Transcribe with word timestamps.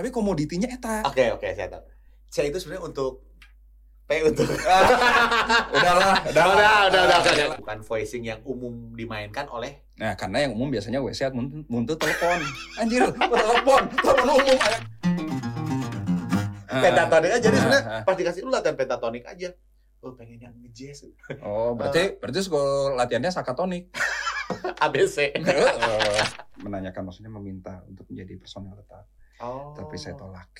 tapi 0.00 0.08
komoditinya 0.08 0.64
eta 0.72 1.04
Oke 1.04 1.28
oke 1.36 1.44
saya 1.52 1.68
tahu. 1.68 1.84
C 2.32 2.48
itu 2.48 2.56
sebenarnya 2.56 2.88
untuk 2.88 3.20
P 4.08 4.24
untuk 4.24 4.48
udahlah 5.76 6.18
udah 6.24 6.44
udah 6.56 6.74
udah 6.88 7.02
udah, 7.06 7.18
udah. 7.20 7.48
bukan 7.60 7.78
voicing 7.84 8.26
yang 8.26 8.40
umum 8.42 8.96
dimainkan 8.96 9.46
oleh 9.52 9.84
nah 10.00 10.16
karena 10.16 10.48
yang 10.48 10.56
umum 10.56 10.72
biasanya 10.72 10.98
WC 11.04 11.30
muntut 11.30 11.62
muntut 11.68 11.96
telepon 12.00 12.40
anjir 12.80 13.06
telepon 13.12 13.82
telepon 14.00 14.26
umum 14.40 14.58
aja 14.58 14.78
pentatonik 16.70 17.30
aja. 17.34 17.42
Jadi 17.42 17.56
Ah, 17.56 17.60
sebenarnya 17.60 17.84
ah. 17.86 18.02
pas 18.06 18.14
dikasih 18.16 18.40
lu 18.46 18.50
latihan 18.50 18.76
pentatonik 18.78 19.24
aja. 19.26 19.50
Oh 20.00 20.16
pengen 20.16 20.40
yang 20.40 20.54
nge-jazz. 20.64 21.12
oh 21.44 21.76
berarti 21.76 22.16
berarti 22.16 22.40
sekolah 22.40 22.96
latihannya 22.96 23.30
sakatonik 23.34 23.92
ABC. 24.86 25.36
Eh, 25.36 25.44
menanyakan 26.64 27.02
maksudnya 27.04 27.28
meminta 27.28 27.84
untuk 27.84 28.08
menjadi 28.08 28.40
personel 28.40 28.80
tetap 28.80 29.04
Oh. 29.40 29.72
tapi 29.72 29.96
saya 29.96 30.14
tolak 30.14 30.46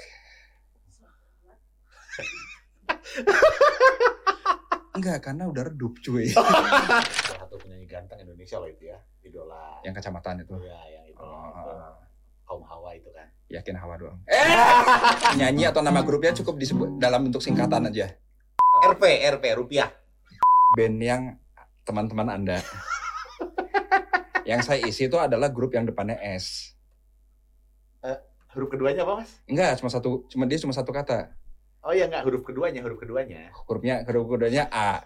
Enggak, 4.91 5.23
karena 5.25 5.49
udah 5.49 5.63
redup 5.65 5.97
cuy. 6.03 6.29
Salah 6.35 7.01
satu 7.25 7.57
penyanyi 7.57 7.87
ganteng 7.87 8.21
Indonesia 8.21 8.61
loh 8.61 8.69
itu 8.69 8.91
ya. 8.91 8.99
Idola. 9.23 9.81
Yang 9.81 9.95
kecamatan 9.97 10.45
itu. 10.45 10.55
Ya, 10.61 10.77
yang 10.91 11.05
itu. 11.07 11.23
Oh, 11.23 11.95
Kaum 12.45 12.63
Hawa 12.67 12.93
itu 12.93 13.09
kan. 13.15 13.31
yakin 13.49 13.75
hawa 13.75 13.95
doang. 13.97 14.19
Eh, 14.31 15.35
nyanyi 15.35 15.67
atau 15.67 15.81
nama 15.81 16.03
grupnya 16.03 16.35
cukup 16.35 16.55
disebut 16.55 16.99
dalam 16.99 17.27
bentuk 17.27 17.41
singkatan 17.41 17.89
aja. 17.89 18.13
RP, 18.87 19.03
RP, 19.31 19.45
rupiah. 19.57 19.91
Band 20.77 20.99
yang 20.99 21.23
teman-teman 21.83 22.29
Anda. 22.31 22.59
yang 24.45 24.61
saya 24.61 24.83
isi 24.83 25.07
itu 25.07 25.17
adalah 25.17 25.49
grup 25.49 25.73
yang 25.73 25.83
depannya 25.83 26.19
S. 26.21 26.77
Huruf 28.51 28.69
keduanya 28.69 29.07
apa 29.07 29.23
mas? 29.23 29.31
Enggak, 29.47 29.79
cuma 29.79 29.89
satu, 29.89 30.27
cuma 30.27 30.45
dia 30.45 30.59
cuma 30.59 30.75
satu 30.75 30.91
kata. 30.91 31.31
Oh 31.81 31.95
ya 31.95 32.11
enggak, 32.11 32.27
huruf 32.27 32.43
keduanya, 32.43 32.83
huruf 32.83 32.99
keduanya. 32.99 33.49
Hurufnya, 33.65 34.03
huruf 34.05 34.27
keduanya 34.29 34.67
A, 34.69 35.01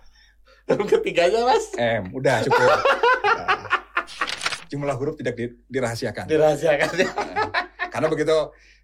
Huruf 0.64 0.88
ketiganya 0.88 1.44
mas? 1.44 1.70
M. 1.76 2.08
Udah 2.10 2.40
cukup. 2.42 2.60
Nah, 3.24 3.66
jumlah 4.70 4.94
huruf 4.94 5.16
tidak 5.16 5.34
di- 5.34 5.56
dirahasiakan. 5.66 6.24
Dirahasiakan 6.24 6.88
ya. 6.94 7.08
Karena 7.92 8.06
begitu 8.06 8.36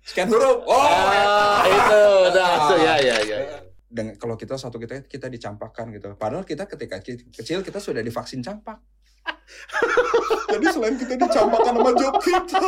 sekian 0.02 0.26
huruf, 0.28 0.64
oh, 0.64 0.74
Ah, 0.74 1.62
itu 1.64 2.00
udah 2.30 2.46
masuk 2.58 2.78
ya 2.78 2.94
ya 2.98 3.16
ya. 3.22 3.38
dengan 3.86 4.14
kalau 4.16 4.34
kita 4.34 4.54
satu 4.54 4.78
kita 4.78 5.06
kita 5.06 5.26
dicampakkan 5.26 5.88
gitu. 5.90 6.14
Padahal 6.14 6.42
kita 6.42 6.66
ketika 6.66 6.98
kecil 7.02 7.62
kita 7.62 7.78
sudah 7.78 8.02
divaksin 8.02 8.42
campak. 8.42 8.78
Jadi 10.30 10.66
selain 10.70 10.96
kita 10.98 11.14
dicampakkan 11.18 11.74
sama 11.78 11.90
job 11.98 12.14
kita, 12.22 12.62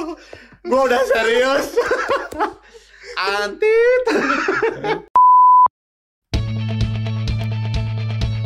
Gua 0.67 0.81
udah 0.87 1.03
serius. 1.11 1.67
Antit. 3.19 4.03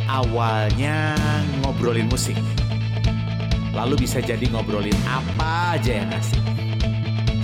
Awalnya 0.07 1.13
ngobrolin 1.61 2.09
musik. 2.09 2.37
Lalu 3.77 4.09
bisa 4.09 4.17
jadi 4.17 4.41
ngobrolin 4.49 4.97
apa 5.05 5.77
aja 5.77 6.01
yang 6.01 6.09
asik. 6.09 6.41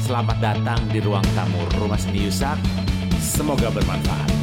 Selamat 0.02 0.42
datang 0.42 0.82
di 0.90 1.00
ruang 1.00 1.24
tamu 1.38 1.62
Rumah 1.78 2.02
Seni 2.02 2.26
Yusak. 2.26 2.58
Semoga 3.22 3.70
bermanfaat. 3.70 4.43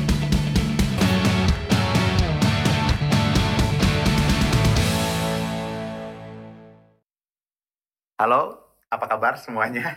Halo, 8.21 8.77
apa 8.93 9.09
kabar 9.09 9.41
semuanya? 9.41 9.97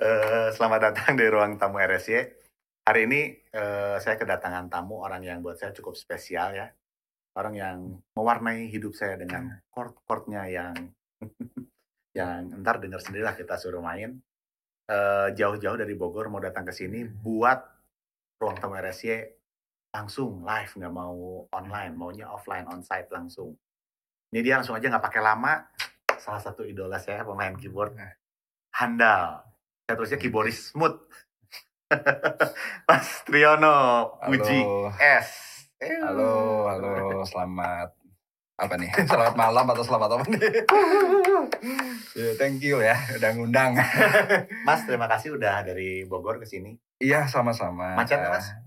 Eh, 0.00 0.48
selamat 0.54 0.80
datang 0.92 1.18
di 1.18 1.26
ruang 1.26 1.58
tamu 1.58 1.80
RSY. 1.80 2.22
Hari 2.86 3.00
ini 3.08 3.34
eh, 3.50 3.96
saya 3.98 4.14
kedatangan 4.20 4.70
tamu 4.70 5.00
orang 5.02 5.24
yang 5.26 5.40
buat 5.40 5.56
saya 5.58 5.72
cukup 5.72 5.96
spesial 5.96 6.54
ya. 6.54 6.68
Orang 7.34 7.56
yang 7.56 7.98
mewarnai 8.14 8.68
hidup 8.68 8.92
saya 8.94 9.16
dengan 9.16 9.58
chord-chordnya 9.74 10.44
yang 10.46 10.76
yang 12.18 12.52
ntar 12.62 12.78
dengar 12.84 13.00
sendirilah 13.00 13.32
kita 13.32 13.56
suruh 13.56 13.80
main. 13.82 14.20
Eh, 14.86 15.28
Jauh-jauh 15.34 15.80
dari 15.80 15.96
Bogor 15.96 16.28
mau 16.28 16.38
datang 16.38 16.68
ke 16.68 16.72
sini 16.76 17.08
buat 17.08 17.64
ruang 18.38 18.60
tamu 18.60 18.76
RSY 18.76 19.24
langsung 19.96 20.44
live 20.44 20.72
nggak 20.76 20.94
mau 20.94 21.48
online 21.48 21.96
maunya 21.96 22.28
offline 22.28 22.68
onsite 22.68 23.08
langsung 23.10 23.56
ini 24.30 24.40
dia 24.44 24.60
langsung 24.60 24.78
aja 24.78 24.86
nggak 24.86 25.04
pakai 25.10 25.22
lama 25.24 25.66
salah 26.20 26.38
satu 26.38 26.62
idola 26.62 26.96
saya 26.96 27.24
pemain 27.24 27.52
keyboard 27.54 27.96
handal 28.70 29.40
saya 29.82 29.94
tulisnya 29.94 30.18
keyboardis 30.18 30.70
smooth 30.70 31.00
Mas 32.86 33.24
Triono 33.24 33.74
Puji 34.22 34.60
Halo. 34.62 34.94
S 34.94 35.28
halo, 35.80 36.32
halo, 36.68 36.94
selamat 37.24 37.96
apa 38.54 38.76
nih? 38.76 38.92
Selamat 39.00 39.32
malam 39.34 39.64
atau 39.66 39.80
selamat 39.80 40.10
apa 40.14 40.24
nih? 40.28 40.38
Ya, 42.12 42.36
thank 42.36 42.60
you 42.60 42.76
ya, 42.78 42.92
udah 43.16 43.30
ngundang. 43.32 43.72
Mas 44.68 44.84
terima 44.84 45.08
kasih 45.08 45.32
udah 45.32 45.62
dari 45.62 46.04
Bogor 46.04 46.36
ke 46.36 46.44
sini 46.44 46.76
Iya, 46.98 47.24
sama-sama. 47.24 47.96
Macet 47.96 48.20
Mas? 48.20 48.44
Eh, 48.44 48.60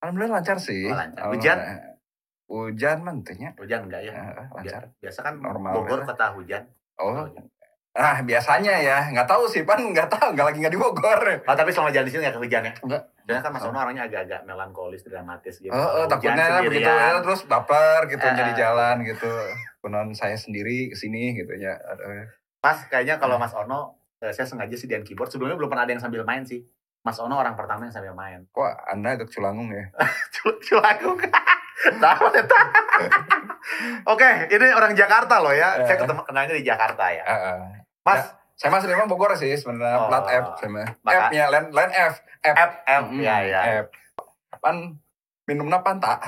Alhamdulillah 0.00 0.40
lancar 0.40 0.56
sih. 0.56 0.88
Oh, 0.88 0.96
lancar. 0.96 1.28
Alhamdulillah. 1.28 1.36
Hujan? 1.36 1.58
Hujan 2.48 2.98
mentunya. 3.04 3.50
hujan 3.54 3.80
enggak 3.84 4.02
ya 4.02 4.12
Eh, 4.16 4.46
lancar. 4.48 4.82
biasa 4.96 5.18
kan 5.20 5.34
Normal 5.36 5.72
Bogor 5.76 6.00
ya. 6.00 6.06
kota 6.08 6.26
hujan 6.32 6.62
Oh, 6.98 7.24
ah 7.98 8.22
biasanya 8.22 8.74
ya, 8.78 8.98
nggak 9.10 9.26
tahu 9.26 9.46
sih 9.50 9.66
pan, 9.66 9.78
nggak 9.82 10.06
tahu, 10.06 10.34
nggak 10.34 10.46
lagi 10.50 10.58
nggak 10.62 10.74
di 10.74 10.80
Bogor. 10.80 11.22
Oh, 11.46 11.54
tapi 11.54 11.70
selama 11.74 11.90
jalan 11.90 12.06
di 12.06 12.12
sini 12.14 12.22
nggak 12.26 12.36
kehujan 12.38 12.62
ya? 12.62 12.74
Enggak. 12.82 13.02
Biasanya 13.28 13.44
kan 13.44 13.52
Mas 13.52 13.64
Ono 13.68 13.76
orangnya 13.76 14.04
agak-agak 14.08 14.40
melankolis, 14.48 15.02
dramatis 15.04 15.54
gitu. 15.60 15.74
Oh, 15.74 16.00
oh, 16.00 16.04
takutnya 16.08 16.64
begitu 16.64 16.88
sendirian. 16.88 17.12
ya, 17.12 17.20
terus 17.20 17.40
baper 17.44 18.00
gitu 18.08 18.24
Eh, 18.24 18.34
jadi 18.34 18.52
eh. 18.52 18.56
jalan 18.56 18.96
gitu. 19.04 19.32
Penon 19.84 20.08
saya 20.16 20.38
sendiri 20.38 20.88
ke 20.88 20.96
sini 20.96 21.36
gitu 21.36 21.52
ya. 21.60 21.76
Mas, 22.64 22.88
kayaknya 22.88 23.20
kalau 23.20 23.36
Mas 23.36 23.52
Ono, 23.52 24.00
eh, 24.24 24.32
saya 24.32 24.48
sengaja 24.48 24.72
sih 24.74 24.88
dan 24.88 25.04
keyboard. 25.04 25.28
Sebelumnya 25.28 25.60
belum 25.60 25.68
pernah 25.68 25.84
ada 25.84 25.92
yang 25.92 26.00
sambil 26.00 26.24
main 26.24 26.42
sih. 26.48 26.64
Mas 27.04 27.20
Ono 27.20 27.36
orang 27.36 27.52
pertama 27.52 27.84
yang 27.84 27.92
sambil 27.92 28.16
main. 28.16 28.48
Kok 28.48 28.72
Anda 28.90 29.20
itu 29.20 29.38
culangung 29.38 29.68
ya? 29.70 29.92
Culaku. 30.66 31.20
Tahu 31.78 32.24
eta. 32.32 32.58
Oke, 34.04 34.28
ini 34.48 34.66
orang 34.68 34.92
Jakarta 34.92 35.38
loh 35.38 35.50
ya. 35.50 35.82
Saya 35.82 35.96
ketemu 35.96 36.20
kenalnya 36.22 36.52
di 36.52 36.62
Jakarta 36.62 37.04
ya. 37.08 37.24
Mas, 38.02 38.22
Saya 38.54 38.74
masih 38.74 38.88
memang 38.88 39.06
Bogor 39.06 39.30
sih 39.34 39.54
sebenarnya 39.54 39.96
Oh. 39.96 40.06
plat 40.10 40.24
F 40.26 40.44
sama 40.58 40.82
F-nya 40.98 41.44
line 41.46 41.68
line 41.70 41.92
F. 41.94 42.14
F. 42.40 42.54
F, 42.56 42.70
F, 42.82 43.02
Mm, 43.06 43.20
ya, 43.20 43.36
ya. 43.40 43.60
F. 43.82 43.86
Pan 44.58 44.96
minumnya 45.44 45.78
panta. 45.78 46.18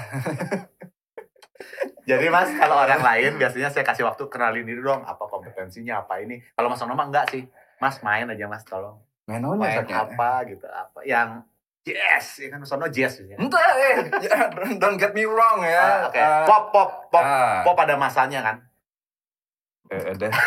Jadi 2.06 2.26
Mas, 2.26 2.48
kalau 2.54 2.76
orang 2.76 3.00
lain 3.00 3.34
biasanya 3.34 3.68
saya 3.68 3.82
kasih 3.82 4.02
waktu 4.02 4.26
kenalin 4.26 4.62
diri 4.62 4.78
dong, 4.78 5.02
apa 5.02 5.20
kompetensinya, 5.20 6.00
apa 6.00 6.18
ini. 6.18 6.38
Kalau 6.52 6.66
Mas 6.66 6.80
Ono 6.80 6.92
mah 6.92 7.06
enggak 7.06 7.28
sih. 7.28 7.42
Mas 7.78 7.98
main 8.00 8.26
aja 8.26 8.44
Mas, 8.46 8.62
tolong. 8.62 8.98
Main 9.26 9.40
saknya. 9.76 10.04
apa 10.04 10.30
gitu, 10.44 10.64
apa 10.66 10.98
yang 11.02 11.40
jazz, 11.82 12.38
ya 12.38 12.48
kan 12.48 12.60
Mas 12.60 12.70
Ono 12.70 12.86
jazz 12.86 13.20
ya. 13.20 13.36
Entah, 13.36 13.60
eh, 13.74 13.96
ya, 14.26 14.36
don't 14.76 14.96
get 14.96 15.12
me 15.12 15.24
wrong 15.24 15.64
ya. 15.64 15.80
Ah, 15.80 15.98
Oke, 16.06 16.20
Ah, 16.20 16.44
pop, 16.44 16.68
pop, 16.70 16.90
pop, 17.08 17.24
ah. 17.24 17.64
pop 17.64 17.74
pada 17.74 17.96
masanya 17.96 18.40
kan. 18.42 18.56
Eh, 19.88 20.12
ada. 20.12 20.28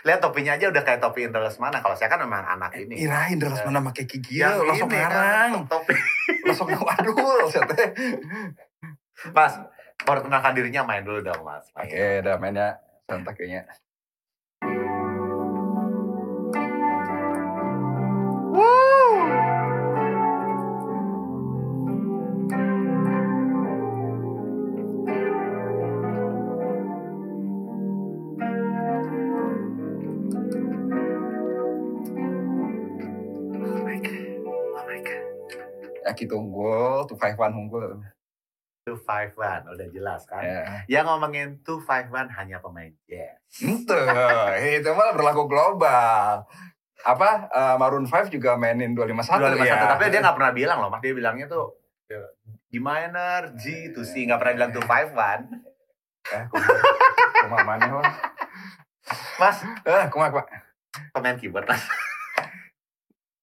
Lihat 0.00 0.20
topinya 0.20 0.56
aja 0.56 0.68
udah 0.68 0.80
kayak 0.80 1.00
topi 1.00 1.28
Indra 1.28 1.44
Lesmana. 1.44 1.80
Kalau 1.80 1.92
saya 1.92 2.08
kan 2.08 2.20
memang 2.20 2.40
anak 2.40 2.72
ini. 2.74 3.04
Irain 3.04 3.36
terus 3.36 3.60
mana 3.62 3.84
pakai 3.84 4.08
gigi 4.08 4.40
Yang 4.40 4.64
langsung 4.64 4.88
ini 4.88 4.96
kan, 4.96 5.10
ngarang. 5.12 5.52
topi. 5.68 5.94
Langsung 6.48 6.68
waduh. 6.72 7.48
Mas, 9.30 9.52
perkenalkan 10.00 10.56
dirinya 10.56 10.88
main 10.88 11.04
dulu 11.04 11.20
dong 11.20 11.44
Mas. 11.44 11.68
Oke, 11.76 12.24
udah 12.24 12.40
mainnya 12.40 12.80
santai 13.04 13.32
kayaknya. 13.36 13.68
Oh 18.52 19.19
Ya 36.10 36.18
gitu 36.18 36.34
unggul, 36.34 37.06
tuh 37.06 37.14
five 37.14 37.38
one 37.38 37.54
unggul. 37.54 38.02
251, 38.82 39.70
udah 39.70 39.88
jelas 39.94 40.26
kan. 40.26 40.42
Ya. 40.42 40.82
Yang 40.90 41.04
ngomongin 41.06 41.48
251 41.62 42.26
hanya 42.34 42.58
pemain 42.58 42.90
jazz. 43.06 43.38
Itu, 43.62 43.94
itu 44.74 44.90
malah 44.90 45.14
berlaku 45.14 45.46
global. 45.46 46.42
Apa 47.06 47.28
eh, 47.46 47.76
Maroon 47.78 48.10
5 48.10 48.26
juga 48.26 48.58
mainin 48.58 48.90
251 48.98 49.62
251, 49.62 49.62
ya. 49.62 49.94
Tapi 49.94 50.04
dia 50.10 50.20
nggak 50.26 50.36
pernah 50.36 50.52
bilang 50.52 50.78
loh, 50.82 50.90
Mas. 50.90 51.00
Dia 51.06 51.14
bilangnya 51.14 51.46
tuh 51.46 51.78
ya, 52.10 52.18
G 52.66 52.82
minor, 52.82 53.54
G 53.54 53.94
to 53.94 54.02
C. 54.02 54.26
Nggak 54.26 54.40
pernah 54.42 54.54
bilang 54.58 54.72
251. 54.74 55.46
Eh, 56.34 56.44
kumaha 57.46 57.62
mana 57.62 57.86
wah. 57.94 58.10
Mas, 59.38 59.56
Eh, 59.86 60.04
kumaha 60.10 60.34
Pak. 60.34 60.46
pemain 61.14 61.38
keyboard, 61.38 61.70
Mas. 61.70 61.84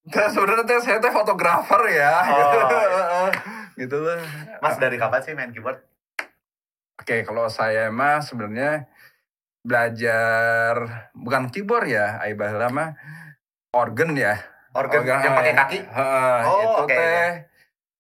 Teh, 0.08 0.28
sebenarnya 0.32 0.80
saya 0.80 1.04
teh 1.04 1.12
fotografer 1.12 1.82
ya 1.92 2.14
gitu. 2.40 2.58
Oh. 2.64 3.30
gitu 3.78 3.98
lah 4.02 4.18
Mas 4.64 4.80
dari 4.80 4.98
kapan 4.98 5.20
sih 5.22 5.34
main 5.36 5.52
keyboard? 5.52 5.84
Oke, 6.98 7.22
kalau 7.28 7.46
saya 7.52 7.92
mah 7.94 8.24
sebenarnya 8.24 8.88
belajar 9.62 11.08
bukan 11.12 11.52
keyboard 11.52 11.92
ya, 11.92 12.18
ai 12.24 12.34
baheula 12.34 12.72
mah 12.72 12.90
organ 13.76 14.16
ya. 14.16 14.40
Organ 14.74 15.04
yang 15.06 15.36
pakai 15.36 15.54
ya. 15.54 15.60
kaki? 15.60 15.80
Heeh, 15.84 16.40
Oh, 16.48 16.60
itu 16.64 16.82
oke, 16.84 16.96
teh 16.96 17.30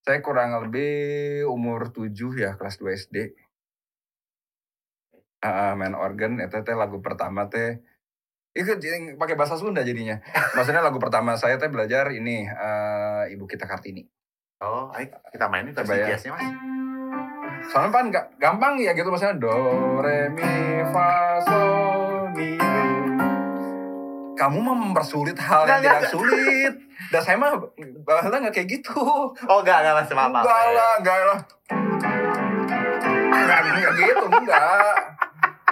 saya 0.07 0.19
kurang 0.23 0.55
lebih 0.63 0.91
umur 1.45 1.91
7 1.91 2.09
ya, 2.39 2.55
kelas 2.55 2.79
2 2.79 2.95
SD. 2.95 3.35
Heeh, 5.43 5.71
main 5.77 5.93
organ 5.93 6.39
itu 6.41 6.57
teh 6.63 6.75
lagu 6.75 7.03
pertama 7.03 7.45
teh 7.51 7.83
itu 8.57 8.73
pakai 9.15 9.35
bahasa 9.37 9.53
Sunda 9.53 9.85
jadinya. 9.85 10.17
Maksudnya 10.57 10.81
lagu 10.81 10.97
pertama 10.97 11.37
saya 11.37 11.61
teh 11.61 11.69
belajar 11.69 12.09
ini 12.09 12.49
eh, 12.49 13.23
Ibu 13.37 13.45
kita 13.45 13.69
Kartini. 13.69 14.01
Oh, 14.57 14.89
ayo 14.89 15.13
kita 15.29 15.45
mainin 15.45 15.69
versi 15.69 15.93
ya. 15.93 16.09
biasanya 16.09 16.33
mas. 16.33 16.49
Soalnya 17.69 17.89
kan 17.93 18.05
ga- 18.09 18.29
gampang 18.41 18.73
ya 18.81 18.97
gitu 18.97 19.13
maksudnya 19.13 19.37
do 19.37 19.53
re 20.01 20.33
mi 20.33 20.81
fa 20.89 21.37
sol 21.45 22.33
mi 22.33 22.57
do. 22.57 23.25
Kamu 24.37 24.57
mah 24.61 24.75
mempersulit 24.77 25.37
hal 25.37 25.65
yang 25.65 25.81
tidak 25.81 26.09
sulit. 26.09 26.73
Dan 27.13 27.21
saya 27.21 27.37
mah 27.37 27.53
bahasa 28.01 28.33
nggak 28.33 28.53
kayak 28.53 28.69
gitu. 28.81 28.97
Oh 29.45 29.57
enggak, 29.61 29.81
enggak 29.85 29.93
mas, 30.01 30.09
maaf. 30.13 30.41
Enggak 30.41 30.61
lah, 30.73 30.91
enggak 31.01 31.17
lah. 31.21 31.39
Enggak, 33.29 33.59
enggak 33.61 33.93
gitu, 33.97 34.25
enggak. 34.25 34.95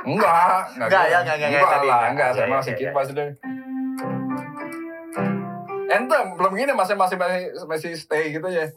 Enggak, 0.06 0.62
Enggak, 0.78 1.04
gitu. 1.06 1.14
ya, 1.14 1.18
enggak, 1.26 1.36
enggak, 1.36 1.50
Enggak 1.50 1.66
lah, 1.66 1.80
enggak. 1.82 2.10
enggak. 2.14 2.30
Iya, 2.38 2.62
gitu 2.70 2.82
iya. 2.86 2.92
maksudnya. 2.94 3.26
Ente 5.86 6.18
belum 6.38 6.52
gini 6.54 6.72
masih 6.78 6.96
masih 6.98 7.18
masih 7.18 7.42
masih 7.66 7.92
stay 7.98 8.34
gitu 8.34 8.48
ya. 8.50 8.70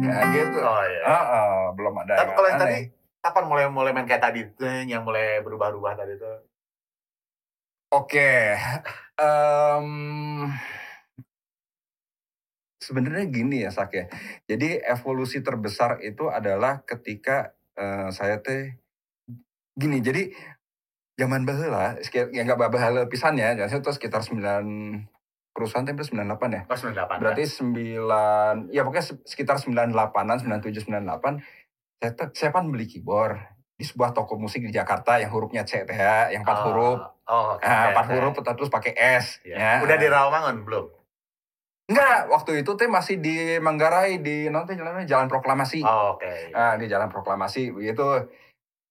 Nah, 0.00 0.24
gitu. 0.34 0.58
Oh 0.58 0.82
iya. 0.90 1.00
Ah, 1.06 1.22
ah, 1.22 1.58
belum 1.78 1.94
ada. 2.02 2.14
Tapi 2.18 2.30
kalau 2.34 2.48
yang 2.50 2.60
tadi, 2.60 2.78
kapan 3.22 3.44
mulai 3.46 3.64
mulai 3.70 3.90
main 3.94 4.06
kayak 4.10 4.22
tadi? 4.26 4.42
Yang 4.90 5.02
mulai 5.06 5.38
berubah-ubah 5.46 5.94
tadi 5.94 6.18
tuh. 6.18 6.36
Oke, 7.90 8.54
em, 9.18 9.86
sebenarnya 12.90 13.30
gini 13.30 13.62
ya 13.62 13.70
Sak 13.70 13.94
ya. 13.94 14.10
Jadi 14.44 14.82
evolusi 14.82 15.38
terbesar 15.40 16.02
itu 16.02 16.26
adalah 16.26 16.82
ketika 16.82 17.54
eh, 17.78 18.10
saya 18.10 18.42
teh 18.42 18.74
gini. 19.72 20.02
Jadi 20.02 20.34
zaman 21.14 21.46
baheula, 21.46 22.02
sekir- 22.02 22.34
ya 22.34 22.42
nggak 22.42 22.58
baheula 22.58 23.06
pisan 23.06 23.38
ya. 23.38 23.54
Jadi 23.54 23.78
itu 23.78 23.92
sekitar 23.94 24.26
9 24.26 25.06
kerusuhan 25.54 25.86
teh 25.86 25.94
98 25.94 26.50
ya. 26.50 26.62
Oh 26.66 26.74
98. 26.74 27.22
Berarti 27.22 27.44
9 27.46 28.74
ya 28.74 28.82
pokoknya 28.82 29.06
se- 29.06 29.22
sekitar 29.22 29.62
98-an, 29.62 30.42
97 30.42 30.90
98 30.90 31.38
saya 32.00 32.12
saya 32.32 32.50
kan 32.50 32.64
beli 32.72 32.88
keyboard 32.88 33.36
di 33.76 33.84
sebuah 33.84 34.12
toko 34.12 34.36
musik 34.36 34.60
di 34.60 34.72
Jakarta 34.72 35.16
yang 35.16 35.32
hurufnya 35.32 35.64
C 35.64 35.84
ya, 35.84 36.28
yang 36.32 36.44
empat 36.44 36.58
Oh, 36.58 36.64
huruf. 36.72 36.98
Oh, 37.30 37.56
oke. 37.56 37.64
Nah, 37.64 37.92
empat 37.92 38.06
huruf 38.12 38.32
terus 38.36 38.68
pakai 38.68 38.92
S. 38.92 39.40
Iya. 39.40 39.56
Ya. 39.56 39.72
Udah 39.84 39.96
di 39.96 40.08
Rawamangun 40.08 40.64
belum? 40.66 40.99
Enggak, 41.90 42.30
waktu 42.30 42.62
itu 42.62 42.70
teh 42.78 42.86
masih 42.86 43.18
di 43.18 43.58
Manggarai 43.58 44.22
di 44.22 44.46
nanti 44.46 44.78
jalannya 44.78 45.10
Jalan 45.10 45.26
Proklamasi. 45.26 45.82
Oh, 45.82 46.14
oke. 46.14 46.54
Ah, 46.54 46.78
di 46.78 46.86
Jalan 46.86 47.10
Proklamasi 47.10 47.74
begitu. 47.74 48.30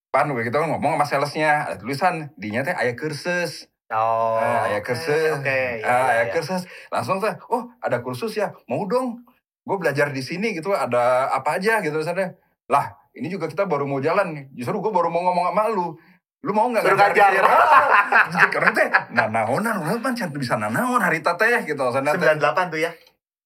Pan 0.09 0.27
begitu 0.35 0.57
ngomong 0.57 0.99
sama 0.99 1.05
salesnya, 1.07 1.69
ada 1.69 1.77
tulisan 1.79 2.33
dinya 2.35 2.65
teh 2.65 2.75
aya 2.75 2.97
kursus. 2.99 3.71
Oh, 3.87 4.35
Ah, 4.35 4.67
aya 4.67 4.83
oke, 4.83 4.91
kursus. 4.91 5.39
Oke. 5.39 5.79
iya, 5.79 5.87
Ah, 5.87 6.11
iya, 6.11 6.11
aya 6.11 6.23
iya. 6.27 6.33
kursus. 6.35 6.67
Langsung 6.91 7.23
teh, 7.23 7.31
oh 7.47 7.71
ada 7.79 8.03
kursus 8.03 8.35
ya, 8.35 8.51
mau 8.67 8.83
dong. 8.83 9.23
Gue 9.63 9.77
belajar 9.79 10.11
di 10.11 10.19
sini 10.19 10.51
gitu, 10.57 10.75
ada 10.75 11.29
apa 11.31 11.55
aja 11.61 11.79
gitu 11.79 12.03
misalnya. 12.03 12.35
Lah, 12.67 12.99
ini 13.15 13.31
juga 13.31 13.47
kita 13.47 13.63
baru 13.63 13.87
mau 13.87 14.01
jalan 14.03 14.33
nih. 14.35 14.45
Justru 14.59 14.81
gue 14.81 14.91
baru 14.91 15.07
mau 15.07 15.23
ngomong 15.23 15.55
sama 15.55 15.63
lu. 15.71 15.95
Lu 16.39 16.55
mau 16.55 16.71
nggak 16.71 16.83
ngajar? 16.87 17.43
Ah, 17.43 18.47
Karena 18.47 18.71
teh, 18.71 18.87
nah 19.11 19.27
naonan, 19.27 19.83
lu 19.83 19.99
kan 19.99 20.15
can 20.15 20.31
bisa 20.31 20.55
nanaon 20.55 21.03
hari 21.03 21.19
teh 21.19 21.35
gitu. 21.63 21.83
Sana 21.91 22.15
teh. 22.15 22.23
98 22.31 22.71
tuh 22.71 22.79
ya? 22.79 22.91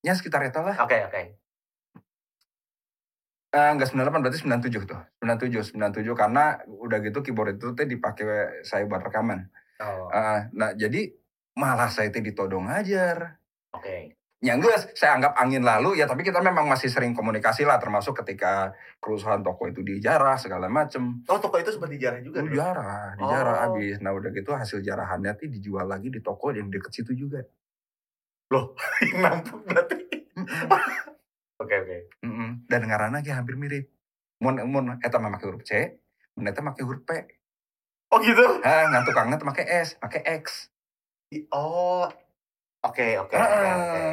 Ya 0.04 0.14
sekitar 0.14 0.46
itu 0.46 0.62
lah. 0.62 0.78
Oke, 0.78 1.02
oke. 1.02 1.22
Eh, 3.54 3.70
enggak 3.70 3.90
98 3.90 4.22
berarti 4.22 4.40
97 4.42 4.86
tuh. 4.86 5.00
97, 5.22 5.74
97 5.74 6.14
karena 6.14 6.58
udah 6.66 6.98
gitu 7.00 7.22
keyboard 7.22 7.58
itu 7.58 7.74
teh 7.74 7.86
dipakai 7.86 8.62
saya 8.62 8.86
buat 8.86 9.02
rekaman. 9.02 9.46
Oh, 9.78 10.10
Eh, 10.10 10.40
nah 10.54 10.74
jadi 10.74 11.14
malah 11.54 11.90
saya 11.90 12.10
teh 12.10 12.22
ditodong 12.22 12.66
ngajar. 12.66 13.38
oke. 13.72 14.18
Ya 14.44 14.60
enggak, 14.60 14.92
saya 14.92 15.16
anggap 15.16 15.40
angin 15.40 15.64
lalu 15.64 15.96
ya 15.96 16.04
tapi 16.04 16.20
kita 16.20 16.44
memang 16.44 16.68
masih 16.68 16.92
sering 16.92 17.16
komunikasi 17.16 17.64
lah 17.64 17.80
termasuk 17.80 18.12
ketika 18.20 18.76
kerusuhan 19.00 19.40
toko 19.40 19.72
itu 19.72 19.80
dijarah 19.80 20.36
segala 20.36 20.68
macem. 20.68 21.24
Oh, 21.32 21.40
toko 21.40 21.64
itu 21.64 21.72
sempat 21.72 21.88
dijarah 21.88 22.20
juga? 22.20 22.44
Dijarah 22.44 23.16
Oh. 23.24 23.32
habis. 23.72 24.04
Nah 24.04 24.12
udah 24.12 24.36
gitu 24.36 24.52
hasil 24.52 24.84
jarahannya 24.84 25.32
tuh 25.40 25.48
dijual 25.48 25.88
lagi 25.88 26.12
di 26.12 26.20
toko 26.20 26.52
yang 26.52 26.68
deket 26.68 26.92
situ 26.92 27.16
juga. 27.16 27.40
Yang 29.02 29.18
nampuk 29.18 29.66
berarti. 29.66 29.98
Oke, 31.58 31.76
oke. 31.80 31.98
Dan 32.70 32.82
ngarana 32.86 33.26
ge 33.26 33.34
hampir 33.34 33.58
mirip. 33.58 33.90
Mun 34.44 34.60
mun 34.68 35.00
eta 35.00 35.18
mah 35.18 35.32
make 35.34 35.42
huruf 35.48 35.64
C, 35.66 35.98
mun 36.38 36.46
eta 36.52 36.62
make 36.62 36.84
huruf 36.84 37.02
P. 37.02 37.12
Oh 38.14 38.22
gitu? 38.22 38.62
Ah, 38.62 38.92
ngan 38.94 39.08
tukangnya 39.10 39.42
tuh 39.42 39.48
make 39.50 39.66
S, 39.66 39.98
make 40.04 40.22
X. 40.22 40.70
Oh, 41.50 42.06
oke, 42.84 43.08
oke, 43.20 43.36
oke. 43.36 44.04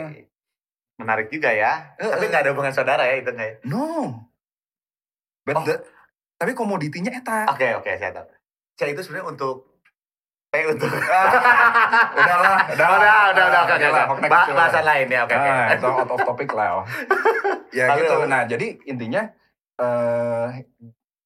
Menarik 0.96 1.28
juga 1.28 1.50
ya. 1.50 1.96
Eh, 1.96 2.06
Tapi 2.06 2.24
eh. 2.24 2.28
nggak 2.28 2.42
ada 2.44 2.50
hubungan 2.52 2.74
saudara 2.74 3.02
ya 3.04 3.16
itu 3.16 3.30
nggak 3.30 3.48
ya? 3.48 3.56
No. 3.64 4.12
But 5.44 5.56
Oh. 5.56 5.64
the- 5.64 5.82
tapi 6.36 6.52
komoditinya 6.52 7.12
eta. 7.12 7.48
Oke, 7.48 7.72
oke, 7.74 7.90
saya 7.96 8.12
tahu. 8.12 8.26
Saya 8.76 8.92
itu 8.92 9.00
sebenarnya 9.00 9.28
untuk 9.28 9.56
P 10.50 10.54
untuk. 10.66 10.90
udahlah, 10.90 12.58
udah. 12.74 12.88
udah, 12.90 13.16
udah, 13.30 13.44
udah, 13.48 13.60
oke, 13.62 13.74
oke, 13.76 14.26
gitu. 14.26 14.52
Bahasan 14.52 14.84
lain 14.84 15.06
ya, 15.06 15.20
oke, 15.22 15.34
oke. 15.36 15.50
Itu 15.78 15.86
out 16.00 16.10
of 16.10 16.20
topic 16.26 16.50
lah. 16.52 16.68
oh. 16.80 16.84
ya 17.70 17.86
gitu. 17.94 18.14
Nah, 18.26 18.42
jadi 18.50 18.66
intinya 18.84 19.30
eh 19.78 20.48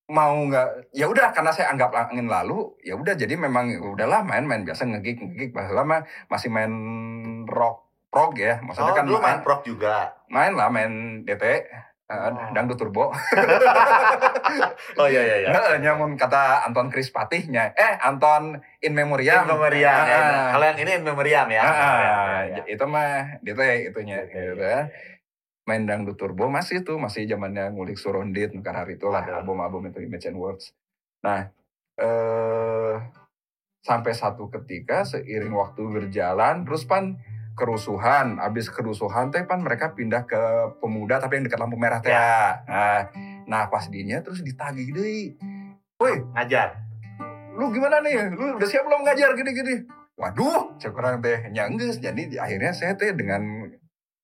mau 0.07 0.37
nggak 0.37 0.93
ya 0.93 1.09
udah 1.09 1.33
karena 1.33 1.49
saya 1.49 1.73
anggap 1.73 1.89
angin 1.91 2.29
lalu 2.29 2.77
ya 2.81 2.93
udah 2.93 3.17
jadi 3.17 3.35
memang 3.35 3.73
ya 3.73 3.81
udahlah 3.81 4.21
main-main 4.21 4.61
biasa 4.63 4.85
ngegig 4.85 5.17
ngegig 5.17 5.51
lama 5.57 6.01
masih 6.29 6.49
main 6.49 6.73
rock 7.47 7.89
prog 8.13 8.37
ya 8.37 8.61
Oh, 8.61 8.69
maksudnya 8.69 8.93
kan 8.93 9.05
dulu 9.05 9.19
main, 9.19 9.41
main 9.41 9.41
prok 9.41 9.65
juga. 9.65 10.13
main 10.29 10.53
lah 10.53 10.69
main 10.69 10.93
DT 11.25 11.45
eh, 11.45 11.65
Oh. 12.05 12.37
dangdut 12.53 12.77
turbo 12.77 13.09
Oh 14.95 15.09
iya 15.09 15.25
iya 15.25 15.37
iya. 15.41 15.49
Heeh, 15.51 15.81
nyamun 15.81 16.15
kata 16.15 16.63
Anton 16.63 16.87
Chris 16.87 17.09
Patihnya 17.09 17.73
eh 17.73 17.97
Anton 17.99 18.55
in 18.79 18.93
memoriam 18.93 19.43
In 19.43 19.51
memoriam. 19.51 20.05
ya. 20.05 20.15
Ah, 20.15 20.47
Kalau 20.53 20.65
yang 20.67 20.79
ini 20.79 20.91
in 20.95 21.03
memoriam 21.03 21.49
ya. 21.49 21.63
Ah, 21.63 21.73
Ya, 21.73 21.81
ya, 21.81 22.17
ya. 22.55 22.63
itu 22.69 22.85
mah 22.85 23.09
DT 23.41 23.61
itunya 23.89 24.21
gitu 24.27 24.53
iya, 24.53 24.53
ya. 24.55 24.81
Main 25.65 25.89
dangdut 25.89 26.21
turbo 26.21 26.53
masih 26.53 26.85
tuh, 26.85 27.01
masih 27.01 27.25
zamannya 27.25 27.73
ngulik 27.73 27.97
surondit 27.97 28.53
nukar 28.53 28.77
hari 28.77 29.01
itulah 29.01 29.25
album-album 29.25 29.89
itu 29.89 30.05
Image 30.05 30.29
and 30.29 30.37
Words. 30.37 30.77
Nah, 31.25 31.49
eh 31.97 32.95
sampai 33.85 34.13
satu 34.17 34.49
ketika 34.49 35.05
seiring 35.05 35.53
waktu 35.53 35.83
berjalan 35.85 36.65
terus 36.65 36.89
pan 36.89 37.21
kerusuhan, 37.55 38.41
abis 38.41 38.69
kerusuhan 38.69 39.31
teh 39.33 39.45
pan 39.49 39.63
mereka 39.63 39.97
pindah 39.97 40.27
ke 40.29 40.41
pemuda 40.83 41.23
tapi 41.23 41.39
yang 41.41 41.45
dekat 41.49 41.61
lampu 41.61 41.77
merah 41.81 42.01
teh. 42.03 42.13
Ya. 42.13 42.61
Nah, 42.69 43.01
nah 43.49 43.63
pas 43.73 43.89
dinya 43.89 44.21
terus 44.21 44.45
ditagih 44.45 44.93
deh. 44.93 45.37
Woi, 45.97 46.21
Ngajar. 46.35 46.83
lu 47.55 47.71
gimana 47.71 48.03
nih? 48.03 48.35
Lu 48.35 48.59
udah 48.59 48.67
siap 48.67 48.83
belum 48.83 49.07
ngajar 49.07 49.31
gini-gini? 49.39 49.87
Waduh, 50.19 50.75
saya 50.83 50.91
kurang 50.91 51.23
teh 51.23 51.47
nyangges. 51.55 52.03
Jadi 52.03 52.35
akhirnya 52.35 52.75
saya 52.75 52.99
teh 52.99 53.15
dengan 53.15 53.71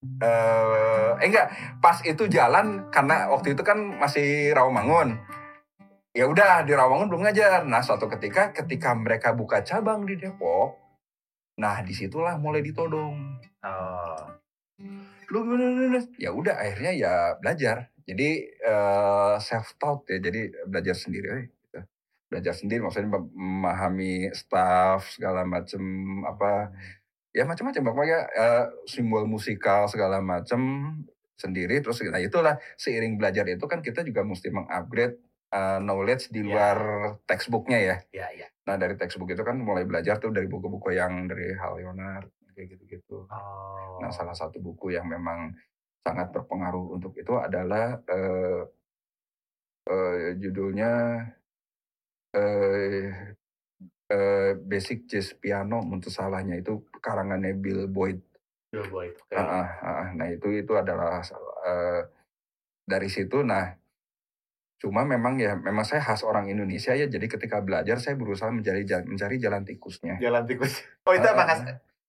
eh 0.00 1.12
eh 1.20 1.28
enggak, 1.28 1.46
pas 1.84 2.00
itu 2.08 2.24
jalan 2.32 2.88
karena 2.88 3.28
waktu 3.28 3.52
itu 3.52 3.60
kan 3.60 3.76
masih 4.00 4.56
Rawamangun. 4.56 5.20
Ya 6.16 6.26
udah 6.26 6.66
di 6.66 6.72
Rawamangun 6.74 7.08
belum 7.12 7.22
ngajar. 7.28 7.62
Nah, 7.68 7.84
suatu 7.84 8.08
ketika 8.10 8.50
ketika 8.56 8.96
mereka 8.96 9.30
buka 9.36 9.62
cabang 9.62 10.08
di 10.08 10.18
Depok, 10.18 10.74
nah 11.60 11.84
di 11.84 11.92
situlah 11.94 12.34
mulai 12.40 12.64
ditodong. 12.64 13.38
Oh. 13.62 14.24
Lu 15.30 15.38
gimana? 15.46 16.00
Ya 16.18 16.34
udah 16.34 16.58
akhirnya 16.58 16.92
ya 16.96 17.14
belajar. 17.38 17.92
Jadi 18.08 18.42
eh 18.58 19.34
self 19.38 19.76
taught 19.78 20.08
ya. 20.10 20.18
Jadi 20.18 20.50
belajar 20.66 20.96
sendiri 20.98 21.28
eh, 21.30 21.42
gitu. 21.46 21.78
Belajar 22.26 22.54
sendiri 22.56 22.80
maksudnya 22.82 23.10
mem- 23.20 23.34
memahami 23.36 24.34
staff 24.34 25.14
segala 25.14 25.46
macem 25.46 25.82
apa 26.26 26.74
ya 27.30 27.46
macam-macam 27.46 27.82
pokoknya 27.94 28.18
eh, 28.34 28.64
simbol 28.90 29.24
musikal 29.26 29.86
segala 29.86 30.18
macem 30.18 30.60
sendiri 31.38 31.80
terus 31.80 32.02
nah 32.10 32.20
itulah 32.20 32.58
seiring 32.76 33.16
belajar 33.16 33.46
itu 33.48 33.64
kan 33.64 33.80
kita 33.80 34.02
juga 34.04 34.26
mesti 34.26 34.50
mengupgrade 34.52 35.16
eh, 35.50 35.78
knowledge 35.82 36.30
di 36.30 36.42
Ya. 36.42 36.46
luar 36.46 36.78
textbooknya 37.26 37.78
ya. 37.80 37.96
Iya 38.12 38.26
iya. 38.36 38.48
Nah 38.68 38.76
dari 38.78 38.94
textbook 38.94 39.30
itu 39.32 39.42
kan 39.42 39.58
mulai 39.58 39.82
belajar 39.88 40.18
tuh 40.22 40.30
dari 40.30 40.46
buku-buku 40.46 40.94
yang 40.94 41.26
dari 41.26 41.54
Hal 41.58 41.74
Leonard 41.80 42.30
kayak 42.54 42.76
gitu-gitu. 42.76 43.26
Oh. 43.26 43.98
Nah 43.98 44.10
salah 44.14 44.34
satu 44.36 44.60
buku 44.62 44.94
yang 44.94 45.06
memang 45.10 45.54
sangat 46.06 46.30
berpengaruh 46.32 46.94
untuk 46.98 47.12
itu 47.18 47.34
adalah 47.40 47.98
eh, 48.06 48.62
eh, 49.90 50.36
judulnya 50.38 50.92
eh, 52.34 53.34
eh, 54.10 54.52
Basic 54.58 55.06
Jazz 55.10 55.34
Piano 55.34 55.82
untuk 55.82 56.10
salahnya 56.12 56.58
itu 56.58 56.78
karangannya 57.00 57.56
Bill 57.56 57.88
Boyd. 57.90 58.20
Bill 58.70 58.86
Boyd. 58.86 59.16
oke. 59.18 59.34
Ah, 59.34 59.42
ah, 59.42 59.68
ah. 59.82 60.06
Nah 60.14 60.30
itu 60.30 60.46
itu 60.54 60.72
adalah 60.78 61.24
eh, 61.66 62.00
dari 62.86 63.08
situ. 63.10 63.42
Nah 63.42 63.74
cuma 64.80 65.04
memang 65.04 65.36
ya 65.36 65.60
memang 65.60 65.84
saya 65.84 66.00
khas 66.00 66.22
orang 66.24 66.48
Indonesia 66.48 66.94
ya. 66.94 67.04
Jadi 67.10 67.26
ketika 67.26 67.60
belajar 67.60 68.00
saya 68.00 68.16
berusaha 68.16 68.48
mencari 68.48 68.86
jalan, 68.86 69.04
mencari 69.10 69.36
jalan 69.36 69.62
tikusnya. 69.66 70.16
Jalan 70.22 70.44
tikus. 70.46 70.72
Oh 71.08 71.12
itu 71.16 71.26
Ah, 71.26 71.34
apa 71.34 71.44
Mas? 71.48 71.60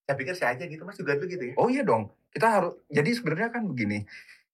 Saya 0.07 0.15
pikir 0.19 0.33
saya 0.35 0.55
aja 0.55 0.63
gitu 0.67 0.83
Mas 0.83 0.99
juga 0.99 1.15
dulu 1.15 1.27
gitu 1.31 1.43
ya. 1.51 1.53
Oh 1.55 1.67
iya 1.71 1.83
dong, 1.87 2.11
kita 2.31 2.47
harus. 2.47 2.73
Jadi 2.91 3.09
sebenarnya 3.15 3.49
kan 3.51 3.63
begini, 3.67 4.03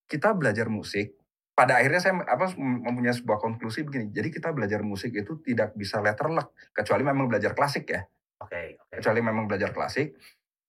kita 0.09 0.33
belajar 0.33 0.69
musik. 0.69 1.17
Pada 1.57 1.81
akhirnya 1.81 1.97
saya 1.97 2.13
apa 2.21 2.53
mempunyai 2.53 3.17
sebuah 3.17 3.41
konklusi 3.41 3.81
begini. 3.81 4.13
Jadi 4.13 4.29
kita 4.29 4.53
belajar 4.53 4.85
musik 4.85 5.09
itu 5.09 5.41
tidak 5.41 5.73
bisa 5.73 5.97
letterlek 5.97 6.53
kecuali 6.69 7.01
memang 7.01 7.25
belajar 7.25 7.57
klasik 7.57 7.89
ya. 7.89 8.05
Oke, 8.37 8.77
oke. 8.77 8.93
Kecuali 9.01 9.19
memang 9.21 9.49
belajar 9.49 9.73
klasik. 9.73 10.13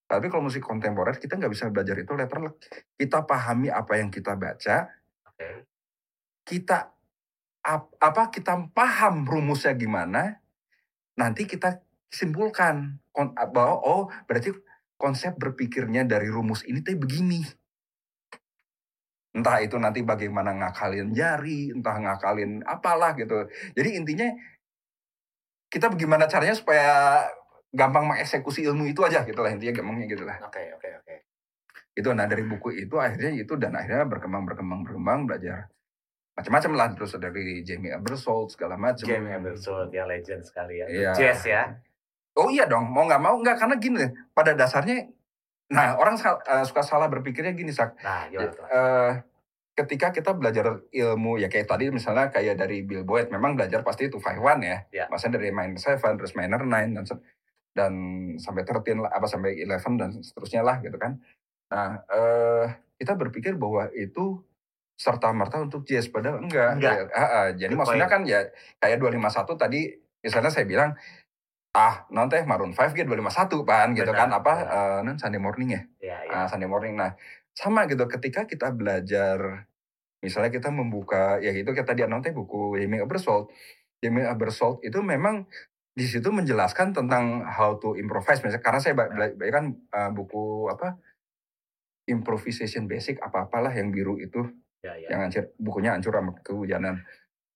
Tapi 0.09 0.33
kalau 0.33 0.49
musik 0.49 0.65
kontemporer 0.65 1.21
kita 1.21 1.37
nggak 1.37 1.53
bisa 1.53 1.69
belajar 1.69 1.97
itu 2.01 2.13
letterlek. 2.17 2.57
Kita 2.97 3.29
pahami 3.29 3.69
apa 3.69 4.01
yang 4.01 4.09
kita 4.09 4.41
baca, 4.41 4.89
Oke. 5.29 5.69
kita 6.49 6.97
ap- 7.69 7.93
apa 8.01 8.33
kita 8.33 8.73
paham 8.73 9.29
rumusnya 9.29 9.77
gimana, 9.77 10.41
nanti 11.21 11.45
kita 11.45 11.85
simpulkan 12.09 12.97
kon- 13.13 13.37
bahwa 13.37 13.85
oh 13.85 14.03
berarti 14.25 14.57
konsep 14.97 15.37
berpikirnya 15.37 16.09
dari 16.09 16.33
rumus 16.33 16.65
ini 16.65 16.81
teh 16.81 16.97
begini. 16.97 17.45
Entah 19.37 19.61
itu 19.61 19.77
nanti 19.77 20.01
bagaimana 20.01 20.57
ngakalin 20.57 21.13
jari, 21.13 21.69
entah 21.69 22.01
ngakalin 22.01 22.65
apalah 22.65 23.13
gitu. 23.13 23.45
Jadi 23.77 24.01
intinya 24.01 24.29
kita 25.69 25.93
bagaimana 25.93 26.25
caranya 26.25 26.57
supaya 26.57 27.29
gampang 27.69 28.05
mengeksekusi 28.09 28.65
ilmu 28.65 28.89
itu 28.89 29.05
aja 29.05 29.23
gitu 29.25 29.39
lah 29.45 29.53
intinya 29.53 29.81
gampangnya 29.81 30.07
gitu 30.09 30.25
lah. 30.25 30.37
Oke, 30.45 30.73
oke, 30.73 30.89
oke. 31.05 31.15
Itu 31.93 32.15
nah 32.15 32.25
dari 32.25 32.47
buku 32.47 32.73
itu 32.79 32.97
akhirnya 32.97 33.35
itu 33.35 33.53
dan 33.59 33.75
akhirnya 33.77 34.07
berkembang 34.07 34.47
berkembang 34.47 34.87
berkembang 34.87 35.27
belajar 35.29 35.69
macam-macam 36.39 36.73
lah 36.79 36.89
terus 36.95 37.19
dari 37.19 37.67
Jamie 37.67 37.91
Ebersold 37.91 38.55
segala 38.55 38.79
macam. 38.79 39.03
Jamie 39.03 39.35
Ebersold 39.35 39.91
ya 39.91 40.07
legend 40.07 40.47
sekali 40.47 40.79
ya. 40.79 40.87
Iya. 40.87 41.11
Jazz 41.19 41.43
ya. 41.43 41.63
Oh 42.39 42.47
iya 42.47 42.71
dong, 42.71 42.87
mau 42.95 43.03
nggak 43.03 43.19
mau 43.19 43.35
nggak 43.43 43.59
karena 43.59 43.75
gini 43.83 44.07
pada 44.31 44.55
dasarnya, 44.55 45.11
nah 45.75 45.99
orang 45.99 46.15
sal- 46.15 46.39
eh, 46.47 46.63
suka 46.63 46.87
salah 46.87 47.11
berpikirnya 47.11 47.51
gini 47.51 47.75
sak, 47.75 47.99
Nah, 47.99 48.31
tuh? 48.31 48.47
Mas? 48.47 48.55
Eh, 48.71 49.13
ketika 49.75 50.15
kita 50.15 50.39
belajar 50.39 50.87
ilmu 50.87 51.43
ya 51.43 51.51
kayak 51.51 51.67
tadi 51.67 51.91
misalnya 51.91 52.31
kayak 52.31 52.55
dari 52.55 52.87
Bill 52.87 53.03
Boyd, 53.03 53.35
memang 53.35 53.59
belajar 53.59 53.83
pasti 53.83 54.07
itu 54.07 54.23
five 54.23 54.39
one 54.39 54.63
ya, 54.63 54.79
Ya. 54.95 55.05
maksudnya 55.11 55.43
dari 55.43 55.51
minor 55.51 55.83
seven 55.83 56.15
terus 56.15 56.39
minor 56.39 56.63
nine 56.63 56.95
dan 56.95 57.03
dan 57.79 57.93
sampai 58.43 58.67
13 58.67 58.99
lah, 58.99 59.11
apa 59.15 59.31
sampai 59.31 59.55
11 59.63 59.95
dan 60.03 60.11
seterusnya 60.19 60.67
lah 60.67 60.83
gitu 60.83 60.99
kan. 60.99 61.23
Nah 61.71 62.03
eh, 62.11 62.67
kita 62.99 63.15
berpikir 63.15 63.55
bahwa 63.55 63.87
itu 63.95 64.43
serta 64.99 65.31
merta 65.31 65.63
untuk 65.63 65.87
jazz 65.87 66.11
padahal 66.11 66.43
enggak. 66.43 66.75
Enggak. 66.75 66.95
Ya, 66.99 67.05
ah, 67.15 67.23
ah. 67.23 67.47
jadi 67.55 67.71
Good 67.71 67.79
maksudnya 67.79 68.11
point. 68.11 68.15
kan 68.19 68.23
ya 68.27 68.41
kayak 68.83 68.99
251 68.99 69.55
tadi 69.55 69.81
misalnya 70.19 70.51
saya 70.51 70.67
bilang 70.67 70.99
ah 71.79 72.03
non 72.11 72.27
teh 72.27 72.43
Maroon 72.43 72.75
5 72.75 72.97
G 72.99 73.07
251 73.07 73.63
pan 73.63 73.95
gitu 73.95 74.11
Benar, 74.11 74.19
kan 74.19 74.31
apa 74.35 74.53
eh, 74.67 74.99
non 75.07 75.15
Sunday 75.15 75.39
morning 75.39 75.69
ya 75.79 75.83
Ya, 76.03 76.19
ya. 76.27 76.31
ah, 76.43 76.47
Sunday 76.51 76.67
morning 76.67 76.99
nah 76.99 77.15
sama 77.55 77.87
gitu 77.87 78.03
ketika 78.11 78.43
kita 78.51 78.75
belajar 78.75 79.69
misalnya 80.19 80.51
kita 80.51 80.75
membuka 80.75 81.39
ya 81.39 81.55
itu 81.55 81.71
kita 81.71 81.95
tadi 81.95 82.03
non 82.11 82.19
teh 82.19 82.35
buku 82.35 82.75
Jamie 82.83 82.99
Ebersold 82.99 83.55
Jamie 84.03 84.27
Ebersold 84.27 84.83
itu 84.83 84.99
memang 84.99 85.47
di 85.99 86.07
situ 86.07 86.31
menjelaskan 86.31 86.95
tentang 86.95 87.43
how 87.43 87.75
to 87.75 87.99
improvise 87.99 88.39
misalnya 88.39 88.63
karena 88.63 88.79
saya 88.79 88.95
ba- 88.95 89.11
bela- 89.11 89.35
bela- 89.35 89.51
kan 89.53 89.65
eh, 89.75 90.11
buku 90.15 90.71
apa 90.71 90.95
improvisation 92.07 92.87
basic 92.87 93.19
apa 93.19 93.45
apalah 93.45 93.75
yang 93.75 93.91
biru 93.91 94.17
itu 94.17 94.41
ya, 94.81 94.95
ya. 94.95 95.09
yang 95.13 95.27
hancur 95.27 95.51
bukunya 95.59 95.91
hancur 95.93 96.15
sama 96.15 96.33
kehujanan 96.41 97.03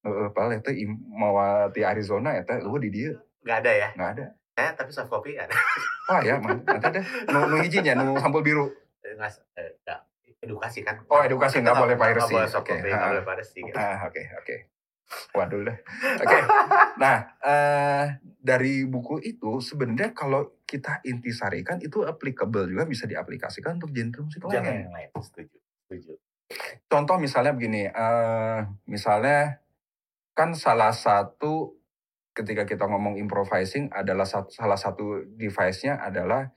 eh 0.03 0.29
padahal 0.35 0.59
itu 0.59 0.71
di 1.71 1.81
Arizona 1.81 2.35
ya 2.35 2.43
teh 2.43 2.59
lu 2.59 2.77
di 2.77 2.91
dia 2.91 3.15
Nggak 3.43 3.59
ada 3.63 3.73
ya. 3.73 3.89
nggak 3.95 4.11
ada 4.13 4.27
Eh, 4.53 4.69
tapi 4.77 4.93
soft 4.93 5.09
copy 5.09 5.33
ada. 5.39 5.55
wah 6.11 6.21
ya 6.21 6.37
nanti 6.37 6.69
ada 6.69 7.01
nu, 7.31 7.49
nu 7.49 7.57
hijinya 7.57 7.97
nu 7.97 8.19
sampul 8.19 8.43
biru 8.43 8.69
Eh, 9.01 9.15
Nggak, 9.15 9.31
eh, 9.57 9.71
nggak. 9.83 10.01
edukasi 10.43 10.83
kan. 10.83 10.99
Oh, 11.07 11.23
edukasi, 11.23 11.59
nggak 11.59 11.75
boleh 11.75 11.95
piracy. 11.95 12.35
Oke, 12.35 12.75
nggak 12.79 12.99
boleh 13.09 13.25
piracy. 13.25 13.63
gitu. 13.63 13.75
ah 13.75 14.07
oke 14.07 14.23
oke 14.43 14.57
waduh 15.37 15.61
dah 15.65 15.79
oke 16.21 16.39
nah 16.99 17.17
eh 17.43 18.07
dari 18.43 18.83
buku 18.85 19.23
itu 19.23 19.63
sebenarnya 19.63 20.11
kalau 20.13 20.59
kita 20.67 20.99
intisarikan 21.05 21.79
itu 21.79 22.03
applicable 22.03 22.67
juga 22.67 22.89
bisa 22.89 23.07
diaplikasikan 23.07 23.77
untuk 23.79 23.93
genre 23.95 24.25
musik 24.25 24.41
lain 24.43 24.89
yang 24.89 24.91
lain. 24.91 25.09
Setuju. 25.15 25.57
Setuju. 25.87 26.13
contoh 26.89 27.17
misalnya 27.17 27.53
begini 27.57 27.89
eh 27.89 28.59
misalnya 28.89 29.63
kan 30.33 30.57
salah 30.57 30.93
satu 30.93 31.77
ketika 32.33 32.65
kita 32.65 32.89
ngomong 32.89 33.21
improvising 33.21 33.93
adalah 33.93 34.25
sat- 34.25 34.49
salah 34.53 34.77
satu 34.81 35.21
device-nya 35.37 36.01
adalah 36.01 36.49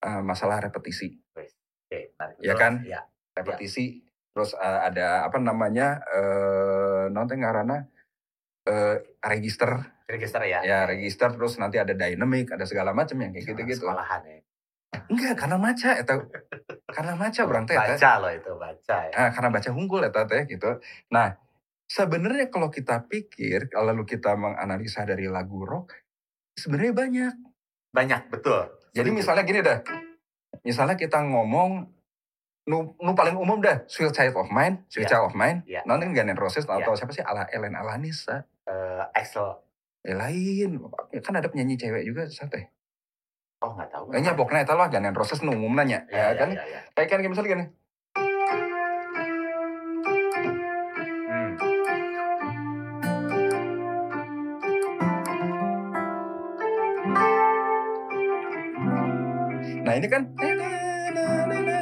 eh, 0.00 0.22
masalah 0.24 0.60
repetisi 0.64 1.12
Oke, 1.36 2.16
menarik. 2.16 2.36
Ya 2.40 2.54
kan? 2.56 2.72
Ya. 2.84 3.00
repetisi 3.36 4.00
terus 4.32 4.56
eh, 4.56 4.80
ada 4.88 5.28
apa 5.28 5.36
namanya 5.38 6.00
eh 7.04 7.10
nanti 7.12 7.36
ngarana 7.36 7.84
eh 8.64 8.96
register 9.20 9.92
Register 10.04 10.44
ya. 10.44 10.60
ya 10.60 10.84
register 10.84 11.32
terus 11.32 11.56
nanti 11.56 11.80
ada 11.80 11.96
dynamic 11.96 12.52
ada 12.52 12.68
segala 12.68 12.92
macam 12.92 13.16
yang 13.24 13.32
kayak 13.32 13.44
gitu 13.56 13.60
gitu 13.64 13.84
Sekolahan 13.88 14.20
ya. 14.24 14.40
enggak 15.08 15.34
karena 15.36 15.56
maca 15.56 15.90
itu 15.96 16.16
karena 16.92 17.12
maca 17.16 17.40
berang 17.48 17.64
teh. 17.66 17.74
Baca 17.74 18.10
loh 18.22 18.30
itu, 18.30 18.52
baca 18.54 18.96
ya. 19.08 19.12
Ah, 19.16 19.30
karena 19.32 19.48
baca 19.50 19.68
unggul 19.72 20.04
ya 20.04 20.12
teh 20.12 20.42
gitu 20.44 20.70
nah 21.08 21.32
sebenarnya 21.88 22.52
kalau 22.52 22.68
kita 22.68 23.04
pikir 23.08 23.72
kalau 23.72 24.04
kita 24.04 24.36
menganalisa 24.36 25.04
dari 25.08 25.24
lagu 25.28 25.64
rock 25.64 25.92
sebenarnya 26.56 26.94
banyak 26.94 27.34
Banyak, 27.94 28.26
betul. 28.26 28.74
jadi 28.90 29.06
misalnya 29.14 29.46
gini 29.46 29.62
dah 29.62 29.78
misalnya 30.66 30.98
kita 30.98 31.22
ngomong 31.22 31.93
nu, 32.64 32.96
nu 32.96 33.12
paling 33.12 33.36
umum 33.36 33.60
dah 33.60 33.84
Sweet 33.84 34.10
Child 34.10 34.34
of 34.38 34.48
Mine 34.48 34.88
Sweet 34.88 35.04
Ya. 35.04 35.10
Child 35.12 35.24
of 35.28 35.34
Mine 35.34 35.58
Ya. 35.66 35.80
nanti 35.84 36.08
Guns 36.08 36.24
N' 36.26 36.36
Roses 36.36 36.64
atau 36.64 36.80
Ya. 36.80 36.96
siapa 36.96 37.12
sih 37.12 37.20
ala 37.20 37.44
Ellen 37.48 37.76
Alanis 37.76 38.24
ah. 38.26 38.40
Eh, 38.64 39.02
Axel. 39.12 39.44
Eh, 40.00 40.16
lain 40.16 40.80
kan 41.20 41.34
ada 41.34 41.48
penyanyi 41.48 41.76
cewek 41.76 42.04
juga 42.04 42.24
sate 42.28 42.72
Oh, 43.60 43.72
nggak 43.72 43.88
tahu. 43.88 44.12
kayaknya 44.12 44.32
pokoknya 44.34 44.64
itu 44.64 44.74
lah 44.74 44.88
Guns 44.88 45.04
N' 45.04 45.16
Roses 45.16 45.40
nu 45.40 45.52
umum 45.52 45.72
nanya 45.72 46.08
Ya, 46.08 46.32
ya, 46.32 46.36
kan 46.36 46.48
ya, 46.52 46.64
ya. 46.64 46.80
kayak 46.92 47.08
kan 47.10 47.20
misalnya 47.22 47.50
gini 47.50 47.64
Hmm. 51.24 51.52
nah 59.84 59.94
ini 59.94 60.06
kan 60.06 60.32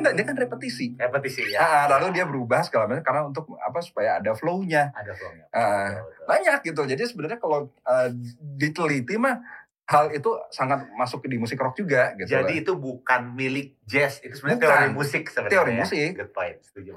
nah, 0.03 0.11
ini 0.11 0.23
kan 0.23 0.35
repetisi 0.35 0.93
Repetisi 0.95 1.47
ya. 1.49 1.59
Ah, 1.59 1.85
lalu 1.89 2.13
dia 2.13 2.25
berubah 2.25 2.61
segala 2.61 2.87
macam 2.87 3.01
karena 3.01 3.23
untuk 3.25 3.55
apa 3.55 3.79
supaya 3.79 4.19
ada 4.19 4.33
flow-nya 4.33 4.91
Ada 4.91 5.13
flownya. 5.13 5.45
Ah, 5.49 5.63
Betul, 5.89 6.05
betul. 6.05 6.25
banyak 6.27 6.59
gitu 6.65 6.83
jadi 6.89 7.03
sebenarnya 7.05 7.39
kalau 7.39 7.59
eh, 7.81 8.09
diteliti 8.53 9.15
mah 9.15 9.39
hal 9.85 10.11
itu 10.11 10.31
sangat 10.49 10.89
masuk 10.93 11.23
di 11.23 11.37
musik 11.37 11.57
rock 11.57 11.77
juga 11.77 12.15
gitu 12.15 12.33
Jadi 12.33 12.55
loh. 12.55 12.63
itu 12.63 12.73
bukan 12.75 13.23
milik 13.31 13.79
jazz, 13.83 14.19
itu 14.19 14.33
sebenarnya 14.33 14.59
Bukan. 14.59 14.71
teori 14.73 14.89
musik 14.91 15.23
sebenarnya. 15.25 15.53
Teori 15.53 15.71
ya. 15.71 15.79
musik. 15.79 16.09
Good 16.15 16.33
point, 16.33 16.59
setuju. 16.61 16.93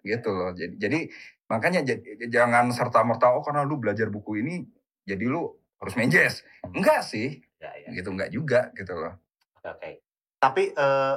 Gitu 0.00 0.28
loh 0.28 0.50
jadi, 0.50 0.74
jadi 0.76 0.98
makanya 1.44 1.80
jangan 2.24 2.70
serta 2.70 3.02
merta 3.02 3.26
oh 3.28 3.42
karena 3.42 3.62
lu 3.62 3.74
belajar 3.76 4.06
buku 4.06 4.38
ini 4.38 4.62
jadi 5.02 5.24
lu 5.24 5.50
harus 5.76 5.94
main 5.94 6.06
jazz 6.06 6.42
enggak 6.64 7.02
sih 7.02 7.42
Ya, 7.56 7.72
ya. 7.74 7.88
gitu 7.92 8.10
enggak 8.10 8.28
juga 8.28 8.68
gitu 8.72 8.92
loh 8.92 9.16
Oke, 9.56 9.66
oke. 9.66 9.90
Tapi 10.36 10.62
eh, 10.70 11.14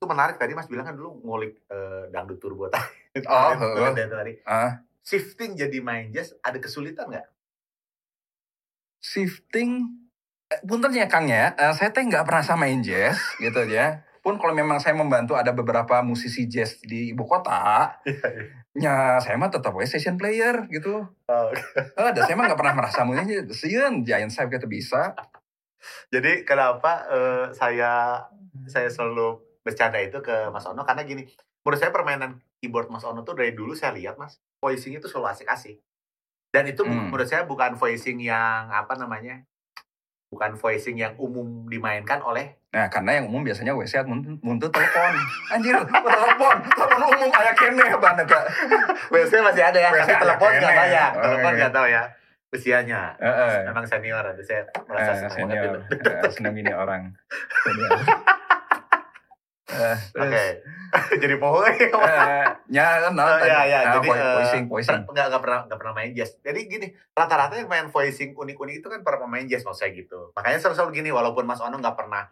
itu 0.00 0.08
menarik 0.08 0.40
tadi 0.40 0.56
Mas 0.56 0.64
bilang 0.64 0.88
kan 0.88 0.96
dulu 0.96 1.20
ngulik 1.20 1.60
eh, 1.68 2.08
dangdut 2.08 2.40
turbo 2.40 2.72
tadi. 2.72 2.88
Oh, 3.28 3.52
Itu 3.52 3.60
heeh. 3.60 3.92
dari 3.92 4.08
tadi. 4.08 4.32
ah 4.48 4.80
Shifting 5.04 5.58
jadi 5.58 5.76
main 5.84 6.08
jazz 6.08 6.32
ada 6.40 6.56
kesulitan 6.56 7.12
nggak? 7.12 7.26
shifting 9.00 9.88
eh, 10.46 10.60
punten 10.64 10.92
ya 10.92 11.04
Kang 11.04 11.24
ya 11.26 11.52
eh, 11.52 11.72
saya 11.72 11.88
teh 11.90 12.00
nggak 12.00 12.22
pernah 12.24 12.40
sama 12.40 12.64
main 12.64 12.80
jazz 12.80 13.16
gitu 13.44 13.60
ya 13.66 14.04
pun 14.20 14.36
kalau 14.36 14.52
memang 14.52 14.76
saya 14.76 14.92
membantu 14.92 15.32
ada 15.36 15.50
beberapa 15.50 16.00
musisi 16.04 16.44
jazz 16.44 16.76
di 16.84 17.08
ibu 17.16 17.24
kota, 17.24 17.96
Iya, 18.04 18.28
iya. 18.28 18.44
ya 18.76 18.94
saya 19.16 19.40
mah 19.40 19.48
tetap 19.48 19.72
we 19.72 19.88
session 19.88 20.20
player 20.20 20.68
gitu. 20.68 21.08
Oh, 21.24 21.48
Eh, 21.96 22.10
dan 22.12 22.28
saya 22.28 22.36
mah 22.36 22.52
nggak 22.52 22.60
pernah 22.60 22.76
merasa 22.76 23.00
mulia, 23.02 23.40
sieun 23.48 24.04
giant 24.04 24.28
saya 24.28 24.52
gitu 24.52 24.68
bisa. 24.68 25.16
Jadi 26.12 26.44
kenapa 26.44 27.08
eh, 27.08 27.44
saya 27.56 28.20
saya 28.68 28.92
selalu 28.92 29.40
bercanda 29.60 29.98
itu 29.98 30.18
ke 30.18 30.48
Mas 30.48 30.64
Ono 30.64 30.80
karena 30.80 31.02
gini, 31.02 31.28
menurut 31.60 31.76
saya 31.76 31.90
permainan 31.90 32.30
keyboard 32.56 32.88
Mas 32.88 33.02
Ono 33.02 33.20
tuh 33.20 33.34
dari 33.34 33.52
dulu 33.52 33.72
saya 33.72 33.92
lihat 33.92 34.16
Mas, 34.16 34.40
voicing 34.58 34.94
itu 34.94 35.04
selalu 35.04 35.32
asik-asik. 35.32 35.80
Dan 36.48 36.66
itu 36.66 36.82
Hmm. 36.82 37.08
menurut 37.08 37.24
saya 37.24 37.42
bukan 37.42 37.74
voicing 37.74 38.18
yang 38.18 38.66
apa 38.68 38.94
namanya? 38.94 39.44
Bukan 40.28 40.54
voicing 40.54 40.94
yang 40.96 41.14
umum 41.16 41.66
dimainkan 41.66 42.20
oleh 42.20 42.54
Nah, 42.70 42.86
karena 42.86 43.18
yang 43.18 43.26
umum 43.26 43.42
biasanya 43.42 43.74
WC 43.74 43.98
muntut 44.04 44.38
muntut 44.40 44.70
telepon. 44.70 45.10
Anjir, 45.50 45.74
telepon, 45.74 46.56
telepon 46.64 47.02
umum 47.04 47.28
kayak 47.28 47.54
kene 47.54 47.82
banget 47.98 48.26
kak. 48.26 48.44
biasanya 49.10 49.42
masih 49.44 49.62
ada 49.64 49.78
ya, 49.80 49.90
WC 49.90 49.98
tapi 50.00 50.12
ada 50.12 50.22
telepon 50.22 50.48
nggak 50.48 50.62
kene. 50.62 50.78
banyak, 50.78 51.10
Oh, 51.10 51.20
telepon 51.20 51.50
iya. 51.50 51.58
nggak 51.58 51.72
tahu 51.72 51.86
ya 51.88 52.02
usianya. 52.50 53.00
Heeh. 53.16 53.54
Memang 53.64 53.84
senior, 53.84 54.22
jadi 54.32 54.42
saya 54.44 54.60
merasa 54.84 55.10
Eh, 55.10 55.14
senang 55.16 55.32
senior. 55.32 55.74
Eh, 55.88 56.30
senang 56.30 56.54
ini 56.56 56.72
orang. 56.72 57.02
Eh, 59.70 59.96
Oke, 60.18 60.44
jadi 61.22 61.34
pohon 61.38 61.62
eh, 61.62 61.78
ya 62.74 62.86
kan, 63.06 63.14
Oh, 63.14 63.38
iya, 63.38 63.60
iya. 63.62 63.78
Nah, 63.86 63.94
Jadi, 64.02 64.08
eh, 64.10 64.34
voicing, 64.34 64.64
voicing. 64.66 65.00
nggak 65.06 65.26
nggak 65.30 65.42
pernah 65.42 65.58
nggak 65.70 65.78
pernah 65.78 65.94
main 65.94 66.10
jazz. 66.10 66.34
Jadi 66.42 66.60
gini, 66.66 66.86
rata-rata 67.14 67.54
yang 67.54 67.70
main 67.70 67.86
voicing 67.86 68.34
unik-unik 68.34 68.74
itu 68.82 68.88
kan 68.90 69.00
para 69.06 69.22
pemain 69.22 69.46
jazz 69.46 69.62
maksud 69.62 69.86
saya 69.86 69.94
gitu. 69.94 70.34
Makanya 70.34 70.58
selalu-selalu 70.58 70.90
gini, 70.92 71.10
walaupun 71.14 71.46
Mas 71.46 71.62
Ono 71.62 71.78
nggak 71.78 71.94
pernah 71.94 72.26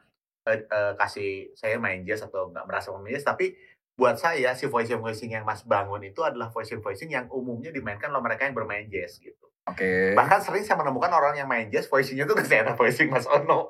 kasih 0.96 1.52
saya 1.52 1.76
main 1.76 2.02
jazz 2.02 2.24
atau 2.24 2.48
nggak 2.48 2.64
merasa 2.64 2.88
main 2.96 3.14
jazz, 3.14 3.22
tapi 3.22 3.52
buat 3.98 4.14
saya 4.14 4.54
si 4.54 4.70
voicing 4.70 5.02
voicing 5.02 5.34
yang 5.34 5.42
Mas 5.44 5.66
bangun 5.66 6.00
itu 6.02 6.22
adalah 6.22 6.48
voicing 6.48 6.78
voicing 6.78 7.10
yang 7.10 7.26
umumnya 7.28 7.74
dimainkan 7.74 8.10
oleh 8.14 8.22
mereka 8.22 8.46
yang 8.46 8.54
bermain 8.54 8.86
jazz 8.88 9.18
gitu. 9.18 9.46
Oke. 9.68 10.16
Bahkan 10.16 10.38
sering 10.40 10.64
saya 10.64 10.80
menemukan 10.80 11.12
orang 11.12 11.36
yang 11.36 11.50
main 11.50 11.68
jazz 11.68 11.84
voicingnya 11.86 12.24
tuh 12.24 12.38
ada 12.38 12.72
voicing 12.72 13.10
Mas 13.12 13.26
Ono. 13.28 13.68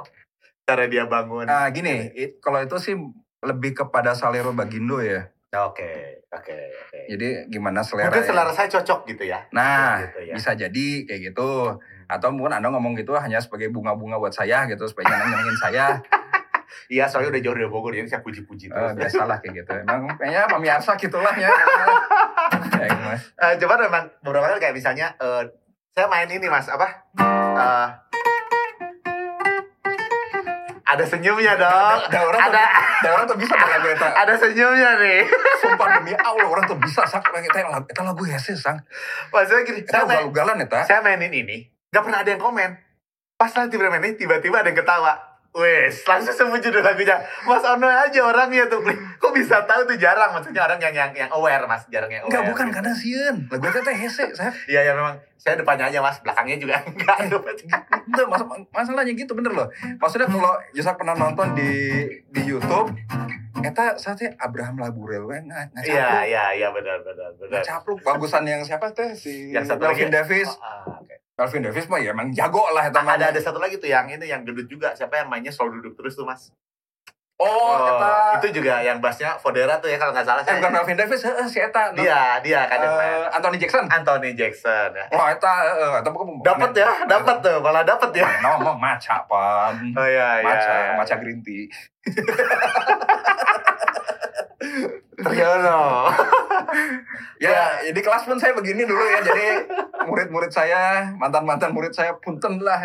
Cara 0.69 0.85
dia 0.85 1.09
bangun. 1.09 1.49
Nah, 1.49 1.67
gini, 1.73 2.13
it- 2.13 2.39
kalau 2.45 2.61
itu 2.61 2.77
sih 2.77 2.95
lebih 3.41 3.75
kepada 3.77 4.13
Salero 4.13 4.51
Bagindo 4.51 4.99
ya. 4.99 5.31
Oke, 5.51 6.21
oke, 6.29 6.53
oke. 6.53 6.99
Jadi 7.09 7.49
gimana 7.49 7.81
selera 7.81 8.13
Mungkin 8.13 8.21
ya. 8.21 8.29
selera 8.29 8.53
saya 8.53 8.69
cocok 8.69 9.01
gitu 9.09 9.25
ya. 9.25 9.41
Nah, 9.49 10.05
Gitu 10.05 10.29
ya. 10.29 10.35
bisa 10.37 10.53
jadi 10.53 10.87
kayak 11.03 11.33
gitu. 11.33 11.73
Atau 12.05 12.29
mungkin 12.31 12.53
Anda 12.55 12.69
ngomong 12.69 12.93
gitu 12.95 13.17
hanya 13.17 13.39
sebagai 13.39 13.69
bunga-bunga 13.69 14.17
buat 14.17 14.31
saya 14.31 14.67
gitu, 14.67 14.85
supaya 14.85 15.09
nyenengin 15.17 15.57
saya. 15.57 15.97
Iya, 16.89 17.05
soalnya 17.05 17.33
udah 17.33 17.43
jauh 17.43 17.55
dari 17.55 17.65
Bogor, 17.67 17.93
jadi 17.93 18.05
saya 18.07 18.21
puji-puji 18.21 18.69
Eh, 18.69 18.73
terus. 18.73 18.97
biasalah 19.09 19.41
kayak 19.41 19.55
gitu. 19.59 19.73
Emang 19.79 20.05
kayaknya 20.15 20.43
pemirsa 20.47 20.93
gitulah 20.95 21.33
ya. 21.41 21.49
Gimana? 22.69 23.17
Eh, 23.17 23.55
cuman 23.57 23.79
memang 23.83 24.05
beberapa 24.21 24.47
kali 24.49 24.61
kayak 24.63 24.77
misalnya 24.77 25.07
eh, 25.17 25.49
saya 25.91 26.07
main 26.07 26.29
ini 26.29 26.45
mas 26.45 26.69
apa 26.69 27.09
Eh, 27.59 27.87
ada 30.89 31.05
senyumnya 31.05 31.53
dong 31.55 31.99
Ada 32.09 32.21
orang 32.25 32.41
tuh, 32.41 32.49
ada 32.49 32.63
ada 32.99 33.09
orang 33.13 33.27
tuh 33.27 33.37
bisa 33.37 33.55
lagu 33.55 33.89
eta. 33.89 34.09
ada 34.09 34.35
senyumnya 34.35 34.91
nih 34.97 35.21
Sumpah 35.61 35.87
demi 36.01 36.13
Allah 36.15 36.47
orang 36.47 36.65
tuh 36.65 36.79
bisa 36.81 37.05
sang 37.05 37.21
orang 37.23 37.45
eta 37.45 37.61
lagu 37.63 37.85
eta 37.85 38.03
lagu 38.03 38.23
hese 38.25 38.57
sang. 38.57 38.81
maksudnya 39.29 39.63
gini 39.63 39.81
Eta 39.85 39.93
saya, 39.93 40.05
main, 40.09 40.25
ugal-ugalan 40.25 40.57
eta. 40.65 40.81
saya 40.89 41.01
mainin 41.01 41.29
ini 41.31 41.59
nggak 41.89 42.03
pernah 42.03 42.21
ada 42.21 42.31
yang 42.33 42.41
komen 42.41 42.71
pas 43.35 43.53
nanti 43.53 43.75
bermain 43.77 44.01
ini 44.01 44.17
tiba-tiba 44.17 44.61
ada 44.61 44.69
yang 44.69 44.77
ketawa 44.77 45.13
Wes, 45.59 46.07
langsung 46.07 46.31
sebut 46.31 46.63
judul 46.63 46.81
lagunya. 46.81 47.19
Mas 47.43 47.67
Ono 47.67 47.85
aja 47.85 48.21
orangnya 48.23 48.71
tuh. 48.71 48.79
Kok 49.19 49.33
bisa 49.35 49.67
tahu 49.67 49.83
tuh 49.85 49.99
jarang 49.99 50.31
maksudnya 50.31 50.63
orang 50.63 50.79
yang 50.79 50.95
yang 50.95 51.11
yang 51.13 51.31
aware 51.35 51.67
Mas, 51.67 51.83
jarang 51.91 52.07
yang 52.07 52.23
Enggak 52.23 52.47
aware. 52.47 52.51
bukan 52.55 52.67
gitu. 52.67 52.77
karena 52.79 52.93
sieun. 52.95 53.37
Lagu 53.51 53.67
teh 53.67 53.97
hese 53.97 54.25
saya. 54.33 54.55
Iya 54.71 54.81
ya 54.87 54.93
memang 54.95 55.19
saya 55.35 55.59
depannya 55.59 55.91
aja 55.91 55.99
Mas, 55.99 56.23
belakangnya 56.23 56.57
juga 56.57 56.79
enggak. 56.91 57.19
Enggak, 58.07 58.27
mas 58.27 58.43
masalahnya 58.71 59.13
gitu 59.13 59.35
bener 59.35 59.51
loh. 59.51 59.67
Maksudnya 59.99 60.31
kalau 60.31 60.55
Yusak 60.73 60.95
pernah 60.95 61.19
nonton 61.19 61.59
di 61.59 61.71
di 62.31 62.41
YouTube, 62.47 62.95
eta 63.61 63.99
saatnya 63.99 64.39
Abraham 64.39 64.79
Laburel 64.79 65.27
we 65.27 65.43
nggak 65.43 65.75
nggak 65.75 65.85
Iya, 65.85 66.11
iya, 66.25 66.45
iya 66.55 66.69
benar 66.71 67.03
benar 67.03 67.35
benar. 67.35 67.51
Nggak 67.51 67.65
capluk 67.67 67.99
bagusan 68.01 68.47
yang 68.47 68.63
siapa 68.63 68.95
teh 68.95 69.11
si 69.19 69.51
Yang 69.51 69.75
satu. 69.75 69.91
Davis. 70.09 70.49
Ah, 70.63 70.87
ah, 70.87 70.99
Melvin 71.39 71.63
Davis 71.63 71.87
mah 71.87 72.03
ya 72.03 72.11
emang 72.11 72.35
jago 72.35 72.67
lah 72.75 72.91
eta 72.91 72.99
mah. 72.99 73.15
ada 73.15 73.31
ada 73.31 73.39
satu 73.39 73.63
lagi 73.63 73.79
tuh 73.79 73.87
yang 73.87 74.11
ini 74.11 74.27
yang 74.27 74.43
gendut 74.43 74.67
juga 74.67 74.91
siapa 74.99 75.23
yang 75.23 75.31
mainnya 75.31 75.55
selalu 75.55 75.79
duduk 75.79 76.03
terus 76.03 76.19
tuh 76.19 76.27
mas 76.27 76.51
Oh, 77.39 77.79
eta 77.79 78.43
itu 78.43 78.59
juga 78.59 78.83
yang 78.83 78.99
bassnya 78.99 79.39
Fodera 79.39 79.79
tuh 79.79 79.87
ya 79.87 79.95
kalau 79.95 80.11
nggak 80.11 80.27
salah 80.27 80.43
eh, 80.43 80.59
bukan 80.59 80.75
Melvin 80.75 80.99
Davis, 80.99 81.23
heeh 81.23 81.47
si 81.47 81.63
eta. 81.63 81.95
no. 81.95 82.03
dia 82.03 82.43
dia 82.43 82.67
kan. 82.67 82.83
Eh, 82.83 83.31
Anthony 83.31 83.63
Jackson. 83.63 83.87
Anthony 83.87 84.35
Jackson. 84.35 84.91
Wah, 85.15 85.31
eta 85.31 85.53
heeh, 85.71 86.03
eta 86.03 86.11
bukan 86.11 86.43
dapat 86.43 86.75
ya 86.75 86.91
dapat 87.15 87.39
tuh 87.39 87.63
malah 87.63 87.87
dapat 87.87 88.11
ya 88.11 88.27
Ngomong 88.43 88.83
maca 88.83 89.23
pan. 89.31 89.79
oh 89.95 90.03
iya 90.03 90.43
iya 90.43 90.51
Maca, 90.51 90.99
maca 90.99 91.15
green 91.23 91.39
tea. 91.47 91.71
Triyono 95.19 96.07
Ya, 97.39 97.81
di 97.85 98.01
kelas 98.03 98.27
pun 98.27 98.35
saya 98.37 98.51
begini 98.53 98.83
dulu 98.83 98.99
ya. 99.01 99.23
Jadi 99.23 99.47
murid-murid 100.05 100.51
saya, 100.51 101.07
mantan-mantan 101.15 101.71
murid 101.71 101.91
saya 101.91 102.19
punten 102.19 102.59
lah. 102.59 102.83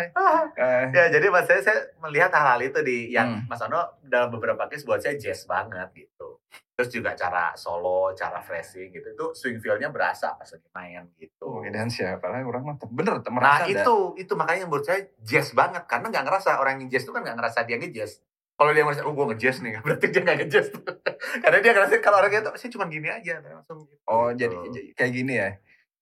Eh, 0.54 0.84
ya 0.90 1.10
jadi 1.10 1.26
mas 1.26 1.44
saya, 1.44 1.58
saya 1.58 1.78
melihat 1.98 2.30
hal-hal 2.30 2.62
itu 2.62 2.78
di 2.80 3.10
yang 3.10 3.26
Hmm. 3.34 3.46
Mas 3.46 3.58
Ano 3.60 3.82
dalam 4.00 4.30
beberapa 4.30 4.66
case 4.66 4.84
buat 4.84 5.00
saya 5.00 5.16
jazz 5.16 5.44
banget 5.44 5.90
gitu 5.96 6.38
terus 6.74 6.90
juga 6.90 7.14
cara 7.14 7.54
solo 7.54 8.10
cara 8.12 8.42
phrasing 8.42 8.90
gitu 8.90 9.06
itu 9.08 9.26
swing 9.32 9.62
feel-nya 9.62 9.88
berasa 9.88 10.34
pas 10.34 10.42
lagi 10.44 10.66
main 10.70 11.06
gitu 11.14 11.46
Oh, 11.46 11.62
dan 11.62 11.86
siapa 11.86 12.26
lah 12.26 12.42
orang 12.42 12.62
mah 12.64 12.74
bener 12.84 13.14
Nah 13.16 13.30
merasa 13.30 13.62
ada. 13.62 13.78
itu 13.78 13.94
itu 14.18 14.32
makanya 14.34 14.66
menurut 14.66 14.82
saya 14.82 15.06
jazz 15.22 15.54
banget 15.54 15.86
karena 15.86 16.10
nggak 16.10 16.24
ngerasa 16.26 16.58
orang 16.58 16.82
yang 16.82 16.90
jazz 16.90 17.06
itu 17.06 17.14
kan 17.14 17.22
nggak 17.22 17.38
ngerasa 17.38 17.62
dia 17.62 17.78
nge-jazz. 17.78 18.18
Kalau 18.54 18.70
dia 18.70 18.82
ngerasa 18.86 19.02
oh 19.02 19.12
gue 19.12 19.26
nge-jazz 19.34 19.58
nih 19.60 19.78
berarti 19.84 20.06
dia 20.08 20.20
nggak 20.22 20.36
nge-jazz. 20.42 20.68
karena 21.42 21.58
dia 21.58 21.72
ngerasa 21.74 21.92
kalau 21.98 22.22
orangnya 22.22 22.46
itu 22.46 22.50
saya 22.54 22.70
cuma 22.70 22.84
gini 22.86 23.08
aja 23.10 23.42
langsung. 23.42 23.82
Gitu. 23.84 23.98
Oh, 24.06 24.30
jadi 24.30 24.54
j- 24.70 24.94
kayak 24.94 25.12
gini 25.12 25.32
ya. 25.34 25.50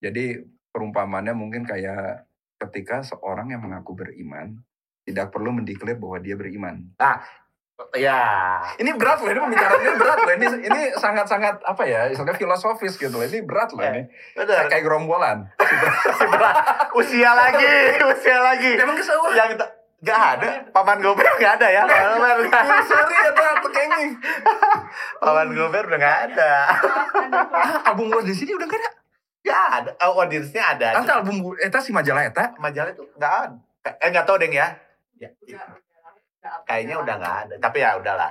Jadi 0.03 0.25
perumpamannya 0.69 1.33
mungkin 1.33 1.65
kayak 1.65 2.29
ketika 2.59 3.03
seorang 3.03 3.51
yang 3.51 3.61
mengaku 3.61 3.93
beriman 3.93 4.61
tidak 5.03 5.35
perlu 5.35 5.51
mendeklar 5.51 5.99
bahwa 5.99 6.19
dia 6.21 6.37
beriman. 6.39 6.93
ya 7.97 8.21
Ini 8.79 8.95
berat 8.95 9.19
loh, 9.25 9.31
ini 9.35 9.41
pembicaraannya 9.43 9.93
berat 9.99 10.19
loh. 10.23 10.35
Ini 10.39 10.47
ini 10.71 10.81
sangat-sangat 10.95 11.67
apa 11.67 11.83
ya, 11.83 12.07
istilahnya 12.07 12.39
filosofis 12.39 12.95
gitu 12.95 13.11
loh. 13.11 13.27
Ini 13.27 13.43
berat 13.43 13.75
loh 13.75 13.83
ini. 13.83 14.07
benar. 14.39 14.71
Kayak 14.71 14.85
gerombolan. 14.87 15.39
Si 16.19 16.25
berat. 16.29 16.55
usia 16.95 17.31
lagi 17.35 17.67
usia 18.07 18.39
lagi. 18.39 18.71
Emang 18.79 18.95
kesawah. 18.95 19.33
yang 19.35 19.57
Gak 20.03 20.19
ada, 20.19 20.67
paman 20.75 20.99
gober 20.99 21.23
gak 21.39 21.63
ada 21.63 21.69
ya. 21.71 21.83
Paman, 21.87 22.43
Sorry 22.91 23.15
ya, 23.15 23.31
tuh 23.63 23.71
kayaknya. 23.71 24.19
paman 25.23 25.55
gober 25.55 25.87
udah 25.87 25.99
gak 26.03 26.19
ada. 26.35 26.53
Album 27.89 28.11
gua 28.11 28.27
di 28.27 28.35
sini 28.35 28.51
udah 28.51 28.67
gak 28.67 28.83
ada. 28.83 28.91
Gak 29.47 29.65
ada, 29.79 29.91
oh, 30.11 30.19
audiensnya 30.19 30.75
ada. 30.75 30.99
Nanti 30.99 31.11
album 31.15 31.39
gua, 31.43 31.55
eta 31.63 31.79
si 31.79 31.95
majalah 31.95 32.27
eta. 32.27 32.51
majalah 32.59 32.91
itu 32.91 33.03
nggak 33.15 33.35
ada. 33.47 33.59
Eh 34.03 34.09
nggak 34.11 34.27
tahu 34.27 34.39
deng 34.43 34.55
ya. 34.55 34.71
ya. 35.19 35.31
Kayaknya 36.67 36.99
udah 36.99 37.15
nggak 37.19 37.37
ada. 37.47 37.55
Tapi 37.63 37.79
ya 37.83 37.95
udahlah. 37.95 38.31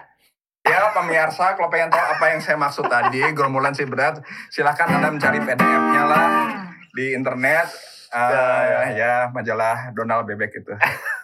Ya 0.67 0.91
pemirsa, 0.91 1.55
kalau 1.55 1.71
pengen 1.71 1.89
tahu 1.89 1.99
apa 1.99 2.25
yang 2.31 2.39
saya 2.43 2.55
maksud 2.59 2.85
tadi, 2.85 3.19
gerombolan 3.31 3.73
si 3.73 3.87
berat, 3.87 4.19
silahkan 4.51 4.91
anda 4.93 5.09
mencari 5.09 5.39
PDF-nya 5.39 6.03
lah 6.05 6.27
di 6.91 7.15
internet. 7.15 7.67
Eh, 8.11 8.29
Ya, 8.31 8.79
ya, 8.91 9.13
majalah 9.31 9.95
Donald 9.95 10.27
Bebek 10.27 10.51
itu. 10.51 10.71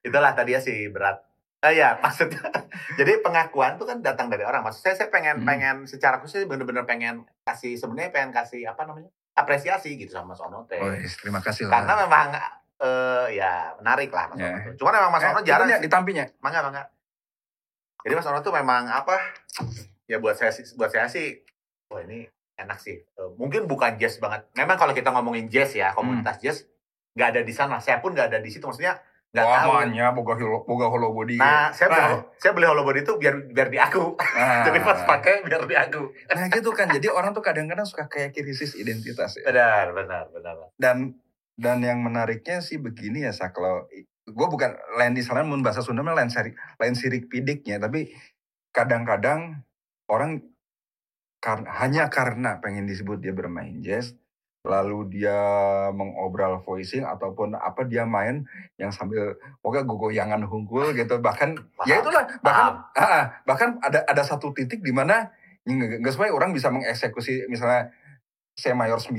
Itulah 0.00 0.32
tadi 0.32 0.52
ya 0.52 0.60
si 0.60 0.86
berat. 0.86 1.20
Ah 1.58 1.70
ya 1.70 1.98
maksudnya. 1.98 2.38
Jadi 2.98 3.18
pengakuan 3.18 3.74
tuh 3.74 3.84
kan 3.84 3.98
datang 3.98 4.28
dari 4.28 4.42
orang. 4.42 4.62
Maksud 4.62 4.78
saya 4.80 4.94
saya 4.94 5.08
pengen 5.08 5.42
Hmm. 5.42 5.46
pengen 5.46 5.76
secara 5.84 6.18
khusus 6.18 6.44
bener-bener 6.44 6.84
pengen 6.84 7.26
kasih 7.42 7.74
sebenarnya 7.74 8.10
pengen 8.10 8.30
kasih 8.30 8.62
apa 8.64 8.84
namanya 8.84 9.10
apresiasi 9.34 9.94
gitu 9.94 10.12
sama 10.12 10.32
Mas 10.32 10.40
Ono 10.40 10.62
teh. 10.64 10.78
Oh, 10.78 10.90
yes, 10.90 11.14
terima 11.16 11.38
kasih 11.38 11.66
lah. 11.66 11.82
Karena 11.82 11.94
memang 12.00 12.26
eh 12.78 13.26
ya 13.34 13.74
menarik 13.74 14.10
lah 14.10 14.28
Mas 14.28 14.38
Ya. 14.38 14.48
Ono. 14.48 14.58
tuh. 14.64 14.74
Cuman 14.78 14.92
memang 14.94 15.10
Mas 15.10 15.22
Eh, 15.22 15.28
Ono 15.28 15.40
jarang 15.42 15.68
ya, 15.68 15.78
ditampinya. 15.78 16.24
Mangga 16.38 16.60
mangga. 16.60 16.82
Jadi 18.00 18.14
Mas 18.14 18.26
Ono 18.26 18.38
tuh 18.38 18.52
memang 18.52 18.86
apa? 18.86 19.18
Ya 20.06 20.16
buat 20.16 20.34
saya 20.34 20.50
sih 20.50 20.62
buat 20.74 20.88
saya 20.88 21.06
sih 21.06 21.42
wah 21.88 22.00
ini 22.00 22.22
enak 22.54 22.78
sih. 22.78 22.98
Eh, 22.98 23.30
mungkin 23.34 23.66
bukan 23.66 23.94
jazz 23.96 24.16
banget. 24.16 24.46
Memang 24.54 24.74
kalau 24.74 24.94
kita 24.94 25.10
ngomongin 25.10 25.46
jazz 25.46 25.70
ya, 25.72 25.90
komunitas 25.90 26.38
jazz 26.38 26.58
nggak 27.12 27.28
ada 27.28 27.42
di 27.42 27.50
sana. 27.50 27.78
Saya 27.78 27.98
pun 27.98 28.14
nggak 28.14 28.30
ada 28.30 28.38
di 28.38 28.46
situ. 28.46 28.62
Maksudnya 28.62 28.94
nggak 29.28 29.44
Wah, 29.44 29.60
tahu. 29.60 30.16
boga 30.16 30.34
holo, 30.40 30.64
boga 30.64 30.86
holo 30.88 31.12
body. 31.12 31.36
Nah, 31.36 31.68
saya 31.68 31.92
beli, 31.92 32.00
Nah. 32.00 32.20
saya 32.40 32.52
beli 32.56 32.66
hollow 32.66 32.84
body 32.84 33.00
itu 33.04 33.12
biar 33.20 33.34
biar 33.52 33.68
di 33.68 33.76
aku. 33.76 34.16
Nah, 34.16 34.64
Jadi 34.66 34.78
pas 34.80 34.98
pakai 35.04 35.44
biar 35.44 35.68
di 35.68 35.76
aku. 35.76 36.02
nah 36.32 36.48
gitu 36.48 36.70
kan. 36.72 36.88
Jadi 36.88 37.12
orang 37.12 37.36
tuh 37.36 37.44
kadang-kadang 37.44 37.84
suka 37.84 38.08
kayak 38.08 38.32
krisis 38.32 38.72
identitas 38.72 39.36
ya. 39.36 39.44
Benar, 39.44 39.92
benar, 39.92 40.24
benar. 40.32 40.56
Dan 40.80 41.20
dan 41.60 41.84
yang 41.84 42.00
menariknya 42.00 42.64
sih 42.64 42.80
begini 42.80 43.28
ya, 43.28 43.32
Sak. 43.36 43.52
Kalau 43.52 43.84
gue 44.28 44.46
bukan 44.48 44.72
lain 44.96 45.12
di 45.12 45.20
sana, 45.20 45.44
mun 45.44 45.60
bahasa 45.60 45.84
Sunda 45.84 46.00
lain 46.00 46.32
sirik, 46.32 46.56
lain 46.80 46.96
sirik 46.96 47.28
pidiknya, 47.28 47.76
tapi 47.76 48.08
kadang-kadang 48.72 49.60
orang 50.08 50.40
karena 51.38 51.70
hanya 51.78 52.04
karena 52.10 52.58
pengen 52.58 52.88
disebut 52.88 53.22
dia 53.22 53.30
bermain 53.30 53.78
jazz 53.78 54.14
lalu 54.68 55.08
dia 55.10 55.34
mengobral 55.90 56.60
voicing 56.60 57.02
ataupun 57.02 57.56
apa 57.56 57.82
dia 57.82 58.04
main 58.04 58.44
yang 58.76 58.92
sambil 58.92 59.32
pokoknya 59.58 59.88
goyangan 59.88 60.42
hungkul 60.44 60.92
gitu 60.92 61.18
bahkan 61.18 61.56
ya 61.82 61.98
itulah 61.98 62.28
bahkan 62.38 62.84
ah, 62.92 63.02
ah, 63.02 63.24
bahkan 63.42 63.80
ada 63.80 64.04
ada 64.04 64.20
satu 64.20 64.52
titik 64.52 64.84
di 64.84 64.92
mana 64.92 65.32
nggak 65.64 66.12
supaya 66.12 66.30
orang 66.30 66.52
bisa 66.52 66.68
mengeksekusi 66.68 67.48
misalnya 67.48 67.88
C 68.52 68.72
mayor 68.72 69.00
9 69.00 69.16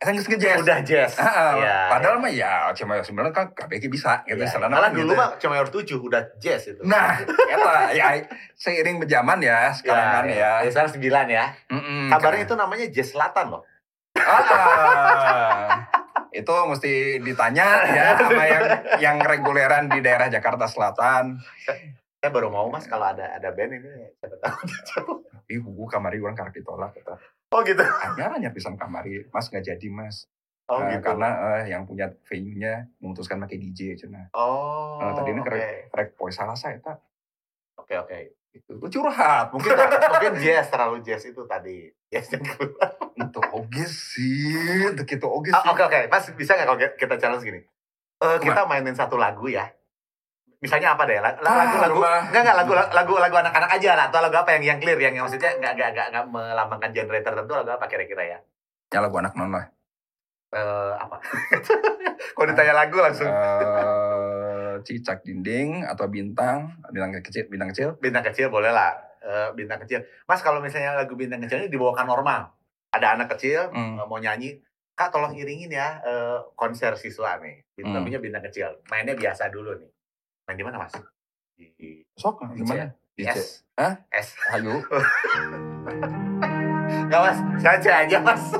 eh 0.00 0.08
nggak 0.08 0.40
jazz 0.40 0.64
Udah 0.64 0.80
jazz. 0.80 1.12
Ah, 1.20 1.28
ah, 1.28 1.52
Iya, 1.60 1.76
padahal 1.92 2.16
iya. 2.16 2.24
mah 2.24 2.32
ya 2.32 2.52
C 2.72 2.88
mayor 2.88 3.04
9 3.04 3.20
kan 3.30 3.52
KBG 3.52 3.92
bisa 3.92 4.24
gitu 4.24 4.40
Iya, 4.40 4.48
istilahnya 4.48 4.72
Malah 4.72 4.88
kan 4.88 4.96
dulu 4.96 5.12
gitu. 5.12 5.20
mah 5.20 5.28
cuma 5.36 5.52
mayor 5.52 5.68
7 5.68 6.00
udah 6.00 6.22
jazz 6.40 6.62
itu. 6.72 6.80
Nah, 6.82 7.20
eta 7.20 7.92
ya 7.92 8.16
seiring 8.56 8.96
berjaman 8.96 9.44
ya 9.44 9.68
sekarang 9.76 10.06
kan 10.08 10.24
ya. 10.24 10.64
Ya, 10.64 10.70
sekarang 10.72 10.90
9 10.96 11.04
ya. 11.28 11.44
Mm-mm, 11.68 12.08
Kabarnya 12.08 12.16
karena- 12.16 12.48
itu 12.48 12.54
namanya 12.56 12.86
jazz 12.88 13.12
selatan 13.12 13.52
loh. 13.52 13.62
Ah, 14.26 15.88
itu 16.30 16.52
mesti 16.52 16.92
ditanya 17.20 17.66
ya 17.88 18.06
sama 18.18 18.44
yang 18.46 18.64
yang 18.98 19.16
reguleran 19.20 19.90
di 19.90 19.98
daerah 20.04 20.30
Jakarta 20.30 20.66
Selatan. 20.70 21.40
Saya 22.20 22.30
baru 22.30 22.52
mau 22.52 22.68
mas 22.68 22.84
kalau 22.84 23.08
ada 23.08 23.32
ada 23.32 23.48
band 23.50 23.80
ini 23.80 24.12
siapa 24.20 24.36
tahu. 24.38 25.24
Ih, 25.50 25.58
hugu 25.58 25.90
kamari 25.90 26.22
orang 26.22 26.38
karek 26.38 26.62
ditolak 26.62 26.94
kata. 26.94 27.18
Oh 27.50 27.66
gitu. 27.66 27.82
Anyar 27.82 28.30
hanya 28.38 28.54
pisan 28.54 28.78
kamari, 28.78 29.26
Mas 29.34 29.50
nggak 29.50 29.66
jadi 29.66 29.86
Mas. 29.90 30.30
Oh 30.70 30.86
Eh, 30.86 30.94
gitu. 30.94 31.02
Karena 31.02 31.58
eh, 31.58 31.74
yang 31.74 31.82
punya 31.82 32.06
venue-nya 32.30 32.86
memutuskan 33.02 33.42
pakai 33.42 33.58
DJ 33.58 33.98
cenah. 33.98 34.30
Oh. 34.38 35.02
Nah, 35.02 35.18
tadi 35.18 35.34
ini 35.34 35.42
keren. 35.42 35.90
Rek 35.90 36.14
poe 36.14 36.30
salah 36.30 36.54
saya 36.54 36.78
tak. 36.78 37.02
Oke 37.74 37.98
oke. 37.98 38.38
Itu 38.54 38.78
Lu 38.78 38.86
curhat 38.86 39.50
Mungkin 39.54 39.74
mungkin 39.78 40.32
jazz 40.38 40.70
terlalu 40.70 41.02
jazz 41.02 41.26
itu 41.26 41.42
tadi. 41.50 41.90
Jazz 42.06 42.30
yang 42.30 42.46
keluar. 42.46 42.94
Untuk 43.20 43.44
oge 43.50 43.84
sih, 43.84 44.56
itu 44.90 45.26
oge 45.26 45.50
Ah, 45.50 45.60
sih. 45.60 45.68
Oke 45.68 45.82
oke. 45.82 46.00
Mas 46.06 46.24
bisa 46.32 46.52
nggak 46.52 46.66
kalau 46.66 46.78
kita 46.96 47.14
challenge 47.16 47.44
gini? 47.44 47.60
Eh, 48.18 48.36
kita 48.38 48.64
mainin 48.64 48.92
satu 48.92 49.14
lagu 49.14 49.46
ya. 49.46 49.68
Misalnya 50.60 50.92
apa 50.92 51.04
deh? 51.04 51.16
Lagu 51.16 51.40
Ah, 51.40 51.56
lagu 51.58 51.76
lagu 51.78 51.98
rumah. 51.98 52.20
enggak 52.22 52.42
enggak 52.42 52.56
lagu 52.58 52.72
lagu 52.76 53.14
lagu 53.16 53.36
anak-anak 53.38 53.70
aja 53.70 53.90
lah 53.94 54.04
atau 54.08 54.20
lagu 54.20 54.36
apa 54.36 54.50
yang 54.52 54.64
yang 54.66 54.78
clear 54.78 54.98
yang, 54.98 55.14
yang 55.14 55.24
maksudnya 55.24 55.56
enggak 55.56 55.72
enggak 55.72 55.88
enggak, 55.90 56.06
enggak 56.12 56.24
melambangkan 56.28 56.90
genre 56.90 57.18
tertentu 57.18 57.52
lagu 57.54 57.70
apa 57.70 57.86
kira-kira 57.86 58.22
ya? 58.26 58.38
Ya 58.90 58.98
lagu 59.00 59.16
anak 59.16 59.32
non 59.34 59.48
lah. 59.50 59.66
Eh 60.50 60.92
apa? 60.96 61.16
Kalau 62.34 62.46
ditanya 62.46 62.74
lagu 62.74 62.96
langsung 62.98 63.24
Eh, 63.24 64.74
cicak 64.82 65.20
dinding 65.22 65.84
atau 65.84 66.06
bintang, 66.06 66.76
bintang 66.88 67.12
kecil, 67.16 67.44
bintang 67.46 67.68
kecil. 67.70 67.88
bintang 67.96 68.24
kecil 68.24 68.48
boleh 68.48 68.68
lah. 68.68 68.92
Eh, 69.20 69.48
bintang 69.52 69.80
kecil. 69.80 70.00
Mas 70.24 70.40
kalau 70.40 70.60
misalnya 70.60 70.92
lagu 70.94 71.12
bintang 71.12 71.40
kecil 71.40 71.60
ini 71.60 71.68
dibawakan 71.68 72.04
normal. 72.04 72.52
Ada 72.90 73.14
anak 73.14 73.38
kecil 73.38 73.70
Hmm. 73.70 73.98
eh, 73.98 74.06
mau 74.06 74.18
nyanyi, 74.18 74.58
Kak 74.92 75.14
tolong 75.14 75.32
iringin 75.32 75.70
ya 75.70 76.02
eh, 76.02 76.38
konser 76.54 76.92
siswa 76.98 77.38
nih. 77.38 77.62
Hmm. 77.80 77.94
Namanya 77.94 78.18
bintang 78.18 78.44
kecil. 78.44 78.82
Mainnya 78.90 79.14
biasa 79.16 79.48
dulu 79.48 79.78
nih. 79.78 79.90
Main 80.44 80.58
di 80.58 80.64
mana 80.66 80.82
Mas? 80.82 80.92
Di 81.54 82.04
Sok, 82.18 82.42
di 82.52 82.66
Di 83.14 83.22
S. 83.24 83.62
Hah? 83.76 83.94
S. 84.10 84.34
Ayo. 84.50 84.80
Enggak 86.90 87.20
Mas, 87.22 87.38
saja 87.62 88.02
aja 88.02 88.18
Mas. 88.18 88.42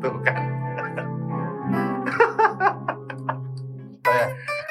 Tuh 0.00 0.16
kan. 0.24 0.49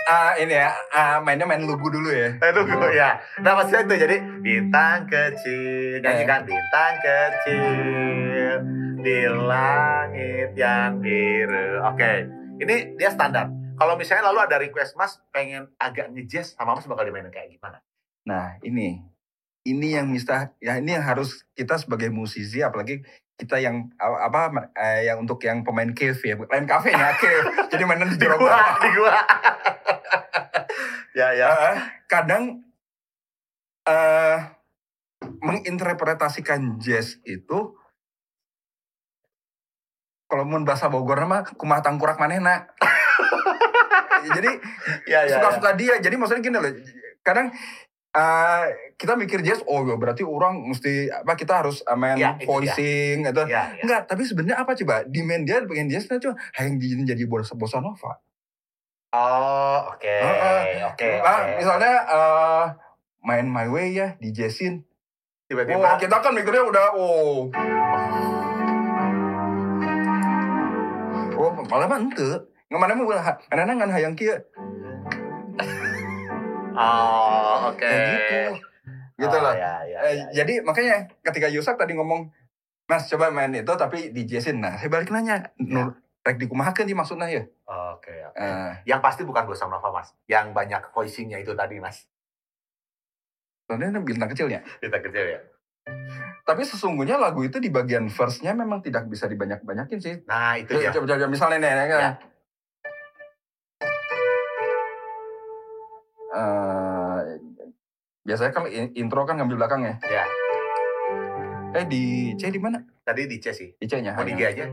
Ah, 0.10 0.34
ini 0.42 0.58
ya, 0.58 0.74
ah, 0.90 1.22
mainnya 1.22 1.46
main 1.46 1.62
lugu 1.62 1.86
dulu 1.86 2.10
ya. 2.10 2.34
Aduh, 2.42 2.66
ya. 2.90 3.22
Nah, 3.46 3.54
maksudnya 3.54 3.86
itu 3.86 4.10
jadi 4.10 4.18
bintang 4.42 5.06
kecil, 5.06 6.02
nyanyikan 6.02 6.50
bintang 6.50 6.94
kecil 6.98 8.58
di 9.06 9.30
langit 9.30 10.58
yang 10.58 10.98
biru. 10.98 11.86
Oke, 11.86 12.26
ini 12.58 12.98
dia 12.98 13.14
standar. 13.14 13.54
Kalau 13.78 13.94
misalnya 14.02 14.34
lalu 14.34 14.50
ada 14.50 14.58
request 14.58 14.98
Mas 14.98 15.22
pengen 15.30 15.70
agak 15.78 16.10
ngejazz 16.10 16.58
sama 16.58 16.74
Mas 16.74 16.90
bakal 16.90 17.06
dimainin 17.06 17.30
kayak 17.30 17.54
gimana? 17.54 17.78
Nah, 18.26 18.58
ini. 18.66 19.06
Ini 19.62 20.02
yang 20.02 20.10
mista, 20.10 20.58
ya 20.58 20.82
ini 20.82 20.98
yang 20.98 21.06
harus 21.06 21.46
kita 21.54 21.78
sebagai 21.78 22.10
musisi, 22.10 22.66
apalagi 22.66 23.06
kita 23.40 23.56
yang 23.64 23.88
apa 23.96 24.68
eh, 24.76 25.08
yang 25.08 25.24
untuk 25.24 25.40
yang 25.48 25.64
pemain 25.64 25.88
cave 25.96 26.20
ya, 26.20 26.36
lain 26.36 26.68
kafe 26.68 26.92
ya 26.92 27.16
cave. 27.16 27.48
Jadi 27.72 27.84
mainan 27.88 28.12
di 28.12 28.20
gua, 28.20 28.76
di 28.84 28.90
gua. 29.00 29.16
ya, 31.16 31.32
ya. 31.32 31.48
Eh, 31.72 31.78
kadang 32.12 32.60
eh 33.88 34.38
menginterpretasikan 35.40 36.84
jazz 36.84 37.16
itu 37.24 37.80
kalau 40.30 40.44
mau 40.46 40.62
bahasa 40.62 40.92
Bogor 40.92 41.24
mah 41.26 41.48
kumah 41.56 41.80
tangkurak 41.80 42.20
manehna. 42.20 42.68
Jadi 44.36 44.52
Ya, 45.10 45.24
ya. 45.26 45.32
ya. 45.32 45.36
suka-suka 45.40 45.74
dia. 45.80 45.98
Jadi 45.98 46.16
maksudnya 46.20 46.44
gini 46.44 46.58
loh. 46.60 46.70
Kadang 47.26 47.50
eh, 48.16 48.64
kita 48.98 49.14
mikir 49.14 49.46
jazz, 49.46 49.62
oh 49.70 49.86
ya 49.86 49.96
berarti 49.96 50.26
orang 50.26 50.66
mesti 50.66 51.10
apa 51.14 51.38
kita 51.38 51.62
harus 51.66 51.86
eh, 51.86 51.98
main 51.98 52.18
Ya, 52.18 52.36
voicing 52.42 53.26
gitu. 53.26 53.44
Ya, 53.46 53.74
ya. 53.76 53.84
Enggak, 53.86 54.02
tapi 54.10 54.26
sebenarnya 54.26 54.58
apa 54.62 54.74
coba? 54.74 55.06
Demand 55.06 55.44
dia 55.46 55.62
pengen 55.66 55.88
jazz 55.94 56.10
nah 56.10 56.18
cuma 56.18 56.36
yang 56.58 56.80
jadi 57.06 57.24
bossa, 57.30 57.54
bossa 57.54 57.78
nova. 57.78 58.18
Oh, 59.10 59.90
oke. 59.90 60.06
Heeh. 60.06 60.86
Oke, 60.94 61.10
misalnya 61.58 61.94
eh, 62.06 62.66
main 63.26 63.50
my 63.50 63.66
way 63.66 63.98
ya 63.98 64.14
di 64.22 64.30
jazzin. 64.30 64.86
tiba-tiba 65.50 65.82
Oh, 65.82 65.98
kita 65.98 66.22
kan 66.22 66.30
mikirnya 66.30 66.62
udah 66.62 66.88
oh. 66.94 67.50
Oh, 71.34 71.52
malah 71.66 71.90
mah 71.90 71.98
ente. 71.98 72.46
Ngemana 72.70 72.94
mah 72.94 73.06
ulah 73.10 73.26
ngan 73.50 73.90
hayang 73.90 74.14
kieu. 74.14 74.38
Oh, 76.80 77.76
oke. 77.76 77.80
Kayak 77.80 78.04
gitu. 78.08 78.40
Gitu 79.20 79.36
Oh, 79.36 79.44
lah. 79.44 79.54
ya, 79.54 79.74
ya, 79.84 79.98
Eh, 80.00 80.14
ya, 80.16 80.24
ya. 80.24 80.26
Jadi 80.32 80.54
makanya 80.64 80.96
ketika 81.20 81.52
Yusak 81.52 81.76
tadi 81.76 81.92
ngomong, 81.92 82.32
Mas 82.88 83.06
coba 83.06 83.30
main 83.30 83.52
itu 83.52 83.74
tapi 83.76 84.10
di 84.10 84.24
jazzin. 84.26 84.64
Nah, 84.64 84.80
saya 84.80 84.90
balik 84.90 85.12
nanya, 85.12 85.52
nur 85.60 86.00
rek 86.26 86.40
dikumahakeun 86.40 86.90
di 86.90 86.96
maksudnya 86.98 87.28
ya. 87.30 87.44
Oke, 87.68 88.16
oke. 88.26 88.40
Eh, 88.40 88.72
Yang 88.88 89.02
pasti 89.04 89.22
bukan 89.22 89.46
bossa 89.46 89.70
nova, 89.70 89.94
Mas. 89.94 90.16
Yang 90.26 90.56
banyak 90.56 90.82
voicingnya 90.90 91.38
itu 91.38 91.54
tadi, 91.54 91.78
Mas. 91.78 92.08
soalnya 93.70 94.02
bintang 94.02 94.26
kecilnya. 94.34 94.66
Kita 94.82 94.98
kecil 94.98 95.26
ya. 95.30 95.40
Tapi 96.42 96.66
sesungguhnya 96.66 97.22
lagu 97.22 97.46
itu 97.46 97.62
di 97.62 97.70
bagian 97.70 98.10
verse-nya 98.10 98.58
memang 98.58 98.82
tidak 98.82 99.06
bisa 99.06 99.30
dibanyak-banyakin 99.30 100.00
sih. 100.02 100.16
Nah, 100.26 100.58
itu 100.58 100.74
ya. 100.82 100.90
coba, 100.90 101.06
coba, 101.06 101.30
misalnya 101.30 101.62
nih, 101.62 101.86
ya. 101.86 102.12
Ya. 106.30 106.38
Eh, 106.38 107.20
biasanya 108.22 108.52
kan 108.54 108.64
in- 108.70 108.94
intro 108.94 109.26
kan 109.26 109.38
ngambil 109.42 109.66
belakang 109.66 109.82
ya. 109.82 109.96
Ya. 110.06 110.24
Eh 111.74 111.86
di 111.86 112.34
C 112.38 112.50
di 112.50 112.62
mana? 112.62 112.82
Tadi 113.02 113.26
di 113.26 113.38
C 113.42 113.54
sih. 113.54 113.70
Di 113.74 113.86
C-nya. 113.86 114.14
Mau 114.14 114.26
di 114.26 114.34
G 114.34 114.42
aja. 114.46 114.66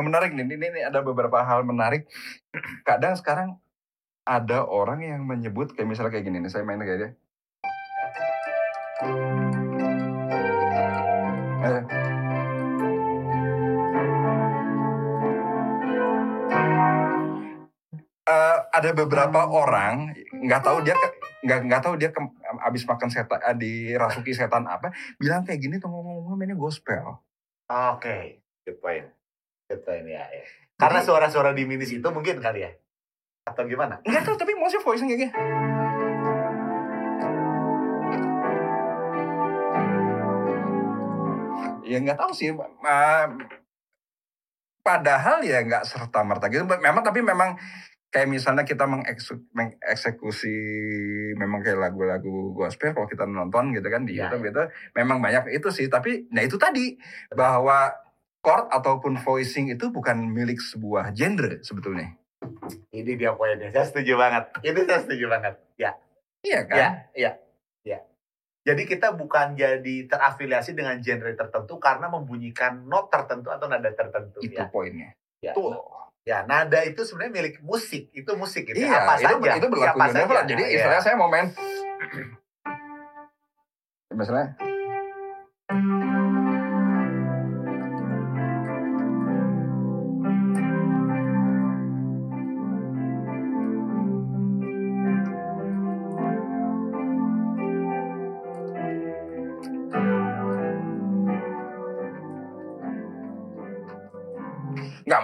Yang 0.00 0.08
menarik 0.08 0.32
nih, 0.32 0.48
ini, 0.48 0.56
ini 0.56 0.80
ada 0.80 1.04
beberapa 1.04 1.44
hal 1.44 1.60
menarik. 1.68 2.08
Kadang 2.88 3.20
sekarang 3.20 3.60
ada 4.24 4.64
orang 4.64 5.04
yang 5.04 5.20
menyebut 5.28 5.76
kayak 5.76 5.92
misalnya 5.92 6.16
kayak 6.16 6.24
gini 6.24 6.40
nih, 6.40 6.48
saya 6.48 6.64
main 6.64 6.80
kayak 6.80 6.98
dia. 6.98 7.10
Eh, 18.30 18.58
ada 18.70 18.90
beberapa 18.94 19.42
orang 19.50 20.14
nggak 20.30 20.62
tahu 20.62 20.86
dia 20.86 20.94
nggak 21.42 21.60
nggak 21.66 21.82
tahu 21.82 21.94
dia 21.98 22.14
ke- 22.14 22.36
abis 22.62 22.86
makan 22.86 23.10
setan 23.10 23.42
eh, 23.42 23.56
dirasuki 23.58 24.30
setan 24.30 24.70
apa 24.70 24.94
bilang 25.18 25.42
kayak 25.42 25.58
gini 25.58 25.82
tuh 25.82 25.90
ngomong-ngomong 25.90 26.38
mainnya 26.38 26.54
gospel 26.54 27.18
Oke, 27.70 28.42
good 28.66 28.82
point. 28.82 29.06
Good 29.70 29.86
point 29.86 30.06
ya. 30.10 30.26
ya. 30.26 30.42
Karena 30.82 30.98
suara-suara 30.98 31.54
di 31.54 31.62
minis 31.62 31.94
itu 31.94 32.08
mungkin 32.10 32.42
kali 32.42 32.66
ya? 32.66 32.70
Atau 33.46 33.70
gimana? 33.70 34.02
nggak 34.02 34.26
tahu 34.26 34.34
tapi 34.34 34.52
maksudnya 34.58 34.82
voice 34.84 35.02
kayak 35.06 35.32
ya 41.90 41.98
nggak 41.98 42.18
tahu 42.22 42.30
sih 42.30 42.54
eh, 42.54 43.26
padahal 44.86 45.42
ya 45.42 45.58
nggak 45.66 45.82
serta 45.82 46.22
merta 46.22 46.46
gitu 46.46 46.62
memang 46.62 47.02
tapi 47.02 47.18
memang 47.18 47.58
kayak 48.10 48.30
misalnya 48.30 48.62
kita 48.62 48.86
mengeksekusi 48.86 50.54
memang 51.34 51.62
kayak 51.62 51.78
lagu-lagu 51.78 52.54
gospel 52.54 52.94
kalau 52.94 53.10
kita 53.10 53.26
nonton 53.26 53.74
gitu 53.74 53.86
kan 53.90 54.06
di 54.06 54.18
Ya, 54.18 54.30
YouTube 54.30 54.50
gitu 54.50 54.62
memang 54.94 55.18
banyak 55.18 55.50
itu 55.50 55.70
sih 55.74 55.86
tapi 55.90 56.30
nah 56.30 56.42
itu 56.42 56.58
tadi 56.58 56.94
bahwa 57.34 57.90
chord 58.40 58.66
ataupun 58.68 59.20
voicing 59.20 59.68
itu 59.68 59.88
bukan 59.88 60.16
milik 60.18 60.58
sebuah 60.58 61.12
genre 61.12 61.60
sebetulnya 61.60 62.16
Ini 62.88 63.20
dia 63.20 63.36
poinnya. 63.36 63.68
Saya 63.68 63.84
setuju 63.84 64.16
banget. 64.16 64.48
Ini 64.64 64.80
saya 64.88 65.00
setuju 65.04 65.28
banget. 65.28 65.54
Ya, 65.76 65.92
iya 66.40 66.64
kan 66.64 66.76
ya, 66.76 66.88
ya, 67.12 67.30
ya. 67.84 67.98
Jadi 68.64 68.88
kita 68.88 69.12
bukan 69.12 69.52
jadi 69.52 70.08
terafiliasi 70.08 70.72
dengan 70.72 70.96
genre 70.98 71.36
tertentu 71.36 71.76
karena 71.76 72.08
membunyikan 72.08 72.88
not 72.88 73.12
tertentu 73.12 73.52
atau 73.52 73.68
nada 73.68 73.92
tertentu. 73.92 74.40
itu 74.40 74.56
ya. 74.56 74.72
poinnya 74.72 75.12
Ya. 75.40 75.52
tuh 75.52 75.76
ya, 76.20 76.44
nada 76.44 76.80
itu 76.80 77.00
sebenarnya 77.00 77.32
milik 77.34 77.56
musik. 77.60 78.08
Itu 78.12 78.32
musik. 78.36 78.68
Itu 78.68 78.80
iya 78.80 79.04
apa 79.04 79.16
itu, 79.16 79.36
saja. 79.36 79.52
itu 79.56 79.66
berlaku 79.68 79.96
Siapa 80.00 80.12
saja. 80.12 80.40
jadi 80.44 80.62
Ya. 80.62 80.72
istilahnya 80.80 81.02
saya 81.02 81.16
mau 81.16 81.28
main 81.28 81.46
misalnya 84.16 84.56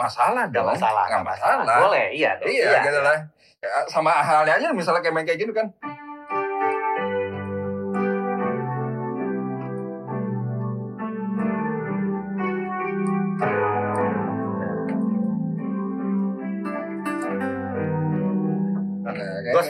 masalah 0.06 0.44
dong 0.46 0.66
masalah. 0.70 1.04
nggak 1.10 1.24
masalah 1.26 1.64
Boleh, 1.82 2.06
iya. 2.14 2.30
dong. 2.38 2.46
Iya, 2.46 2.80
gitu 2.86 3.00
lah. 3.02 3.18
Ya, 3.58 3.68
Sama 3.90 4.12
halnya 4.22 4.54
aja 4.54 4.68
misalnya 4.70 5.02
kayak 5.02 5.14
main 5.14 5.26
kayak 5.26 5.40
gitu 5.42 5.52
kan. 5.52 5.66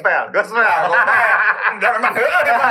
Kayak- 0.06 0.28
Gospel, 0.30 0.62
gospel. 0.62 0.92
Enggak 1.68 1.90
memang 1.96 2.12
heeh 2.14 2.40
gitu. 2.40 2.62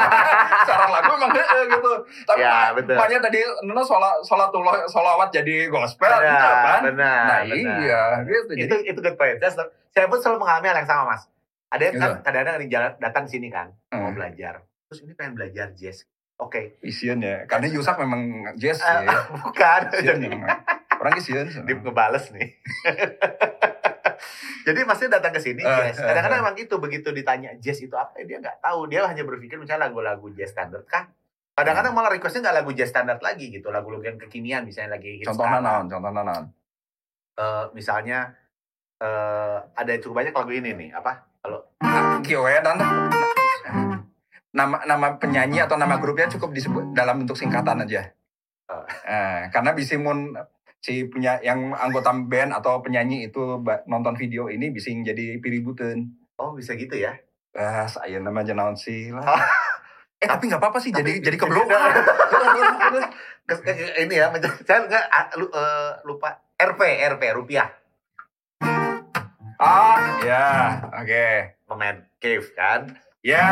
Secara 0.58 0.86
lagu 0.90 1.12
memang 1.14 1.32
heeh 1.34 1.62
gitu. 1.68 1.92
Tapi 2.24 2.40
Ya, 2.40 2.72
betul. 2.72 2.96
banyak 2.96 3.20
tadi 3.22 3.40
Nono 3.62 3.82
sholat 3.82 4.16
sholatullah 4.22 4.76
sholawat 4.86 5.30
jadi 5.30 5.68
gospel 5.68 6.08
gitu 6.10 6.24
kan. 6.32 6.80
Benar, 6.82 6.82
benar. 6.88 7.22
Nah, 7.22 7.40
benar. 7.44 7.78
iya 7.78 8.04
gitu. 8.24 8.52
Jadi 8.54 8.64
itu 8.64 8.76
itu 8.88 9.00
good 9.00 9.16
point. 9.16 9.38
Saya, 9.38 10.06
pun 10.06 10.18
selalu 10.18 10.40
mengalami 10.40 10.66
hal 10.66 10.78
yang 10.78 10.90
sama, 10.90 11.04
Mas. 11.10 11.24
Ada 11.68 11.84
yang 11.84 11.96
kan 11.96 12.10
Gitu. 12.10 12.20
kadang-kadang 12.22 12.54
ada 12.54 12.62
yang 12.62 12.72
jalan 12.72 12.92
datang 12.98 13.24
sini 13.26 13.48
kan, 13.48 13.68
mau 13.90 14.08
Hmm. 14.08 14.16
belajar. 14.16 14.54
Terus 14.86 15.00
ini 15.02 15.14
pengen 15.14 15.34
belajar 15.34 15.72
jazz. 15.74 16.08
Oke. 16.36 16.76
isian 16.82 17.20
ya. 17.20 17.44
Karena 17.46 17.68
Yusak 17.68 17.96
memang 17.96 18.22
jazz 18.56 18.78
Eh, 18.78 18.92
ya. 19.02 19.18
bukan. 19.40 19.82
Isian. 19.94 20.20
Orang 20.96 21.14
isian. 21.16 21.48
Dip 21.64 21.80
ngebales 21.80 22.28
nih. 22.30 22.48
Jadi 24.64 24.80
maksudnya 24.82 25.22
datang 25.22 25.34
ke 25.34 25.42
sini 25.42 25.62
Eh, 25.62 25.70
jazz. 25.70 26.02
eh, 26.02 26.06
Kadang-kadang 26.06 26.40
eh. 26.40 26.44
emang 26.44 26.56
gitu 26.58 26.76
begitu 26.78 27.10
ditanya 27.10 27.54
jazz 27.58 27.78
itu 27.80 27.94
apa, 27.94 28.18
dia 28.22 28.38
nggak 28.38 28.60
tahu. 28.60 28.90
Dia 28.90 29.06
hanya 29.06 29.22
berpikir 29.22 29.56
misalnya 29.56 29.90
lagu-lagu 29.90 30.26
jazz 30.32 30.52
standar 30.52 30.82
kan. 30.86 31.10
Kadang-kadang 31.54 31.96
malah 31.96 32.12
requestnya 32.12 32.50
nggak 32.50 32.58
lagu 32.60 32.72
jazz 32.74 32.90
standar 32.90 33.16
lagi 33.20 33.48
gitu, 33.48 33.72
lagu-lagu 33.72 34.04
yang 34.04 34.18
kekinian 34.18 34.68
misalnya 34.68 34.98
lagi 34.98 35.24
hits 35.24 35.30
Contohnya 35.30 35.64
naon, 35.64 35.86
contohnya 35.88 36.22
naon. 36.22 36.46
Eh, 37.36 37.66
misalnya 37.72 38.36
eh 38.96 39.58
ada 39.72 39.90
yang 39.90 40.02
cukup 40.02 40.24
banyak 40.24 40.34
lagu 40.34 40.52
ini 40.52 40.72
nih, 40.72 40.90
apa? 40.92 41.24
Kalau 41.40 41.60
Kiwe 42.20 42.54
dan 42.60 42.76
nama 44.52 44.78
nama 44.84 45.08
penyanyi 45.16 45.60
atau 45.60 45.76
nama 45.76 46.00
grupnya 46.00 46.32
cukup 46.32 46.52
disebut 46.52 46.92
dalam 46.92 47.22
bentuk 47.22 47.36
singkatan 47.36 47.84
aja. 47.84 48.08
Eh, 49.06 49.42
karena 49.52 49.72
bisa 49.72 49.94
mun 49.96 50.32
si 50.86 51.10
punya 51.10 51.42
yang 51.42 51.74
anggota 51.74 52.14
band 52.14 52.54
atau 52.54 52.78
penyanyi 52.86 53.34
itu 53.34 53.42
nonton 53.90 54.14
video 54.14 54.54
ini 54.54 54.70
bisa 54.70 54.94
jadi 54.94 55.42
piributan. 55.42 56.14
oh 56.38 56.54
bisa 56.54 56.78
gitu 56.78 56.94
ya. 56.94 57.18
Ah, 57.58 57.90
saya 57.90 58.22
nama 58.22 58.46
aja 58.46 58.54
naon 58.54 58.78
sih 58.78 59.10
lah. 59.10 59.26
Oh. 59.26 59.42
Eh 60.16 60.32
tapi 60.32 60.48
nggak 60.48 60.64
apa-apa 60.64 60.80
sih 60.80 60.96
jadi 60.96 61.20
Tapi- 61.20 61.26
jadi 61.28 61.38
keblok. 61.42 61.68
Kes- 63.52 63.68
eh, 63.68 64.08
ini 64.08 64.16
ya, 64.16 64.32
saya 64.64 64.80
nggak 64.88 65.06
ah, 65.12 65.26
eh, 65.36 65.92
lupa 66.08 66.40
RP, 66.56 66.82
RP 67.12 67.24
rupiah, 67.36 67.68
ah, 69.60 70.00
ya, 70.24 70.48
oke. 70.88 71.28
pemain 71.68 72.00
cave 72.18 72.48
kan. 72.56 72.96
Ya. 73.22 73.44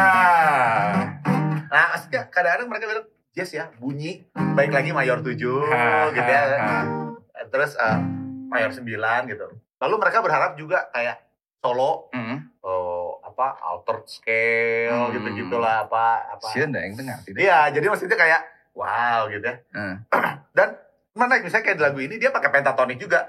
Nah, 1.68 1.86
maksudnya 1.94 2.32
kadang-kadang 2.32 2.72
mereka 2.72 2.86
bilang 2.90 3.08
jazz 3.36 3.52
ya, 3.52 3.70
bunyi, 3.76 4.24
baik 4.34 4.72
lagi 4.72 4.96
mayor 4.96 5.20
7 5.20 5.36
Ha, 5.68 6.10
gitu 6.16 6.32
ya. 6.32 6.42
ha. 6.58 7.13
Terus 7.46 7.76
eh, 7.76 8.00
mayor 8.48 8.70
9 8.70 8.86
gitu. 9.26 9.46
Lalu 9.80 9.96
mereka 9.98 10.20
berharap 10.20 10.54
juga 10.54 10.88
kayak 10.90 11.20
solo 11.58 12.12
Hmm. 12.12 12.52
oh, 12.60 13.24
apa 13.24 13.56
altered 13.58 14.04
scale 14.06 14.92
Hmm. 15.08 15.12
gitu-gitulah 15.12 15.84
apa 15.84 16.04
apa. 16.30 16.48
Sieun 16.50 16.70
yang 16.70 16.94
tengah 16.94 17.18
tidak. 17.24 17.40
Iya, 17.40 17.60
jadi 17.72 17.86
maksudnya 17.88 18.16
kayak 18.16 18.42
wow 18.74 19.28
gitu 19.28 19.44
ya. 19.44 19.56
Hmm. 19.72 19.96
Dan 20.58 20.76
menarik 21.14 21.44
misalnya 21.44 21.66
kayak 21.66 21.78
di 21.78 21.84
lagu 21.84 22.00
ini 22.00 22.16
dia 22.18 22.30
pakai 22.30 22.50
pentatonik 22.50 22.98
juga. 22.98 23.28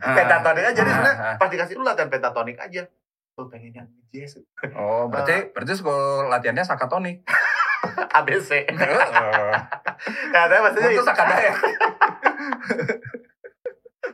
Ah. 0.00 0.14
Pentatonik 0.16 0.64
aja 0.64 0.74
jadi 0.74 0.84
Ah, 0.84 0.94
sebenarnya 0.94 1.16
ah. 1.18 1.36
pas 1.36 1.48
dikasih 1.48 1.74
lu 1.76 1.84
latihan 1.84 2.08
pentatonik 2.08 2.56
aja. 2.56 2.82
Lu 3.36 3.46
pengen 3.46 3.72
yang 3.74 3.88
jazz 4.10 4.36
Oh, 4.74 5.06
berarti 5.06 5.32
berarti 5.54 5.72
sekolah 5.74 6.28
latihannya 6.28 6.60
sakatonik. 6.62 7.24
ABC. 8.12 8.50
Nah, 10.30 10.42
tapi 10.46 10.60
maksudnya 10.60 10.90
Itu 10.90 10.96
itu 10.96 11.04
sakadaya. 11.04 11.52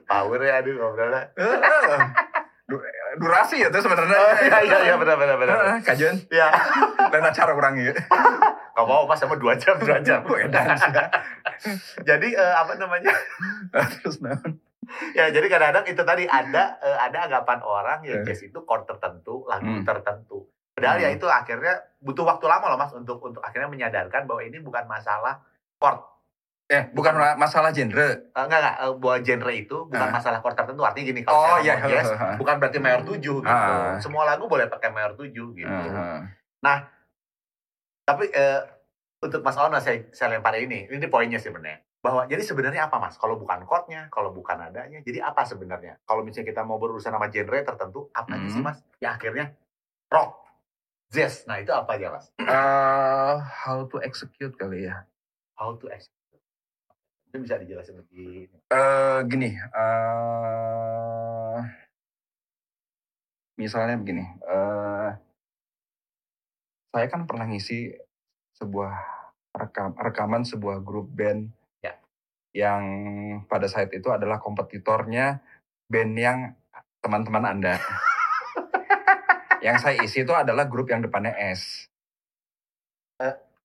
power 0.06 0.38
ya 0.38 0.62
aduh 0.62 0.72
ngobrolnya. 0.72 1.22
Durasi 3.16 3.62
ya 3.62 3.70
tuh 3.70 3.78
sebenarnya. 3.80 4.12
Oh, 4.12 4.34
iya 4.40 4.58
iya 4.60 4.78
iya 4.84 4.94
benar 4.94 5.16
benar 5.16 5.36
benar. 5.36 5.56
Heeh, 5.56 5.78
Kajian 5.80 6.14
Ya, 6.34 6.50
dan 7.08 7.22
acara 7.22 7.54
orang 7.54 7.78
ya. 7.78 7.94
nggak 8.76 8.84
mau 8.84 9.06
pas 9.06 9.16
sama 9.16 9.34
dua 9.34 9.56
jam 9.56 9.78
dua 9.78 9.98
jam. 10.00 10.20
Jadi 12.02 12.28
eh, 12.30 12.54
apa 12.54 12.76
namanya? 12.76 13.08
Terus 13.72 14.20
naon? 14.20 14.58
Ya 15.14 15.26
jadi 15.28 15.46
kadang-kadang 15.48 15.86
itu 15.88 16.02
tadi 16.02 16.24
ada 16.24 16.76
eh, 16.78 16.98
ada 17.00 17.18
anggapan 17.24 17.58
orang 17.60 17.98
ya 18.02 18.20
Eh. 18.20 18.22
jazz 18.22 18.42
itu 18.42 18.58
chord 18.60 18.84
tertentu, 18.84 19.42
lagu 19.46 19.64
Hmm. 19.64 19.82
tertentu. 19.82 20.44
Padahal 20.76 21.00
ya 21.00 21.08
Hmm. 21.08 21.16
itu 21.16 21.26
akhirnya 21.26 21.74
butuh 21.98 22.22
waktu 22.22 22.44
lama 22.44 22.68
loh 22.68 22.76
mas 22.76 22.92
untuk 22.92 23.16
untuk 23.18 23.40
akhirnya 23.40 23.64
menyadarkan 23.66 24.28
bahwa 24.28 24.44
ini 24.44 24.60
bukan 24.60 24.84
masalah 24.84 25.40
chord. 25.74 26.04
Eh, 26.66 26.90
bukan 26.92 27.14
ma- 27.14 27.38
masalah 27.38 27.70
genre. 27.70 27.96
Eh, 28.28 28.36
enggak 28.36 28.58
enggak 28.60 28.76
eh, 28.76 28.92
bahwa 28.94 29.16
genre 29.18 29.52
itu 29.54 29.76
bukan 29.86 30.02
Ah. 30.02 30.12
masalah 30.12 30.38
chord 30.38 30.52
tertentu. 30.54 30.82
Artinya 30.82 31.06
gini 31.06 31.20
kalau 31.22 31.38
Oh 31.38 31.56
saya 31.56 31.64
iya. 31.64 31.74
jazz 31.80 32.10
bukan 32.36 32.54
berarti 32.58 32.76
mayor 32.76 33.00
7 33.02 33.16
gitu. 33.40 33.48
Ah. 33.48 33.96
Semua 33.96 34.26
lagu 34.26 34.44
boleh 34.44 34.68
pakai 34.68 34.92
mayor 34.92 35.16
7 35.16 35.32
gitu. 35.54 35.64
Heeh. 35.64 36.20
Tapi 38.04 38.24
eh, 38.30 38.60
untuk 39.18 39.40
Mas 39.40 39.56
Ona 39.56 39.80
saya, 39.80 40.04
saya 40.10 40.30
lempar 40.30 40.54
ini, 40.56 40.86
ini 40.86 41.06
poinnya 41.06 41.38
sebenarnya. 41.38 41.82
Bahwa 41.98 42.22
jadi 42.22 42.38
sebenarnya 42.38 42.86
apa 42.86 43.00
Mas? 43.00 43.16
Kalau 43.16 43.34
bukan 43.34 43.66
chordnya, 43.66 44.06
kalau 44.08 44.30
bukan 44.30 44.60
adanya, 44.60 45.00
jadi 45.00 45.24
apa 45.24 45.42
sebenarnya? 45.42 45.98
Kalau 46.04 46.22
misalnya 46.22 46.46
kita 46.46 46.62
mau 46.62 46.76
berurusan 46.76 47.10
sama 47.10 47.26
genre 47.26 47.58
tertentu, 47.58 48.06
apa 48.12 48.30
sih 48.44 48.62
Hmm. 48.62 48.62
Mas? 48.64 48.78
Ya 48.98 49.10
akhirnya 49.12 49.50
rock, 50.06 50.45
jazz. 51.08 51.46
Nah 51.46 51.58
itu 51.58 51.70
apa 51.70 51.94
aja 51.94 52.10
Mas? 52.10 52.30
Eh, 52.36 53.36
how 53.66 53.86
to 53.86 53.98
execute 54.00 54.54
kali 54.54 54.86
ya. 54.86 55.06
How 55.54 55.74
to 55.76 55.88
execute. 55.88 56.42
Itu 57.26 57.36
bisa 57.40 57.56
dijelasin 57.56 57.98
lebih. 57.98 58.50
Eh, 58.70 59.18
gini, 59.26 59.50
eh 59.56 61.60
misalnya 63.56 63.96
begini, 63.96 64.24
eh 64.44 65.10
saya 66.92 67.06
kan 67.08 67.28
pernah 67.28 67.44
ngisi 67.44 67.92
sebuah 68.56 68.92
rekam 69.52 69.92
rekaman 69.96 70.44
sebuah 70.44 70.80
grup 70.80 71.12
band 71.12 71.52
Ya. 71.84 71.92
yang 72.56 72.84
pada 73.48 73.68
saat 73.68 73.92
itu 73.92 74.08
adalah 74.08 74.40
kompetitornya 74.40 75.44
band 75.88 76.12
yang 76.16 76.38
teman-teman 77.04 77.44
Anda. 77.44 77.76
yang 79.66 79.82
saya 79.82 79.98
isi 79.98 80.22
itu 80.22 80.30
adalah 80.30 80.70
grup 80.70 80.86
yang 80.86 81.02
depannya 81.02 81.34
S. 81.34 81.90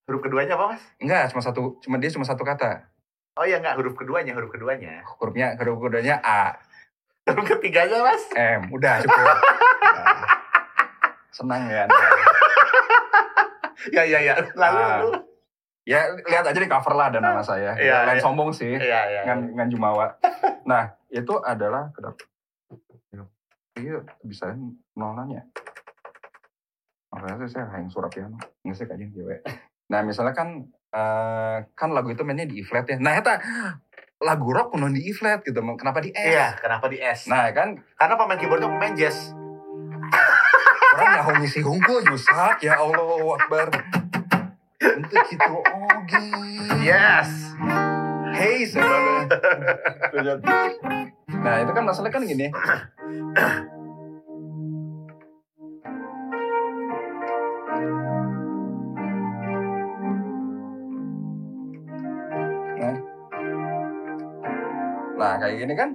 Huruf 0.02 0.18
keduanya 0.18 0.58
apa 0.58 0.74
mas? 0.74 0.82
Enggak, 0.98 1.30
cuma 1.30 1.42
satu, 1.46 1.78
cuma 1.78 1.96
dia 2.02 2.10
cuma 2.10 2.26
satu 2.26 2.42
kata. 2.42 2.90
Oh 3.38 3.46
ya 3.46 3.62
nggak 3.62 3.78
huruf 3.78 3.94
keduanya, 3.94 4.34
huruf 4.34 4.50
keduanya. 4.50 5.06
Hurufnya, 5.06 5.54
huruf 5.56 5.78
keduanya 5.78 6.18
A, 6.26 6.58
Huruf 7.22 7.46
ketiganya 7.46 8.02
mas? 8.02 8.22
M. 8.34 8.66
Udah 8.74 8.98
cukup. 8.98 9.36
Nah, 9.94 10.16
senang 11.38 11.62
ya. 11.70 11.86
Ya 13.90 14.06
ya 14.06 14.22
ya. 14.22 14.38
Lalu 14.54 14.78
lu? 15.02 15.10
Ya 15.82 16.06
lihat 16.14 16.46
aja 16.46 16.54
di 16.54 16.70
cover 16.70 16.94
lah 16.94 17.10
ada 17.10 17.18
nama 17.18 17.42
saya. 17.42 17.74
Iya, 17.82 18.06
Lain 18.06 18.18
iya. 18.18 18.22
sombong 18.22 18.54
sih. 18.54 18.78
Iya 18.78 19.00
iya. 19.10 19.20
Ngan, 19.26 19.58
ngan 19.58 19.68
Jumawa. 19.74 20.06
Nah, 20.62 20.94
itu 21.10 21.34
adalah 21.42 21.90
kedap. 21.90 22.14
Iya, 23.74 24.06
bisa 24.22 24.54
nolanya. 24.94 25.42
Makanya 27.12 27.44
saya 27.44 27.68
yang 27.76 27.92
surat 27.92 28.08
piano. 28.08 28.40
Nggak 28.64 28.76
sih 28.76 28.86
kajian 28.88 29.12
cewek. 29.12 29.40
Nah, 29.92 30.00
misalnya 30.00 30.32
kan 30.32 30.48
eh, 30.96 31.56
kan 31.76 31.92
lagu 31.92 32.08
itu 32.08 32.24
mainnya 32.24 32.48
di 32.48 32.60
E 32.60 32.64
flat 32.64 32.88
ya. 32.88 32.96
Nah, 32.96 33.20
eta 33.20 33.36
lagu 34.24 34.48
rock 34.48 34.72
kuno 34.72 34.88
di 34.88 35.04
E 35.04 35.12
flat 35.12 35.44
gitu. 35.44 35.60
Kenapa 35.76 36.00
di 36.00 36.08
S? 36.16 36.32
Iya, 36.32 36.48
kenapa 36.56 36.88
di 36.88 36.96
S? 36.96 37.28
Nah, 37.28 37.52
kan 37.52 37.76
Karena 38.00 38.14
pemain 38.16 38.38
keyboardnya 38.40 38.72
pemain 38.72 38.96
jazz. 38.96 39.36
orang 40.92 41.08
nggak 41.08 41.40
ngisi 41.40 41.60
hungkul 41.64 42.04
jusak 42.04 42.60
ya 42.60 42.76
Allah 42.76 43.24
Akbar. 43.40 43.68
Untuk 44.82 45.24
gitu, 45.30 45.52
oh 45.56 45.94
gitu. 46.04 46.40
Yes. 46.84 47.56
Hey, 48.32 48.64
saudara. 48.68 49.24
nah, 51.44 51.54
itu 51.64 51.72
kan 51.72 51.84
masalahnya 51.84 52.12
kan 52.12 52.22
gini. 52.28 52.46
Kayak 65.52 65.60
gini 65.60 65.74
kan, 65.76 65.90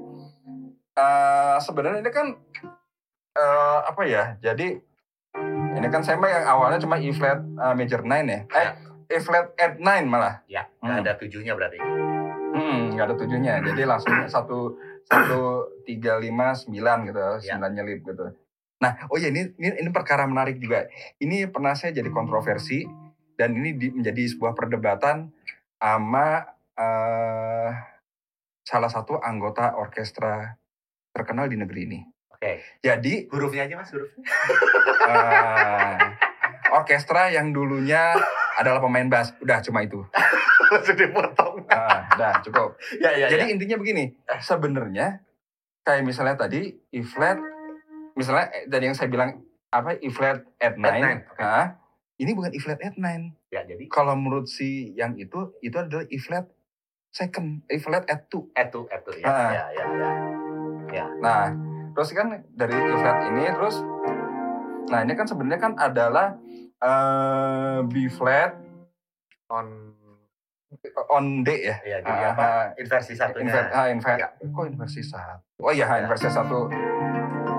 eh 0.94 1.58
sebenarnya 1.60 2.00
ini 2.00 2.12
kan 2.14 2.28
eh 3.34 3.80
apa 3.84 4.02
ya? 4.06 4.38
Jadi 4.40 4.78
ini 5.74 5.88
kan 5.90 6.02
saya 6.02 6.22
yang 6.22 6.46
awalnya 6.48 6.78
cuma 6.78 6.98
E 6.98 7.10
flat 7.10 7.42
eh, 7.42 7.74
major 7.74 8.02
9 8.02 8.26
ya. 8.28 8.40
Eh, 8.48 8.70
E 9.08 9.18
flat 9.18 9.50
add 9.56 9.82
9 9.82 10.06
malah. 10.06 10.46
Ya, 10.46 10.70
Hmm. 10.78 11.02
ada 11.02 11.18
tujuhnya 11.18 11.58
berarti. 11.58 11.82
Hmm, 12.54 12.94
nggak 12.94 13.06
ada 13.08 13.16
tujuhnya. 13.18 13.54
Jadi 13.62 13.82
langsung 13.82 14.14
satu 14.30 14.78
satu 15.04 15.42
tiga 15.82 16.18
lima 16.18 16.54
sembilan 16.54 16.98
gitu, 17.08 17.18
Ya. 17.42 17.56
sembilan 17.56 17.72
nyelip 17.74 18.00
gitu. 18.04 18.26
Nah, 18.78 19.10
oh 19.10 19.18
ya 19.18 19.34
ini, 19.34 19.58
ini 19.58 19.74
ini 19.82 19.90
perkara 19.90 20.30
menarik 20.30 20.62
juga. 20.62 20.86
Ini 21.18 21.50
pernah 21.50 21.74
saya 21.74 21.90
jadi 21.90 22.14
kontroversi 22.14 22.86
dan 23.34 23.54
ini 23.54 23.74
di- 23.74 23.90
menjadi 23.90 24.22
sebuah 24.30 24.54
perdebatan 24.54 25.34
sama 25.78 26.46
eh, 26.78 27.70
salah 28.68 28.92
satu 28.92 29.16
anggota 29.16 29.80
orkestra 29.80 30.60
terkenal 31.16 31.48
di 31.48 31.56
negeri 31.56 31.82
ini. 31.88 32.00
Oke. 32.28 32.60
Jadi 32.84 33.32
Hurufnya 33.32 33.64
aja 33.64 33.80
mas, 33.80 33.96
hurufnya. 33.96 34.28
eh, 35.08 35.96
orkestra 36.76 37.32
yang 37.32 37.56
dulunya 37.56 38.12
adalah 38.60 38.84
pemain 38.84 39.08
bass, 39.08 39.32
udah 39.40 39.64
cuma 39.64 39.88
itu. 39.88 40.04
Langsung 40.68 41.00
dipotong. 41.00 41.64
Ah, 41.72 42.04
udah 42.12 42.44
cukup. 42.44 42.76
Ya 43.00 43.16
ya 43.16 43.32
Jadi 43.32 43.48
ya. 43.48 43.52
intinya 43.56 43.78
begini, 43.80 44.12
sebenarnya 44.44 45.24
kayak 45.88 46.04
misalnya 46.04 46.36
tadi 46.36 46.76
E 46.92 47.00
flat, 47.00 47.40
misalnya 48.14 48.52
eh, 48.52 48.68
tadi 48.68 48.84
yang 48.84 48.98
saya 49.00 49.08
bilang 49.08 49.48
apa 49.72 49.96
E 49.96 50.12
flat 50.12 50.44
at 50.60 50.76
9, 50.76 50.84
nine, 50.84 51.24
oke. 51.24 51.52
ini 52.20 52.32
bukan 52.36 52.52
E 52.52 52.60
flat 52.60 52.84
at 52.84 53.00
9. 53.00 53.32
Ya 53.48 53.64
jadi 53.64 53.80
Kalau 53.88 54.20
menurut 54.20 54.52
si 54.52 54.92
yang 54.94 55.16
itu, 55.16 55.56
itu 55.64 55.76
adalah 55.80 56.04
E 56.04 56.20
flat 56.20 56.52
second, 57.18 57.66
E 57.66 57.82
flat 57.82 58.06
at 58.06 58.30
2. 58.30 58.54
etu 58.54 58.86
etu 58.88 59.12
ya. 59.18 59.26
Ah. 59.26 59.50
Ya 59.50 59.66
ya 59.74 59.86
ya. 60.94 61.06
Nah, 61.18 61.50
terus 61.92 62.14
kan 62.14 62.30
dari 62.54 62.74
E 62.74 62.94
flat 62.96 63.18
ini 63.26 63.44
terus, 63.50 63.82
nah 64.88 65.02
ini 65.02 65.14
kan 65.14 65.26
sebenarnya 65.26 65.58
kan 65.60 65.74
adalah 65.74 66.38
eh, 66.78 67.80
B 67.84 68.06
flat 68.08 68.54
On 69.50 69.66
on 71.10 71.42
D 71.42 71.50
ya. 71.64 71.80
ya 71.82 71.98
jadi 72.04 72.22
Ah, 72.22 72.32
apa? 72.36 72.44
ah, 72.44 72.64
Inversi 72.76 73.16
satunya. 73.16 73.48
Inver, 73.48 73.66
ah, 73.72 73.88
inver- 73.88 74.20
Ya. 74.20 74.30
kok 74.36 74.66
inversi 74.68 75.02
satu? 75.02 75.42
Oh 75.58 75.72
iya, 75.72 75.88
Ya. 75.88 76.04
inversi 76.04 76.28
satu. 76.28 76.68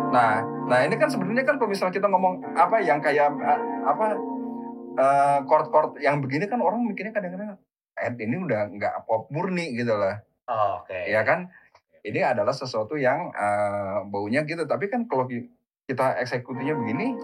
Nah, 0.08 0.38
nah 0.64 0.78
ini 0.84 0.94
kan 0.94 1.08
sebenarnya 1.08 1.42
kan 1.42 1.56
kalau 1.56 1.72
misalnya 1.72 1.92
kita 1.92 2.06
ngomong 2.06 2.44
apa 2.52 2.76
yang 2.78 3.00
kayak 3.00 3.32
ah, 3.40 3.58
apa 3.88 4.06
eh, 4.94 5.38
chord-chord 5.44 5.96
yang 5.98 6.20
begini 6.20 6.44
kan 6.44 6.60
orang 6.60 6.84
mikirnya 6.84 7.10
kadang-kadang 7.10 7.56
eh, 8.00 8.12
ini 8.16 8.36
udah 8.38 8.70
nggak 8.70 8.94
pop 9.04 9.28
murni 9.30 9.74
gitu 9.74 9.94
lah, 9.94 10.22
Oh, 10.46 10.82
Oke. 10.82 10.96
ya 11.06 11.22
kan? 11.22 11.50
Ini 12.00 12.24
adalah 12.24 12.52
sesuatu 12.52 12.94
yang 12.94 13.30
eh, 13.30 13.98
baunya 14.06 14.42
gitu. 14.42 14.64
Tapi 14.64 14.86
kan 14.86 15.04
kalau 15.04 15.26
ki- 15.26 15.50
kita 15.84 16.20
eksekutinya 16.20 16.76
begini, 16.76 17.16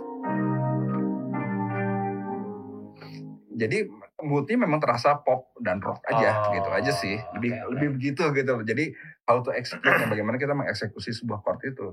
jadi 3.55 3.87
moodnya 4.21 4.59
memang 4.59 4.83
terasa 4.83 5.15
pop 5.23 5.55
dan 5.63 5.79
rock 5.79 6.03
aja 6.07 6.43
Oh, 6.43 6.51
gitu 6.51 6.69
aja 6.71 6.91
sih 6.91 7.23
lebih 7.31 7.55
oke. 7.55 7.69
lebih 7.75 7.89
begitu 7.97 8.23
gitu 8.35 8.55
jadi 8.67 8.85
how 9.25 9.41
to 9.41 9.55
execute 9.55 9.95
bagaimana 10.05 10.37
kita 10.37 10.53
mengeksekusi 10.53 11.15
sebuah 11.15 11.41
chord 11.43 11.61
itu 11.63 11.87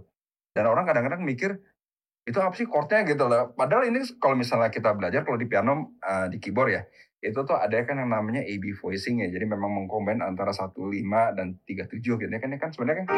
dan 0.51 0.65
orang 0.67 0.83
kadang-kadang 0.83 1.21
mikir 1.21 1.61
itu 2.21 2.37
apa 2.37 2.53
sih 2.53 2.65
chordnya 2.65 3.01
gitu 3.05 3.25
loh 3.25 3.53
padahal 3.53 3.85
ini 3.85 4.01
kalau 4.17 4.37
misalnya 4.37 4.69
kita 4.69 4.93
belajar 4.93 5.21
kalau 5.21 5.37
di 5.37 5.45
piano 5.45 5.97
eh, 6.01 6.27
di 6.29 6.37
keyboard 6.37 6.69
ya 6.71 6.81
itu 7.21 7.37
tuh 7.37 7.53
ada 7.53 7.77
kan 7.85 7.95
yang 7.95 8.09
namanya 8.09 8.41
AB 8.41 8.73
voicing 8.75 9.21
ya. 9.21 9.29
Jadi 9.29 9.45
memang 9.45 9.69
mengkombin 9.71 10.19
antara 10.19 10.49
15 10.51 11.05
dan 11.31 11.61
37 11.63 12.01
gitu 12.01 12.25
ya 12.25 12.39
kan 12.41 12.49
ini 12.49 12.57
kan 12.57 12.69
sebenarnya 12.69 13.05
kan. 13.05 13.17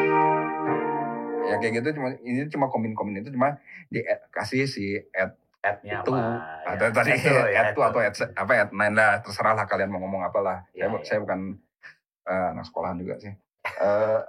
Ya 1.44 1.56
kayak 1.56 1.72
gitu 1.74 1.88
cuma 1.96 2.08
ini 2.20 2.44
cuma 2.48 2.66
kombin-kombin 2.68 3.20
itu 3.20 3.32
cuma 3.32 3.56
di 3.88 4.00
kasih 4.30 4.64
si 4.64 4.96
add 5.10 5.36
Add-nya 5.60 6.04
itu. 6.04 6.12
apa? 6.12 6.28
atau 6.76 6.84
Ya, 6.84 6.92
tadi 6.92 7.10
etu, 7.16 7.32
ya, 7.48 7.60
itu 7.72 7.80
atau 7.80 8.00
add 8.00 8.12
se- 8.14 8.32
apa 8.32 8.52
add 8.54 8.70
nine 8.72 8.92
lah 8.92 9.20
terserah 9.20 9.52
lah 9.52 9.64
kalian 9.64 9.88
mau 9.88 10.00
ngomong 10.00 10.20
apa 10.22 10.38
lah 10.40 10.58
Ya, 10.72 10.84
saya, 10.84 11.00
ya. 11.00 11.04
saya 11.04 11.18
bukan 11.20 11.40
eh, 12.24 12.46
anak 12.52 12.64
sekolahan 12.64 13.00
juga 13.00 13.16
sih. 13.16 13.32
Eh, 13.64 14.20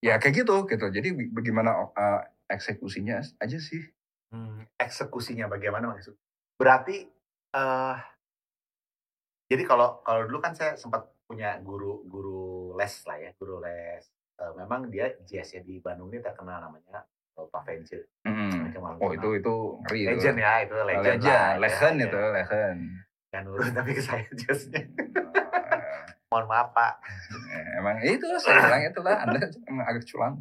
ya 0.00 0.18
kayak 0.18 0.34
gitu 0.36 0.66
gitu. 0.66 0.86
Jadi 0.86 1.08
bagaimana 1.30 1.90
eh, 1.90 2.20
eksekusinya 2.50 3.18
aja 3.38 3.58
sih. 3.58 3.82
Hmm, 4.30 4.66
eksekusinya 4.78 5.46
bagaimana 5.46 5.90
maksud? 5.90 6.14
Berarti 6.58 7.10
eh 7.50 7.96
jadi 9.48 9.62
kalau 9.64 10.00
kalau 10.00 10.24
dulu 10.24 10.38
kan 10.38 10.52
saya 10.52 10.76
sempat 10.76 11.08
punya 11.24 11.56
guru 11.58 12.04
guru 12.04 12.42
les 12.74 12.94
lah 13.04 13.16
ya, 13.18 13.30
guru 13.34 13.60
les. 13.60 14.04
Eh, 14.38 14.52
memang 14.54 14.86
dia 14.86 15.10
jazz 15.24 15.50
ya 15.50 15.60
di 15.60 15.76
Bandung 15.78 16.08
ini 16.08 16.20
terkenal 16.20 16.62
namanya 16.62 17.02
eh, 17.34 17.42
Pak 17.44 17.62
Vence. 17.64 17.98
Mm. 18.22 18.70
Oh 19.00 19.10
itu 19.10 19.28
itu 19.34 19.54
ngeri 19.82 20.00
itu 20.04 20.10
legend 20.14 20.38
ya 20.38 20.52
itu 20.62 20.74
legend. 20.76 21.02
legend 21.02 21.20
lah, 21.24 21.32
ya, 21.32 21.58
legend 21.58 21.96
ya. 21.96 22.04
itu 22.04 22.18
legend 22.30 22.78
Kan 23.28 23.40
nurun 23.44 23.68
tapi 23.72 23.90
ke 23.92 24.00
saya 24.00 24.24
jazznya. 24.32 24.80
Eh, 24.80 26.28
Mohon 26.28 26.46
maaf 26.46 26.68
Pak. 26.70 26.92
emang 27.76 27.96
itu 28.00 28.24
saya 28.38 28.60
bilang 28.62 28.82
itulah 28.84 29.16
anda 29.18 29.40
emang 29.64 29.86
agak 29.86 30.04
culang 30.04 30.34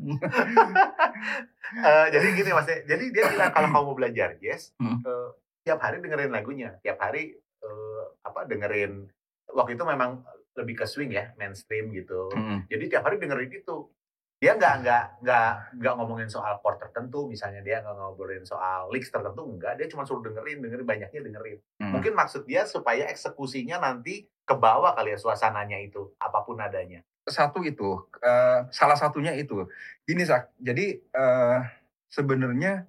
Eh, 1.67 2.05
jadi 2.11 2.27
gini 2.31 2.51
mas, 2.51 2.63
jadi 2.67 3.05
dia 3.11 3.23
bilang 3.27 3.51
kalau 3.51 3.67
kamu 3.67 3.83
mau 3.83 3.95
belajar 3.95 4.35
jazz, 4.37 4.71
Hmm. 4.79 4.99
eh, 4.99 5.29
tiap 5.63 5.79
hari 5.79 5.99
dengerin 5.99 6.31
lagunya, 6.31 6.79
tiap 6.79 6.95
hari 6.97 7.35
eh, 7.63 8.03
apa 8.25 8.45
dengerin. 8.45 9.07
Waktu 9.51 9.79
itu 9.79 9.83
memang 9.87 10.21
lebih 10.57 10.83
ke 10.83 10.85
swing 10.89 11.13
ya, 11.13 11.31
mainstream 11.37 11.93
gitu. 11.93 12.33
Mm. 12.33 12.65
Jadi 12.67 12.83
tiap 12.89 13.05
hari 13.05 13.21
dengerin 13.21 13.51
itu. 13.53 13.89
Dia 14.37 14.53
nggak 14.53 14.85
nggak 14.85 15.03
nggak 15.25 15.51
nggak 15.81 15.93
ngomongin 15.97 16.29
soal 16.29 16.61
chord 16.61 16.77
tertentu, 16.77 17.25
misalnya 17.25 17.65
dia 17.65 17.81
nggak 17.81 17.97
ngobrolin 17.97 18.45
soal 18.45 18.85
licks 18.93 19.09
tertentu, 19.09 19.41
enggak. 19.49 19.81
Dia 19.81 19.89
cuma 19.89 20.05
suruh 20.05 20.21
dengerin, 20.21 20.61
dengerin 20.61 20.85
banyaknya 20.85 21.19
dengerin. 21.25 21.57
Mm. 21.81 21.91
Mungkin 21.97 22.13
maksud 22.13 22.45
dia 22.45 22.69
supaya 22.69 23.09
eksekusinya 23.09 23.81
nanti 23.81 24.29
ke 24.45 24.55
bawah 24.55 24.93
kali 24.93 25.11
ya 25.11 25.17
suasananya 25.17 25.81
itu, 25.81 26.13
apa 26.21 26.45
pun 26.45 26.61
adanya. 26.61 27.01
satu 27.27 27.59
itu 27.67 28.07
eh, 28.23 28.71
salah 28.71 28.95
satunya 28.95 29.35
itu 29.35 29.67
gini 30.07 30.23
sak 30.23 30.47
jadi 30.63 30.95
eh, 30.95 31.59
sebenarnya 32.07 32.87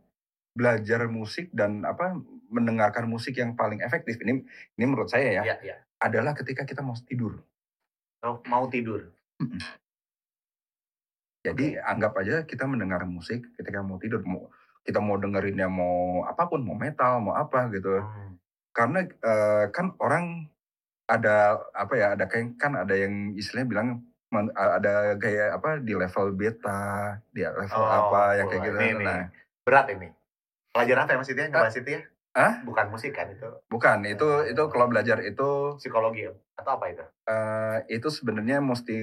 belajar 0.54 1.06
musik 1.10 1.50
dan 1.50 1.82
apa 1.82 2.18
mendengarkan 2.48 3.04
musik 3.04 3.36
yang 3.36 3.52
paling 3.52 3.80
efektif 3.80 4.16
ini 4.18 4.40
ini 4.74 4.84
menurut 4.84 5.06
saya 5.06 5.30
ya 5.30 5.42
Iya, 5.44 5.56
iya. 5.62 5.76
adalah 5.98 6.32
ketika 6.32 6.64
kita 6.64 6.80
mau 6.80 6.96
tidur 6.98 7.40
Oh, 8.18 8.42
Mau 8.44 8.66
tidur. 8.66 9.14
jadi 11.38 11.78
anggap 11.80 12.18
aja 12.18 12.42
kita 12.42 12.66
mendengar 12.66 13.06
musik 13.06 13.46
ketika 13.54 13.78
mau 13.78 13.94
tidur 13.96 14.20
mau 14.26 14.50
kita 14.82 14.98
mau 14.98 15.14
dengerinnya 15.14 15.68
mau 15.68 16.24
apa 16.24 16.48
pun, 16.48 16.64
mau 16.64 16.72
metal, 16.72 17.20
mau 17.20 17.36
apa 17.36 17.68
gitu. 17.70 18.00
Hmm. 18.00 18.40
Karena 18.72 19.04
eh, 19.04 19.64
kan 19.68 19.92
orang 20.00 20.48
ada 21.04 21.60
apa 21.70 21.92
ya, 21.92 22.16
ada 22.16 22.24
kayak 22.24 22.56
kan 22.56 22.72
ada 22.72 22.96
yang 22.96 23.36
istilahnya 23.36 23.68
bilang 23.68 23.88
men- 24.32 24.48
ada 24.56 25.12
kayak 25.20 25.60
apa 25.60 25.76
di 25.78 25.92
level 25.92 26.32
beta, 26.32 27.20
di 27.28 27.44
level 27.44 27.68
Oh, 27.76 27.84
apa 27.84 28.40
yang 28.40 28.46
kayak 28.48 28.62
gitu. 28.64 28.78
ini, 28.80 28.88
ini. 28.96 29.04
Nah, 29.04 29.22
Berat 29.62 29.86
ini. 29.92 30.08
Pelajaran 30.72 31.04
apa 31.04 31.12
ya 31.12 31.18
Mas 31.20 31.28
itu 31.28 31.38
ya? 31.38 31.48
Ngebahas 31.52 31.76
itu 31.76 31.90
ya? 31.92 32.00
Hah? 32.38 32.62
Bukan 32.62 32.86
musik 32.94 33.10
kan 33.10 33.26
itu 33.34 33.50
bukan 33.66 34.06
itu 34.06 34.46
itu 34.46 34.62
kalau 34.70 34.86
belajar 34.86 35.18
itu 35.26 35.74
psikologi 35.74 36.22
atau 36.54 36.78
apa 36.78 36.86
itu? 36.86 37.02
eh, 37.26 37.76
itu 37.90 38.06
sebenarnya 38.06 38.62
mesti 38.62 38.94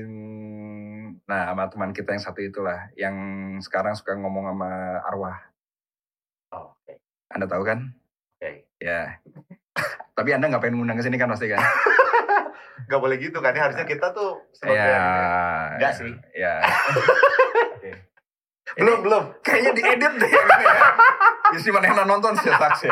nah 1.27 1.51
sama 1.51 1.67
teman 1.67 1.91
kita 1.91 2.15
yang 2.15 2.23
satu 2.23 2.39
itulah 2.39 2.87
yang 2.95 3.15
sekarang 3.59 3.91
suka 3.91 4.15
ngomong 4.15 4.55
sama 4.55 4.71
arwah. 5.03 5.35
Oh, 6.55 6.71
oke. 6.79 6.95
Anda 7.27 7.43
tahu 7.51 7.67
kan? 7.67 7.91
Oke. 8.39 8.71
Ya. 8.79 9.19
Tapi 10.17 10.29
Anda 10.31 10.47
nggak 10.47 10.63
pengen 10.63 10.79
ngundang 10.79 10.95
ke 10.95 11.03
sini 11.03 11.19
kan 11.19 11.27
pasti 11.27 11.51
kan? 11.51 11.59
Gak 12.85 13.01
boleh 13.01 13.17
gitu 13.17 13.41
kan 13.41 13.55
ya 13.55 13.65
harusnya 13.65 13.87
kita 13.87 14.13
tuh 14.13 14.45
sebagai 14.53 14.77
Ya. 14.77 15.03
Enggak 15.79 15.93
sih. 15.97 16.13
Ya. 16.37 16.61
belum 18.75 19.07
belum 19.07 19.23
Kayaknya 19.41 19.71
diedit 19.73 20.13
deh. 20.21 20.31
ini 21.55 21.65
ya. 21.65 21.71
Mana 21.71 21.85
yang 21.87 22.05
nonton 22.05 22.35
sih 22.37 22.51
saksi. 22.51 22.89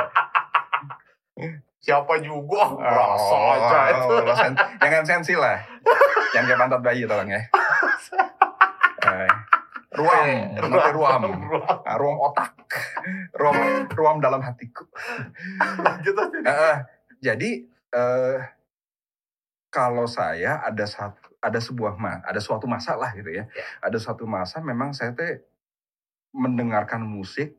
Siapa 1.77 2.13
juga 2.19 2.63
rasa 2.77 3.37
aja 3.51 3.79
itu 3.91 4.07
oh, 4.07 4.21
lo 4.21 4.33
sen- 4.33 4.59
jangan 4.79 5.03
sensi 5.03 5.33
lah. 5.33 5.59
Yang 6.31 6.43
kayak 6.47 6.59
pantat 6.59 6.79
bayi 6.79 7.03
tolong 7.03 7.29
ya. 7.29 7.41
Eh, 9.03 9.27
ruam, 9.99 10.23
Eh, 10.23 10.63
ruam, 10.63 11.21
ruam. 11.43 11.61
Ah, 11.83 11.99
ruam 11.99 12.15
otak, 12.23 12.55
ruam, 13.35 13.83
ruam 13.91 14.15
dalam 14.17 14.39
hatiku. 14.39 14.87
gitu 15.99 16.23
Eh, 16.39 16.47
eh, 16.47 16.77
jadi 17.19 17.67
eh, 17.91 18.37
kalau 19.67 20.07
saya 20.07 20.63
ada 20.63 20.87
satu, 20.87 21.35
ada 21.43 21.59
sebuah 21.59 21.99
ma, 21.99 22.23
ada 22.23 22.39
suatu 22.39 22.63
masalah 22.63 23.11
gitu 23.11 23.27
ya, 23.27 23.43
Ya. 23.43 23.65
ada 23.83 23.99
suatu 23.99 24.23
masa 24.23 24.63
memang 24.63 24.95
saya 24.95 25.11
teh 25.11 25.43
mendengarkan 26.31 27.03
musik, 27.03 27.51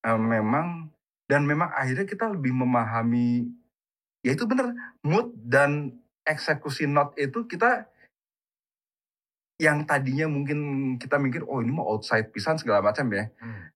eh, 0.00 0.14
memang 0.14 0.91
dan 1.32 1.48
memang 1.48 1.72
akhirnya 1.72 2.04
kita 2.04 2.28
lebih 2.28 2.52
memahami, 2.52 3.48
ya 4.20 4.36
itu 4.36 4.44
bener 4.44 4.76
mood 5.00 5.32
dan 5.40 5.96
eksekusi 6.28 6.84
not 6.84 7.16
itu 7.16 7.48
kita 7.48 7.88
yang 9.56 9.88
tadinya 9.88 10.28
mungkin 10.28 10.60
kita 11.00 11.16
mikir 11.16 11.48
oh 11.48 11.64
ini 11.64 11.72
mau 11.72 11.88
outside 11.88 12.28
pisan 12.28 12.60
segala 12.60 12.84
macam 12.84 13.08
ya. 13.08 13.32
Hmm. 13.40 13.72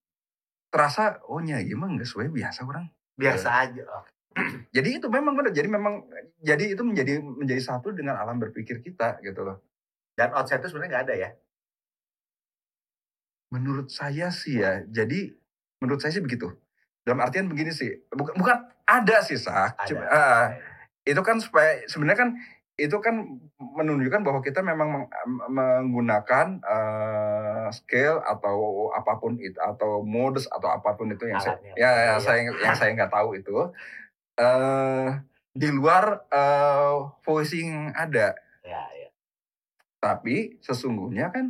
terasa 0.68 1.24
oh 1.32 1.40
nya 1.40 1.56
gimana 1.64 1.96
nggak 1.96 2.04
sesuai 2.04 2.28
biasa 2.28 2.68
orang. 2.68 2.84
Biasa 3.16 3.48
aja 3.64 3.82
Oh, 3.88 4.04
jadi 4.76 5.00
itu 5.00 5.08
memang 5.08 5.32
benar 5.32 5.56
jadi 5.56 5.72
memang 5.72 6.04
jadi 6.44 6.76
itu 6.76 6.84
menjadi 6.84 7.24
menjadi 7.24 7.62
satu 7.64 7.96
dengan 7.96 8.20
alam 8.20 8.36
berpikir 8.36 8.84
kita 8.84 9.16
gitu 9.24 9.40
loh. 9.48 9.64
Dan 10.12 10.36
outside 10.36 10.60
itu 10.60 10.76
sebenarnya 10.76 10.92
nggak 10.92 11.04
ada 11.08 11.14
ya? 11.16 11.30
Menurut 13.48 13.88
saya 13.88 14.28
sih 14.28 14.60
ya 14.60 14.84
jadi 14.84 15.32
menurut 15.80 16.04
saya 16.04 16.20
sih 16.20 16.20
begitu 16.20 16.52
dalam 17.06 17.22
artian 17.22 17.46
begini 17.46 17.70
sih 17.70 18.02
bukan 18.10 18.34
bukan 18.34 18.56
ada 18.82 19.22
sih 19.22 19.38
sak 19.38 19.78
ada 19.78 19.86
Cuma, 19.86 20.02
ah, 20.04 20.44
itu 21.02 21.22
kan 21.22 21.38
supaya 21.38 21.86
sebenarnya 21.86 22.18
kan 22.18 22.30
itu 22.76 22.92
kan 22.98 23.40
menunjukkan 23.56 24.20
bahwa 24.20 24.42
kita 24.42 24.60
memang 24.60 24.90
meng- 24.92 25.10
menggunakan 25.48 26.60
eh, 26.60 27.66
scale 27.72 28.20
atau 28.20 28.58
apa 28.90 29.16
pun 29.16 29.38
itu 29.38 29.56
atau 29.56 30.02
modus 30.02 30.44
atau 30.46 30.68
apa 30.68 30.92
pun 30.92 31.08
itu 31.08 31.24
yang 31.24 31.38
saya 31.38 31.56
Alatnya. 31.56 31.72
ya, 31.72 31.88
ya, 31.88 31.94
Iya. 31.96 32.14
saya 32.18 32.38
yang 32.52 32.76
saya 32.76 32.90
nggak 32.92 33.08
tahu 33.08 33.32
itu 33.32 33.56
eh 34.36 35.08
di 35.50 35.68
luar 35.70 36.26
eh, 36.28 36.94
voicing 37.22 37.96
ada 37.96 38.36
ya 38.60 38.82
ya 38.92 39.08
tapi 39.96 40.60
sesungguhnya 40.60 41.32
kan 41.32 41.48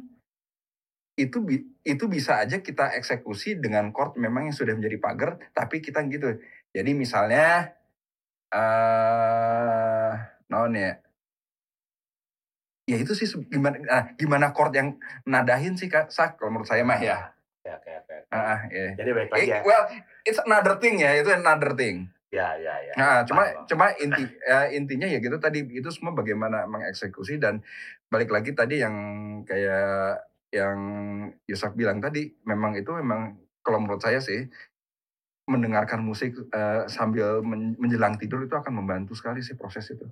itu 1.17 1.41
itu 1.81 2.05
bisa 2.13 2.45
aja 2.45 2.61
kita 2.61 2.93
eksekusi 2.93 3.57
dengan 3.57 3.89
chord 3.91 4.21
memang 4.21 4.53
yang 4.53 4.57
sudah 4.57 4.77
menjadi 4.77 5.01
pagar 5.01 5.31
tapi 5.57 5.81
kita 5.81 6.05
gitu. 6.13 6.37
Jadi 6.77 6.93
misalnya 6.93 7.73
eh 8.53 10.13
non 10.53 10.73
ya? 10.77 10.93
Ya 12.87 12.97
itu 13.03 13.19
sih 13.19 13.27
gimana 13.51 13.83
ah, 13.91 14.05
gimana 14.15 14.55
chord 14.55 14.77
yang 14.77 14.89
nadahin 15.27 15.75
sih 15.75 15.91
kak? 15.91 16.13
Sak 16.13 16.39
kalau 16.39 16.55
menurut 16.55 16.69
saya 16.69 16.87
mah 16.87 17.01
ya. 17.01 17.35
Ya 17.67 17.75
oke 17.81 17.91
oke. 18.07 18.17
Ah, 18.31 18.39
ah, 18.55 18.61
ya. 18.71 18.95
jadi 18.95 19.11
baik 19.11 19.29
lagi 19.35 19.43
Eh, 19.43 19.47
ya. 19.51 19.61
well 19.67 19.85
it's 20.23 20.39
another 20.39 20.79
thing 20.79 21.03
ya 21.03 21.17
itu 21.19 21.33
another 21.35 21.75
thing. 21.75 22.07
Ya 22.31 22.55
ya 22.55 22.79
ya. 22.79 22.93
Nah, 22.95 23.17
cuma 23.27 23.43
Paham. 23.43 23.67
cuma 23.67 23.87
inti 23.97 24.23
ya, 24.45 24.71
intinya 24.71 25.07
ya 25.09 25.19
gitu 25.19 25.35
tadi 25.41 25.65
itu 25.67 25.89
semua 25.91 26.15
bagaimana 26.15 26.69
mengeksekusi 26.71 27.43
dan 27.43 27.65
balik 28.07 28.31
lagi 28.31 28.55
tadi 28.55 28.79
yang 28.85 28.95
kayak 29.43 30.23
yang 30.55 30.79
Yusak 31.47 31.75
bilang 31.75 31.99
tadi 31.99 32.31
memang 32.47 32.79
itu 32.79 32.91
memang 32.95 33.35
kalau 33.61 33.83
menurut 33.83 33.99
saya 33.99 34.23
sih 34.23 34.47
mendengarkan 35.47 36.03
musik 36.03 36.35
eh, 36.51 36.87
sambil 36.91 37.43
men- 37.43 37.79
menjelang 37.79 38.19
tidur 38.19 38.43
itu 38.43 38.55
akan 38.55 38.83
membantu 38.83 39.15
sekali 39.15 39.43
sih 39.43 39.55
proses 39.55 39.87
itu. 39.91 40.07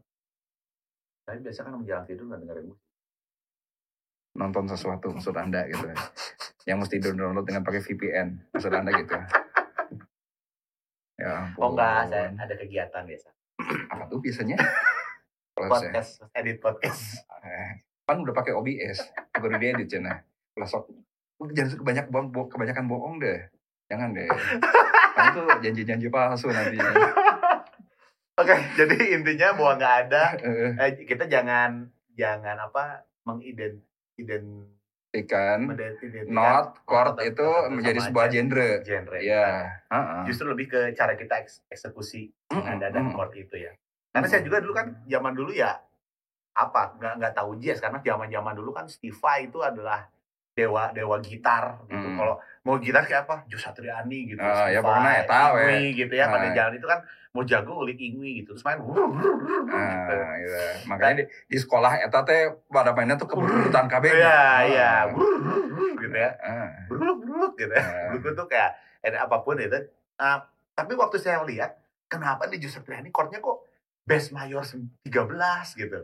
Tapi 1.27 1.43
biasa 1.43 1.67
kan 1.67 1.75
menjelang 1.75 2.07
tidur 2.07 2.31
nggak 2.31 2.41
dengerin 2.47 2.67
musik. 2.71 2.87
Nonton 4.35 4.67
sesuatu 4.67 5.15
maksud 5.15 5.35
anda 5.39 5.63
gitu 5.71 5.87
yang 6.67 6.83
mesti 6.83 6.99
download 6.99 7.47
dengan 7.47 7.63
pakai 7.63 7.83
VPN 7.83 8.51
maksud 8.51 8.73
anda 8.75 8.91
gitu 8.95 9.15
ya. 11.15 11.55
Oh 11.55 11.71
enggak 11.71 12.11
ampun. 12.11 12.11
saya 12.11 12.27
ada 12.35 12.55
kegiatan 12.59 13.03
biasa. 13.07 13.29
Apa 13.95 14.05
tuh 14.11 14.19
biasanya? 14.19 14.59
Saya- 15.55 15.71
podcast 15.71 16.13
edit 16.35 16.59
podcast. 16.59 17.23
Eh, 17.47 17.73
kan 18.05 18.21
udah 18.21 18.33
pakai 18.33 18.53
OBS 18.53 18.99
baru 19.35 19.57
diedit 19.57 19.89
cina 19.89 20.21
lah 20.55 20.69
sok 20.69 20.93
jangan 21.51 21.81
banyak 21.81 22.07
bohong 22.09 22.29
bo- 22.31 22.47
kebanyakan 22.47 22.87
bohong 22.87 23.17
deh. 23.19 23.41
Jangan 23.85 24.13
deh. 24.13 24.29
Kamu 25.13 25.29
tuh 25.35 25.47
janji-janji 25.61 26.09
palsu 26.09 26.49
nanti. 26.49 26.79
Oke 28.35 28.55
jadi 28.75 28.97
intinya 29.15 29.53
bahwa 29.53 29.73
nggak 29.77 29.95
ada 30.05 30.23
Eh, 30.79 31.05
kita 31.05 31.27
jangan 31.27 31.87
jangan 32.13 32.57
apa 32.61 33.05
mengident 33.23 33.83
ident 34.15 34.67
ikan 35.15 35.71
mengidentikan 35.71 36.27
not 36.27 36.83
chord 36.83 37.15
itu 37.21 37.49
menjadi 37.69 37.99
sebuah 38.03 38.27
genre. 38.29 38.71
Genre 38.83 39.19
ya 39.21 39.71
heeh. 39.87 40.23
justru 40.27 40.47
lebih 40.47 40.67
ke 40.67 40.81
cara 40.93 41.15
kita 41.15 41.41
eks- 41.41 41.63
eksekusi 41.69 42.31
Mm-mm, 42.51 42.65
nada 42.65 42.89
dan 42.89 43.07
mm-mm. 43.07 43.15
chord 43.15 43.35
itu 43.35 43.55
ya. 43.59 43.73
Karena 44.11 44.27
saya 44.27 44.43
juga 44.43 44.59
dulu 44.59 44.73
kan 44.73 44.87
zaman 45.05 45.35
dulu 45.35 45.51
ya 45.51 45.79
apa 46.55 46.95
nggak 46.95 47.15
nggak 47.19 47.35
tahu 47.35 47.59
jazz 47.59 47.79
karena 47.79 47.99
zaman 47.99 48.27
zaman 48.27 48.55
dulu 48.55 48.71
kan 48.71 48.87
Steve 48.87 49.15
Vai 49.15 49.47
itu 49.47 49.59
adalah 49.59 50.07
dewa 50.51 50.87
dewa 50.89 51.19
gitar 51.19 51.83
gitu 51.85 51.99
Mm. 52.01 52.15
kalau 52.15 52.35
mau 52.63 52.79
gitar 52.79 53.03
kayak 53.03 53.27
apa 53.27 53.43
Jo 53.45 53.59
Satriani 53.59 54.19
gitu 54.25 54.39
Ah, 54.39 54.71
ya 54.71 54.79
Steve 54.79 54.87
pokoknya 54.87 55.13
eta 55.21 55.41
we. 55.51 55.61
Ingwi 55.61 55.87
gitu 55.97 56.15
ya 56.15 56.25
pada 56.27 56.47
Ah. 56.47 56.55
jalan 56.55 56.73
itu 56.73 56.87
kan 56.87 57.01
mau 57.29 57.43
jago 57.43 57.73
ulik 57.83 57.99
Ingwi 57.99 58.31
gitu 58.39 58.55
terus 58.55 58.63
main 58.63 58.79
Nah, 58.79 60.07
gitu. 60.39 60.59
makanya 60.87 61.15
di, 61.19 61.25
di 61.49 61.59
sekolah 61.59 61.99
eta 61.99 62.23
teh 62.23 62.41
pada 62.65 62.95
mainnya 62.95 63.17
tuh 63.17 63.27
keburutan 63.27 63.87
KB 63.89 64.05
Iya, 64.07 64.31
Ah. 64.31 64.59
iya. 64.63 64.91
gitu 65.97 66.15
ya. 66.15 66.31
Ah, 66.39 66.71
Beruluk-beruluk 66.87 67.53
gitu 67.57 67.73
ya. 67.73 67.83
Ah. 67.83 68.09
Buku 68.13 68.29
tuh 68.33 68.47
kayak 68.47 68.71
ada 69.03 69.19
apa 69.21 69.37
pun 69.41 69.59
itu. 69.59 69.75
Nah, 70.15 70.39
tapi 70.71 70.95
waktu 70.95 71.19
saya 71.19 71.43
lihat, 71.43 71.75
kenapa 72.07 72.47
di 72.47 72.57
Joseph 72.57 72.85
Triani 72.85 73.11
chordnya 73.11 73.39
kok 73.39 73.67
bass 74.03 74.31
mayor 74.31 74.63
13 74.63 75.03
gitu. 75.75 75.99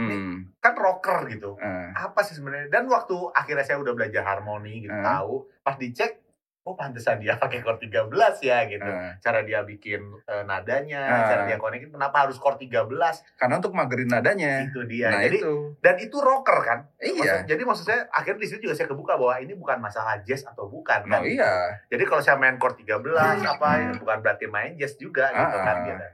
Hmm, 0.00 0.34
Kan 0.56 0.74
rocker 0.74 1.26
gitu. 1.28 1.54
ah, 1.56 1.90
Apa 2.04 2.20
sih 2.20 2.32
sebenarnya? 2.32 2.68
Dan 2.68 2.86
waktu 2.86 3.14
akhirnya 3.32 3.62
saya 3.62 3.76
udah 3.76 3.92
belajar 3.92 4.22
harmoni 4.22 4.82
gitu, 4.82 4.94
Ah. 4.94 5.18
tahu. 5.18 5.34
Pas 5.58 5.74
dicek, 5.74 6.22
oh 6.60 6.74
pantesan 6.74 7.16
dia 7.16 7.32
pakai 7.40 7.58
chord 7.58 7.78
13 7.78 8.12
ya 8.40 8.62
gitu. 8.64 8.84
ah. 8.84 9.16
Cara 9.18 9.40
dia 9.40 9.62
bikin 9.62 9.98
eh, 10.22 10.44
nadanya, 10.44 11.00
Ah. 11.00 11.24
cara 11.26 11.42
dia 11.44 11.56
konekin, 11.56 11.88
kenapa 11.88 12.22
harus 12.22 12.36
chord 12.36 12.56
13? 12.56 13.24
karena 13.34 13.56
untuk 13.56 13.72
magerin 13.72 14.06
nadanya 14.06 14.64
Itu 14.64 14.84
dia. 14.84 15.08
nah 15.08 15.20
Jadi 15.20 15.38
itu 15.38 15.52
dan 15.78 15.94
itu 15.96 16.16
rocker 16.18 16.58
kan? 16.60 16.78
iya 16.98 17.14
Maksud- 17.16 17.46
jadi 17.46 17.62
maksud 17.64 17.84
saya 17.84 18.00
akhirnya 18.10 18.40
di 18.40 18.46
situ 18.46 18.60
juga 18.62 18.74
saya 18.74 18.86
kebuka 18.86 19.14
bahwa 19.14 19.34
ini 19.38 19.54
bukan 19.54 19.78
masalah 19.78 20.20
jazz 20.20 20.44
atau 20.44 20.66
bukan 20.66 21.02
nah 21.04 21.18
kan. 21.18 21.24
iya 21.24 21.52
Jadi 21.86 22.02
kalau 22.04 22.20
saya 22.20 22.36
main 22.36 22.54
chord 22.56 22.76
13 22.76 22.92
apa 23.48 23.68
ya 23.78 23.90
bukan 23.96 24.18
berarti 24.18 24.46
main 24.46 24.74
jazz 24.74 24.94
juga 24.94 25.30
gitu 25.30 25.56
Ah, 25.56 25.64
kan 25.64 25.76
gitu. 25.84 26.04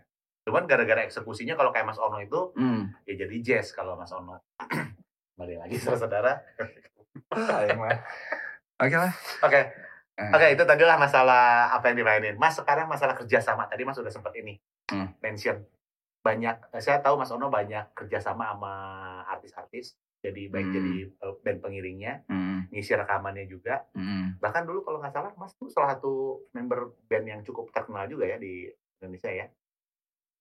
Cuman 0.44 0.68
gara-gara 0.68 1.00
eksekusinya 1.02 1.56
kalau 1.56 1.72
kayak 1.72 1.88
Mas 1.88 1.96
Ono 1.96 2.20
itu 2.20 2.52
hmm. 2.54 3.08
ya 3.08 3.14
jadi 3.16 3.36
jazz 3.40 3.72
kalau 3.72 3.96
Mas 3.96 4.12
Ono. 4.12 4.44
Kembali 5.34 5.56
lagi 5.58 5.76
saudara-saudara. 5.80 6.32
Oke 8.74 8.96
lah 8.96 9.12
Oke, 9.40 9.60
Eh, 10.14 10.30
oke 10.30 10.46
itu 10.54 10.62
tadi 10.62 10.86
lah 10.86 10.94
masalah 10.94 11.74
apa 11.74 11.90
yang 11.90 11.98
dimainin. 11.98 12.38
Mas 12.38 12.54
sekarang 12.54 12.86
masalah 12.86 13.18
kerjasama 13.18 13.66
tadi 13.66 13.82
Mas 13.82 13.98
udah 13.98 14.14
sempat 14.14 14.30
ini 14.38 14.62
Hmm. 14.86 15.10
mention 15.18 15.66
banyak. 16.22 16.54
Saya 16.78 17.02
tahu 17.02 17.18
Mas 17.18 17.34
Ono 17.34 17.50
banyak 17.50 17.90
kerjasama 17.98 18.54
sama 18.54 18.74
artis-artis 19.26 19.98
jadi 20.20 20.46
baik 20.48 20.70
Hmm. 20.70 20.76
jadi 20.76 20.94
eh, 21.18 21.34
band 21.42 21.58
pengiringnya 21.60 22.14
Mm, 22.24 22.72
ngisi 22.72 22.96
rekamannya 22.96 23.44
juga 23.44 23.84
mm. 23.92 24.40
bahkan 24.40 24.64
dulu 24.64 24.80
kalau 24.80 24.96
nggak 24.96 25.12
salah 25.12 25.36
mas 25.36 25.52
tuh 25.52 25.68
salah 25.68 25.92
satu 25.92 26.40
member 26.56 26.96
band 27.04 27.26
yang 27.28 27.40
cukup 27.44 27.68
terkenal 27.68 28.08
juga 28.08 28.24
ya 28.24 28.40
di 28.40 28.64
Indonesia 28.96 29.28
ya 29.28 29.44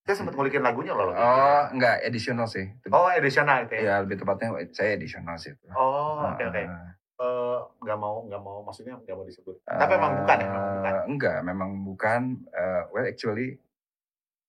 saya 0.03 0.13
sempat 0.13 0.33
ngulikin 0.33 0.59
lagunya 0.59 0.91
loh 0.91 1.09
Oh, 1.09 1.61
enggak, 1.69 2.01
additional 2.01 2.45
sih. 2.45 2.67
oh 2.89 3.07
edisional 3.09 3.63
itu 3.63 3.73
ya 3.75 3.81
Ya, 3.81 3.99
lebih 3.99 4.17
tepatnya 4.17 4.53
saya 4.69 4.93
additional 4.93 5.35
sih. 5.35 5.51
oh 5.71 6.25
oke 6.25 6.43
oke 6.43 6.61
Ah, 6.61 6.91
Eh, 7.15 7.57
nggak 7.79 7.95
mau 7.95 8.25
nggak 8.25 8.37
mau 8.37 8.61
maksudnya 8.61 8.97
nggak 8.97 9.13
mau 9.13 9.23
disebut 9.23 9.55
tapi 9.63 9.93
emang 9.93 10.19
bukan 10.19 10.35
ya 10.35 10.45
emang 10.45 10.73
bukan 10.73 10.91
Eh, 10.91 11.01
Enggak, 11.07 11.41
memang 11.41 11.69
bukan. 11.83 12.21
Eh, 12.49 12.81
well, 12.89 13.05
actually, 13.05 13.57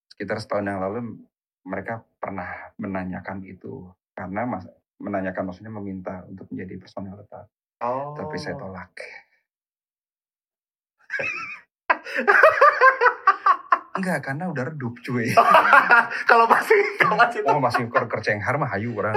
sekitar 0.09 0.39
setahun 0.39 0.65
yang 0.65 0.81
lalu 0.81 1.21
mereka 1.63 2.01
pernah 2.17 2.73
menanyakan 2.75 3.43
itu. 3.43 3.93
Karena 4.11 4.45
mas, 4.45 4.65
menanyakan 4.97 5.45
maksudnya 5.45 5.71
meminta 5.71 6.23
untuk 6.25 6.49
menjadi 6.49 6.79
personel 6.79 7.15
tetap. 7.17 7.47
oh 7.81 8.13
Tapi 8.15 8.35
saya 8.37 8.57
tolak. 8.57 8.91
Enggak, 13.95 14.19
karena 14.23 14.51
udah 14.51 14.65
redup 14.67 14.99
cuy. 15.01 15.31
kalau 16.31 16.47
masih 16.47 16.81
kalau 16.99 17.15
masih 17.17 17.39
Oh 17.47 17.59
masih 17.59 17.87
ker 17.87 18.05
kercenghar 18.07 18.59
mah 18.59 18.67
hayu 18.69 18.91
orang. 18.93 19.15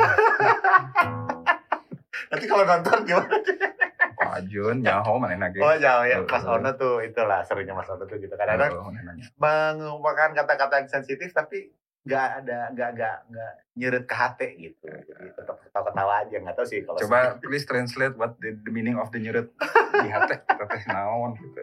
nanti 2.28 2.46
kalau 2.46 2.64
nonton 2.64 2.98
gimana 3.04 3.38
Pak 4.18 4.32
Ajun, 4.44 4.82
nyaho 4.82 5.16
mana 5.16 5.38
lagi. 5.40 5.58
oh 5.58 5.76
jauh 5.76 6.04
ya 6.04 6.18
Mas. 6.22 6.44
Ono 6.44 6.70
tuh 6.74 7.00
itulah 7.00 7.42
serunya 7.42 7.72
Mas 7.72 7.86
Ono 7.86 8.04
tuh 8.04 8.18
gitu 8.18 8.34
kadang-kadang 8.34 8.74
nanya. 8.92 9.26
mengumpulkan 9.36 10.34
kata-kata 10.34 10.82
yang 10.82 10.90
sensitif 10.92 11.30
tapi 11.32 11.70
nggak 12.08 12.30
ada 12.39 12.72
nggak 12.72 12.89
nggak 12.95 13.18
nggak 13.28 13.51
nyeret 13.76 14.03
ke 14.03 14.16
hati 14.16 14.47
gitu 14.58 14.88
jadi 14.88 15.28
tetap 15.30 15.60
ketawa-ketawa 15.60 16.24
aja 16.24 16.36
nggak 16.39 16.55
tahu 16.55 16.64
sih 16.66 16.80
kalau 16.82 16.97
Coba 16.97 17.36
please 17.38 17.64
translate 17.64 18.16
what 18.16 18.39
the, 18.39 18.55
the 18.58 18.72
meaning 18.72 18.95
of 18.95 19.12
the 19.12 19.20
nyuret 19.20 19.51
di 19.93 20.08
hati 20.16 20.39
teteh 20.39 20.84
naon 20.88 21.36
gitu. 21.36 21.60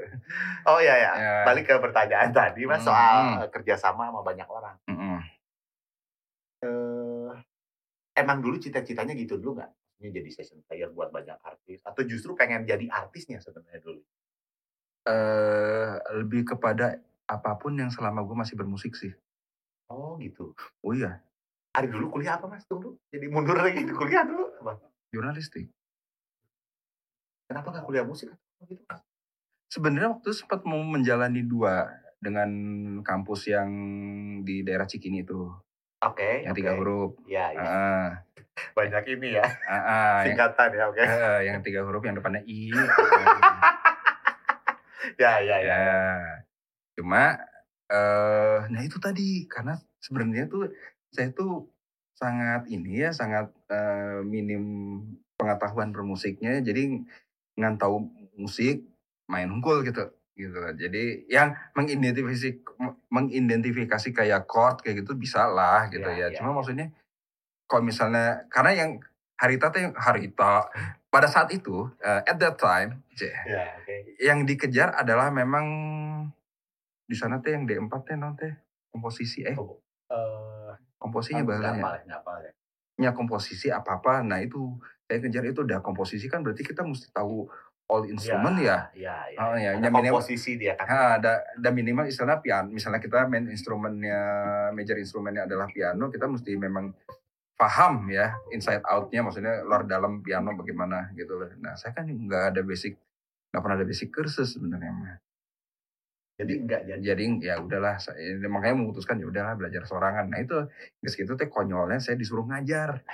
oh 0.65 0.79
ya 0.79 0.95
ya 0.95 1.13
Ya. 1.15 1.35
balik 1.43 1.65
ke 1.65 1.75
pertanyaan 1.75 2.29
tadi 2.31 2.63
mas 2.63 2.79
Hmm. 2.79 2.87
soal 2.87 3.17
eh, 3.41 3.49
kerjasama 3.49 4.07
sama 4.07 4.21
banyak 4.21 4.45
orang 4.47 4.77
Mm-mm. 4.85 5.19
eh 6.61 7.33
emang 8.15 8.39
dulu 8.39 8.57
cita-citanya 8.57 9.13
gitu 9.15 9.37
dulu 9.37 9.59
nggak 9.59 9.71
ini 9.99 10.13
jadi 10.13 10.29
session 10.31 10.61
player 10.63 10.89
buat 10.89 11.09
banyak 11.09 11.41
artis 11.41 11.81
atau 11.83 12.03
justru 12.03 12.35
pengen 12.35 12.63
jadi 12.63 12.85
artisnya 12.87 13.41
sebenarnya 13.41 13.81
dulu 13.81 14.05
Eh, 15.05 15.95
lebih 16.17 16.49
kepada 16.49 16.97
apa 17.27 17.53
pun 17.55 17.77
yang 17.77 17.93
selama 17.93 18.21
gue 18.21 18.33
masih 18.35 18.57
bermusik 18.57 18.97
sih. 18.97 19.13
Oh 19.91 20.17
gitu. 20.21 20.55
Oh 20.81 20.93
iya, 20.95 21.21
hari 21.75 21.91
dulu 21.91 22.15
kuliah 22.15 22.39
apa 22.39 22.47
mas? 22.47 22.65
Tunggu 22.65 22.97
jadi 23.11 23.27
mundur 23.27 23.59
lagi 23.59 23.83
kuliah 23.83 24.23
dulu. 24.23 24.47
Apa? 24.63 24.79
Jurnalistik. 25.11 25.71
kenapa 27.45 27.71
nggak 27.71 27.85
kuliah 27.85 28.07
musik 28.09 28.33
gitu? 28.67 28.83
Sebenarnya 29.69 30.17
waktu 30.17 30.33
itu 30.33 30.37
sempat 30.43 30.65
mau 30.65 30.81
menjalani 30.81 31.45
dua 31.45 31.93
dengan 32.17 32.49
kampus 33.05 33.53
yang 33.53 33.69
di 34.41 34.65
daerah 34.65 34.89
Cikini 34.89 35.21
itu, 35.27 35.53
oke 36.01 36.31
yang 36.41 36.57
oke. 36.57 36.59
tiga 36.59 36.73
huruf. 36.79 37.13
ya, 37.29 37.53
ya. 37.53 37.61
Ah, 37.61 38.09
banyak 38.73 39.05
ini 39.19 39.37
ya. 39.37 39.45
Ah, 39.69 39.77
ah, 39.77 40.15
yang, 40.25 40.33
singkatan 40.33 40.69
ya 40.73 40.85
oke. 40.89 41.03
Eh, 41.05 41.39
yang 41.53 41.59
tiga 41.61 41.85
huruf 41.85 42.01
yang 42.01 42.17
depannya 42.17 42.41
i. 42.49 42.73
ya 45.23 45.33
ya 45.45 45.57
ya. 45.61 45.75
Ya, 45.77 46.03
cuma 46.97 47.37
eh 47.91 48.59
nah 48.73 48.81
itu 48.81 48.97
tadi 48.97 49.45
karena 49.45 49.77
sebenarnya 50.01 50.49
tuh 50.49 50.73
saya 51.13 51.31
tuh 51.37 51.69
sangat 52.17 52.65
ini 52.73 53.05
ya 53.05 53.11
sangat 53.13 53.51
eh, 53.69 54.21
minim 54.25 54.65
pengetahuan 55.37 55.91
bermusiknya 55.93 56.63
jadi 56.65 57.03
ngan 57.59 57.77
tahu 57.77 58.09
musik 58.39 58.87
main 59.29 59.51
unggul 59.51 59.83
gitu 59.85 60.11
gitu. 60.35 60.59
Jadi 60.75 61.31
yang 61.31 61.55
mengidentifikasi 61.79 62.59
mengidentifikasi 63.07 64.09
kayak 64.11 64.51
chord 64.51 64.83
kayak 64.83 65.07
gitu 65.07 65.15
bisa 65.15 65.47
lah 65.47 65.87
gitu 65.95 66.05
Ya, 66.11 66.27
ya, 66.27 66.29
ya, 66.35 66.37
cuma 66.43 66.51
ya. 66.51 66.55
maksudnya 66.59 66.87
kalau 67.71 67.83
misalnya 67.87 68.47
karena 68.51 68.73
yang 68.75 68.91
Harita 69.35 69.71
tuh 69.71 69.95
Harita 69.99 70.71
pada 71.11 71.27
saat 71.31 71.51
itu 71.55 71.87
eh, 72.03 72.23
at 72.27 72.37
that 72.39 72.59
time 72.59 73.03
ya 73.15 73.35
oke. 73.79 73.95
yang 74.23 74.43
dikejar 74.47 74.95
adalah 74.95 75.31
memang 75.31 75.67
di 77.05 77.15
sana 77.15 77.39
teh 77.39 77.53
yang 77.53 77.65
D4 77.65 77.93
teh 78.03 78.17
non 78.17 78.35
teh 78.35 78.53
komposisi 78.89 79.45
eh. 79.45 79.55
Oh, 79.55 79.77
eh 80.09 80.73
komposisinya 80.97 81.45
nggak 81.45 81.51
bahasanya 81.53 81.83
apa 81.85 81.91
nggak 82.05 82.21
apa 82.25 82.33
ya. 82.41 82.53
Nya 82.95 83.11
komposisi 83.13 83.69
apa 83.69 83.91
apa 83.99 84.23
nah 84.23 84.39
itu 84.41 84.79
saya 85.05 85.21
kejar 85.21 85.45
itu 85.45 85.61
udah 85.61 85.85
komposisi 85.85 86.27
kan 86.27 86.41
berarti 86.41 86.65
kita 86.65 86.81
mesti 86.81 87.13
tahu 87.13 87.45
all 87.85 88.09
instrument 88.09 88.57
ya, 88.57 88.89
ya 88.97 89.29
ya 89.29 89.37
Oh, 89.37 89.53
ya. 89.53 89.77
Ada 89.77 89.93
minimal- 89.93 90.17
komposisi 90.17 90.57
dia 90.57 90.73
kan. 90.73 90.89
Nah, 90.89 91.11
ada 91.21 91.33
ada 91.45 91.69
minimal 91.69 92.09
istilah 92.09 92.41
piano 92.41 92.73
misalnya 92.73 92.97
kita 92.97 93.29
main 93.29 93.45
instrumennya 93.45 94.21
major 94.73 94.97
instrumennya 94.97 95.45
adalah 95.45 95.69
piano 95.69 96.09
kita 96.09 96.25
mesti 96.25 96.57
memang 96.57 96.97
paham 97.55 98.09
ya 98.09 98.35
inside 98.51 98.81
outnya 98.89 99.21
maksudnya 99.23 99.63
luar 99.63 99.85
dalam 99.85 100.25
piano 100.25 100.57
bagaimana 100.57 101.13
gitu. 101.13 101.37
Nah 101.61 101.77
saya 101.77 101.93
kan 101.93 102.09
nggak 102.09 102.57
ada 102.57 102.61
basic 102.65 102.97
nggak 103.53 103.61
pernah 103.63 103.77
ada 103.77 103.87
basic 103.87 104.09
kursus 104.11 104.57
sebenarnya 104.57 104.91
mah 104.91 105.15
jadi 106.35 106.53
enggak 106.67 106.81
jadi 106.83 107.01
jadi 107.15 107.25
ya 107.39 107.55
udahlah 107.63 107.95
saya 108.03 108.35
makanya 108.51 108.83
memutuskan 108.83 109.23
ya 109.23 109.31
udahlah 109.31 109.55
belajar 109.55 109.87
sorangan. 109.87 110.27
Nah 110.27 110.43
itu 110.43 110.67
guys 110.99 111.15
gitu 111.15 111.39
teh 111.39 111.47
konyolnya 111.47 112.03
saya 112.03 112.19
disuruh 112.19 112.43
ngajar. 112.51 113.07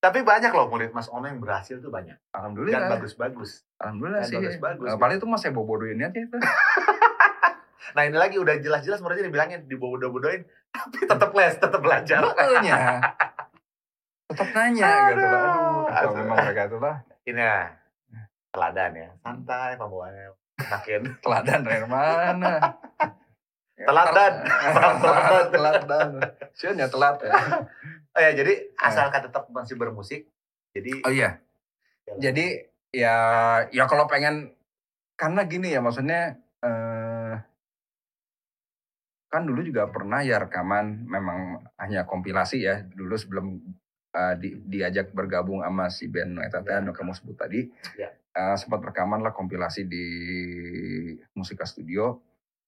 Tapi 0.00 0.24
banyak 0.24 0.54
loh 0.54 0.70
murid 0.70 0.96
Mas 0.96 1.10
Ono 1.12 1.26
yang 1.28 1.42
berhasil 1.42 1.82
tuh 1.82 1.92
banyak. 1.92 2.14
Dan 2.16 2.32
alhamdulillah 2.32 2.88
bagus-bagus. 2.96 3.66
Alhamdulillah 3.76 4.24
dan 4.24 4.30
sih. 4.30 4.36
bagus-bagus, 4.38 4.86
Eh, 4.86 4.96
paling 4.96 5.16
itu 5.20 5.26
mah 5.28 5.36
saya 5.36 5.52
bodohin 5.52 6.00
aja 6.00 6.14
itu. 6.14 6.38
Nah 7.90 8.06
ini 8.06 8.14
lagi 8.14 8.38
udah 8.38 8.54
jelas-jelas 8.62 9.02
mereka 9.02 9.26
dibilangin 9.26 9.66
dibodoh-bodohin 9.66 10.46
tapi 10.70 11.10
tetap 11.10 11.30
les 11.34 11.54
tetap 11.58 11.80
belajar. 11.82 12.22
Makanya 12.22 12.78
tetap 14.30 14.48
nanya 14.54 15.10
gitu 15.10 15.26
lah 15.26 15.42
aduh 15.90 16.14
memang 16.14 16.38
mereka 16.38 16.70
itu 16.70 16.78
lah 16.78 16.96
ini 17.26 17.42
ya 17.42 17.58
teladan 18.54 18.92
ya. 18.94 19.08
Santai 19.26 19.74
pembawaannya 19.74 20.39
makin 20.68 21.02
teladan 21.20 21.60
dari 21.64 21.86
mana? 21.86 22.52
Teladan. 23.80 24.32
teladan. 25.00 25.44
Teladan. 25.48 26.08
Sian 26.52 26.76
ya 26.76 26.88
telat 26.88 27.16
ya. 27.24 27.32
Oh 28.10 28.18
ya 28.18 28.34
jadi 28.34 28.74
asalkan 28.74 29.22
tetap 29.22 29.46
masih 29.54 29.78
bermusik 29.78 30.26
jadi 30.74 30.98
oh 31.06 31.14
iya. 31.14 31.38
Jadi 32.18 32.58
ya 32.90 33.14
ya 33.70 33.86
kalau 33.86 34.10
pengen 34.10 34.50
karena 35.14 35.46
gini 35.46 35.70
ya 35.70 35.78
maksudnya 35.78 36.34
eh, 36.58 37.34
kan 39.30 39.46
dulu 39.46 39.62
juga 39.62 39.86
pernah 39.86 40.26
ya 40.26 40.42
rekaman 40.42 41.06
memang 41.06 41.62
hanya 41.78 42.02
kompilasi 42.02 42.66
ya 42.66 42.82
dulu 42.90 43.14
sebelum 43.14 43.62
eh, 44.10 44.34
di- 44.42 44.58
diajak 44.66 45.14
bergabung 45.14 45.62
sama 45.62 45.86
si 45.86 46.10
band 46.10 46.34
Eta 46.42 46.66
Ya. 46.66 46.82
yang 46.82 46.90
kamu 46.90 47.14
sebut 47.14 47.38
tadi. 47.38 47.70
Ya. 47.94 48.10
Eh, 48.34 48.56
sempat 48.56 48.80
rekaman 48.82 49.22
lah 49.22 49.34
kompilasi 49.34 49.86
di 49.86 50.06
Musika 51.34 51.66
Studio. 51.66 52.18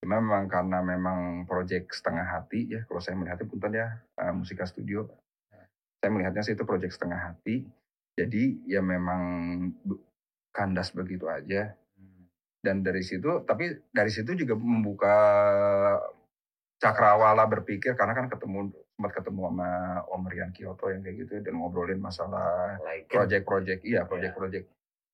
Cuma 0.03 0.19
memang 0.19 0.51
karena 0.51 0.83
memang 0.83 1.47
proyek 1.47 1.95
setengah 1.95 2.27
hati 2.27 2.67
ya 2.67 2.83
kalau 2.83 2.99
saya 2.99 3.15
melihatnya 3.15 3.47
punten 3.47 3.73
ya 3.75 3.87
eh, 4.19 4.33
Musika 4.35 4.67
Studio. 4.67 5.07
Saya 6.03 6.11
melihatnya 6.11 6.43
sih 6.43 6.59
itu 6.59 6.67
proyek 6.67 6.91
setengah 6.91 7.31
hati. 7.31 7.63
Jadi 8.13 8.67
ya 8.67 8.83
memang 8.83 9.21
kandas 10.51 10.91
begitu 10.91 11.31
aja. 11.31 11.73
Dan 12.63 12.79
dari 12.83 13.03
situ 13.03 13.43
tapi 13.43 13.71
dari 13.91 14.11
situ 14.11 14.35
juga 14.35 14.55
membuka 14.55 15.15
cakrawala 16.79 17.47
berpikir 17.47 17.95
karena 17.95 18.11
kan 18.11 18.27
ketemu 18.27 18.71
sempat 18.93 19.11
ketemu 19.19 19.41
sama 19.49 19.69
Om 20.11 20.23
Rian 20.27 20.51
Kyoto 20.51 20.91
yang 20.91 21.01
kayak 21.01 21.15
gitu 21.23 21.33
dan 21.39 21.55
ngobrolin 21.55 21.99
masalah 21.99 22.75
like 22.83 23.07
project-project 23.07 23.81
iya 23.87 24.03
project-project 24.03 24.67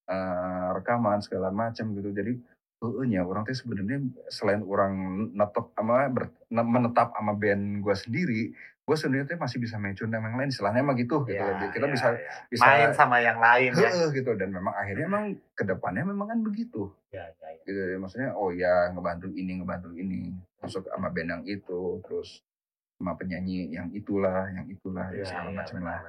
eh, 0.10 0.68
rekaman 0.74 1.22
segala 1.22 1.48
macam 1.50 1.94
gitu. 1.94 2.10
Jadi 2.10 2.34
heeh 2.80 3.06
nya 3.06 3.22
orang 3.22 3.44
teh 3.44 3.52
sebenarnya 3.52 4.00
selain 4.28 4.64
orang 4.64 4.94
netep 5.36 5.76
sama 5.76 6.08
ber- 6.08 6.32
ne- 6.48 6.64
menetap 6.66 7.12
sama 7.12 7.36
band 7.36 7.84
gue 7.84 7.92
sendiri 7.94 8.42
gue 8.56 8.96
sebenarnya 8.98 9.28
teh 9.30 9.38
masih 9.38 9.60
bisa 9.60 9.76
sama 9.76 9.92
yang 9.94 10.34
lain 10.34 10.50
istilahnya 10.50 10.82
mah 10.82 10.96
gitu 10.96 11.22
gitu 11.22 11.38
Ya, 11.38 11.70
kita 11.70 11.86
ya, 11.86 11.94
bisa 11.94 12.08
ya. 12.10 12.32
bisa 12.50 12.64
main 12.66 12.90
sama 12.96 13.22
yang 13.22 13.38
lain 13.38 13.70
ya. 13.76 14.10
Gitu. 14.10 14.32
Dan 14.34 14.50
memang 14.50 14.74
akhirnya 14.74 15.06
memang 15.06 15.26
ke 15.54 15.62
depannya 15.62 16.08
memang 16.08 16.26
kan 16.26 16.40
begitu. 16.42 16.90
Ya, 17.12 17.28
ya, 17.38 17.48
ya. 17.52 17.62
gitu 17.68 18.00
maksudnya 18.00 18.34
oh 18.34 18.50
ya 18.50 18.90
ngebantu 18.90 19.30
ini 19.30 19.60
ngebantu 19.62 19.94
ini. 19.94 20.34
Masuk 20.58 20.88
sama 20.88 21.12
band 21.12 21.30
yang 21.30 21.44
itu 21.46 22.00
terus 22.02 22.42
sama 22.98 23.14
penyanyi 23.14 23.70
yang 23.70 23.92
itulah 23.92 24.50
yang 24.50 24.66
itulah 24.66 25.06
ya, 25.12 25.22
Ya, 25.22 25.26
segala 25.28 25.50
ya, 25.52 25.58
macam 25.60 25.78
lah. 25.84 26.00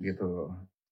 gitu 0.00 0.30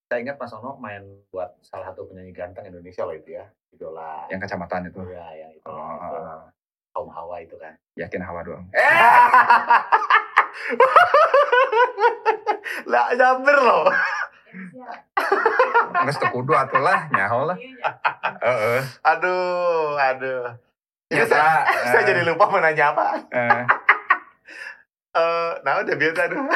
Saya 0.07 0.23
ingat 0.23 0.39
Mas 0.39 0.53
Ono 0.53 0.77
main 0.77 1.03
buat 1.29 1.51
salah 1.61 1.91
satu 1.91 2.07
penyanyi 2.07 2.31
ganteng 2.31 2.65
Indonesia 2.65 3.03
loh 3.03 3.13
itu 3.13 3.35
ya, 3.35 3.45
idola. 3.69 4.25
yang 4.31 4.39
kecamatan 4.39 4.87
itu 4.87 5.03
ya, 5.05 5.27
yang 5.35 5.51
itu, 5.51 5.67
Oh, 5.67 5.99
itu 5.99 6.17
kaum 6.95 7.09
Hawa 7.11 7.43
itu 7.43 7.59
kan. 7.59 7.75
yakin 7.93 8.21
hawa 8.21 8.41
doang 8.41 8.65
Eh, 8.71 8.87
lah 12.87 13.05
nyamber 13.13 13.57
loh. 13.59 13.85
Nges 16.07 16.19
tekudu 16.19 16.53
atuh 16.55 16.79
lah, 16.79 17.11
nyaho 17.11 17.45
lah. 17.45 17.57
Heeh. 18.39 18.81
Aduh, 19.03 19.99
aduh. 19.99 20.55
Ini 21.09 21.19
Nyata, 21.19 21.29
saya, 21.29 21.51
saya 21.91 21.99
eh, 21.99 22.07
jadi 22.07 22.21
lupa 22.23 22.47
mau 22.47 22.59
nanya 22.59 22.95
apa. 22.95 23.05
eh. 23.29 23.63
Eh, 25.17 25.53
nah 25.64 25.81
udah 25.81 25.97
biasa 25.97 26.21
aduh. 26.29 26.41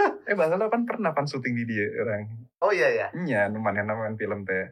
Eh, 0.00 0.32
bahkan 0.32 0.62
kan 0.62 0.82
pernah 0.86 1.12
pan 1.12 1.28
syuting 1.28 1.58
di 1.60 1.64
dia 1.68 1.90
orang. 2.00 2.24
Oh 2.62 2.72
iya 2.72 2.88
ya. 2.88 3.06
Iya, 3.12 3.50
nu 3.52 3.60
manehna 3.60 3.92
main 3.98 4.16
film 4.16 4.46
teh. 4.48 4.70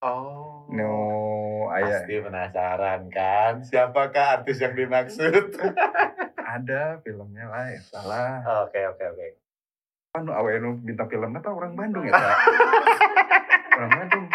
Oh. 0.00 0.64
Nu 0.70 0.94
aya 1.68 2.06
Pasti 2.06 2.22
penasaran 2.22 3.10
kan? 3.10 3.60
Siapakah 3.60 4.40
artis 4.40 4.62
yang 4.62 4.78
dimaksud? 4.78 5.58
ada 6.54 7.02
filmnya 7.04 7.50
lah, 7.50 7.74
ya 7.74 7.82
salah. 7.90 8.40
Oke 8.64 8.80
oke 8.88 9.04
oke. 9.04 9.28
Kan 10.14 10.30
awe 10.30 10.52
nu 10.62 10.78
bintang 10.80 11.10
filmnya 11.10 11.42
tah 11.42 11.52
orang 11.52 11.74
Bandung 11.76 12.06
ya, 12.08 12.14
tah. 12.14 12.38
Orang 13.78 13.90
Bandung. 13.94 14.26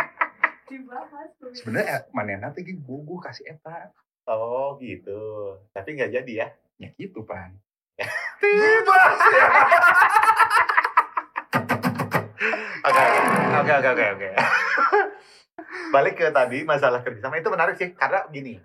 Sebenarnya 1.58 2.06
eh, 2.06 2.52
teh 2.54 2.62
ge 2.68 2.76
gugu 2.78 3.18
kasih 3.18 3.56
eta. 3.58 3.96
Oh 4.28 4.78
gitu. 4.78 5.58
Tapi 5.74 5.96
nggak 5.98 6.12
jadi 6.22 6.34
ya? 6.36 6.48
Ya 6.78 6.90
gitu, 7.00 7.24
Pan. 7.24 7.63
Tiba. 8.44 9.00
Oke 12.84 13.04
oke 13.56 13.72
oke 13.74 13.90
oke 13.90 14.06
oke. 14.14 14.30
Balik 15.90 16.14
ke 16.16 16.28
tadi 16.30 16.58
masalah 16.64 17.00
kerjasama 17.00 17.38
itu 17.38 17.48
menarik 17.48 17.76
sih 17.76 17.90
karena 17.94 18.28
gini. 18.28 18.60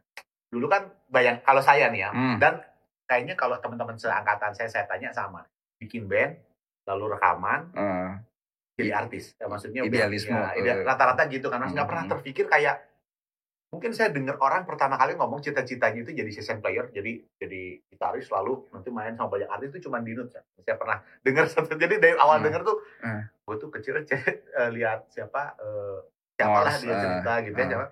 Dulu 0.48 0.66
kan 0.66 0.82
bayang 1.06 1.38
kalau 1.40 1.60
saya 1.60 1.86
nih 1.88 2.02
ya 2.02 2.10
Hmm. 2.10 2.36
dan 2.38 2.58
kayaknya 3.04 3.34
kalau 3.34 3.56
teman-teman 3.56 3.94
seangkatan 3.94 4.50
saya 4.52 4.66
saya 4.66 4.84
tanya 4.84 5.12
sama 5.12 5.44
bikin 5.76 6.04
band 6.04 6.34
lalu 6.84 7.14
rekaman 7.14 7.68
Eh, 7.70 8.10
jadi 8.74 8.90
artis 8.98 9.32
ya, 9.34 9.44
maksudnya 9.44 9.82
Idealisme, 9.82 10.32
ya, 10.32 10.52
ide- 10.54 10.72
eh. 10.72 10.84
rata-rata 10.84 11.24
gitu 11.26 11.46
kan 11.46 11.60
Mas 11.60 11.70
nggak 11.70 11.84
pernah 11.86 12.04
Hmm. 12.04 12.12
terpikir 12.12 12.44
kayak 12.46 12.80
mungkin 13.68 13.92
saya 13.92 14.08
dengar 14.08 14.40
orang 14.40 14.64
pertama 14.64 14.96
kali 14.96 15.12
ngomong 15.12 15.38
cita-citanya 15.38 16.00
itu 16.00 16.12
jadi 16.12 16.30
session 16.32 16.58
player 16.58 16.88
jadi 16.88 17.20
jadi 17.36 17.84
gitaris 17.86 18.26
lalu 18.28 18.64
nanti 18.70 18.88
main 18.88 19.12
sama 19.12 19.28
banyak 19.28 19.44
artis 19.46 19.68
itu 19.70 19.84
cuma 19.84 20.00
dinut 20.00 20.32
ya. 20.32 20.40
saya 20.58 20.76
pernah 20.76 20.98
dengar 21.26 21.44
satu 21.46 21.76
jadi 21.76 21.96
dari 21.96 22.16
awal 22.16 22.40
Hmm. 22.40 22.46
dengar 22.46 22.64
tuh 22.64 22.80
Hmm. 22.98 23.22
gue 23.44 23.56
tuh 23.56 23.68
kecil 23.70 24.00
eh, 24.00 24.70
lihat 24.72 25.08
siapa 25.08 25.52
eh, 25.54 25.98
siapalah 26.34 26.70
Morse, 26.70 26.82
dia 26.82 26.92
eh, 26.92 26.98
cerita 26.98 27.32
gitu 27.42 27.56
ya 27.56 27.66
siapa. 27.68 27.86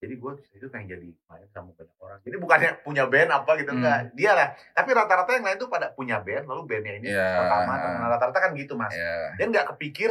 jadi 0.00 0.14
gue 0.16 0.32
itu 0.50 0.66
pengen 0.66 0.88
jadi 0.88 1.08
main 1.24 1.46
sama 1.48 1.70
banyak 1.72 1.96
orang 2.00 2.18
jadi 2.20 2.36
bukannya 2.36 2.70
punya 2.82 3.04
band 3.06 3.30
apa 3.30 3.50
gitu 3.56 3.70
Hmm. 3.70 3.78
enggak 3.78 3.98
dia 4.12 4.32
lah 4.34 4.48
tapi 4.72 4.88
rata-rata 4.90 5.30
yang 5.30 5.46
lain 5.46 5.58
tuh 5.58 5.68
pada 5.68 5.86
punya 5.90 6.18
band 6.18 6.44
lalu 6.44 6.62
bandnya 6.66 6.94
ini 6.96 7.06
Iya. 7.06 7.26
rekaman 7.38 7.78
Nah, 7.78 8.08
rata-rata 8.10 8.38
kan 8.40 8.50
gitu 8.52 8.74
mas 8.74 8.90
Ya. 8.90 9.38
dia 9.38 9.46
nggak 9.46 9.66
kepikir 9.74 10.10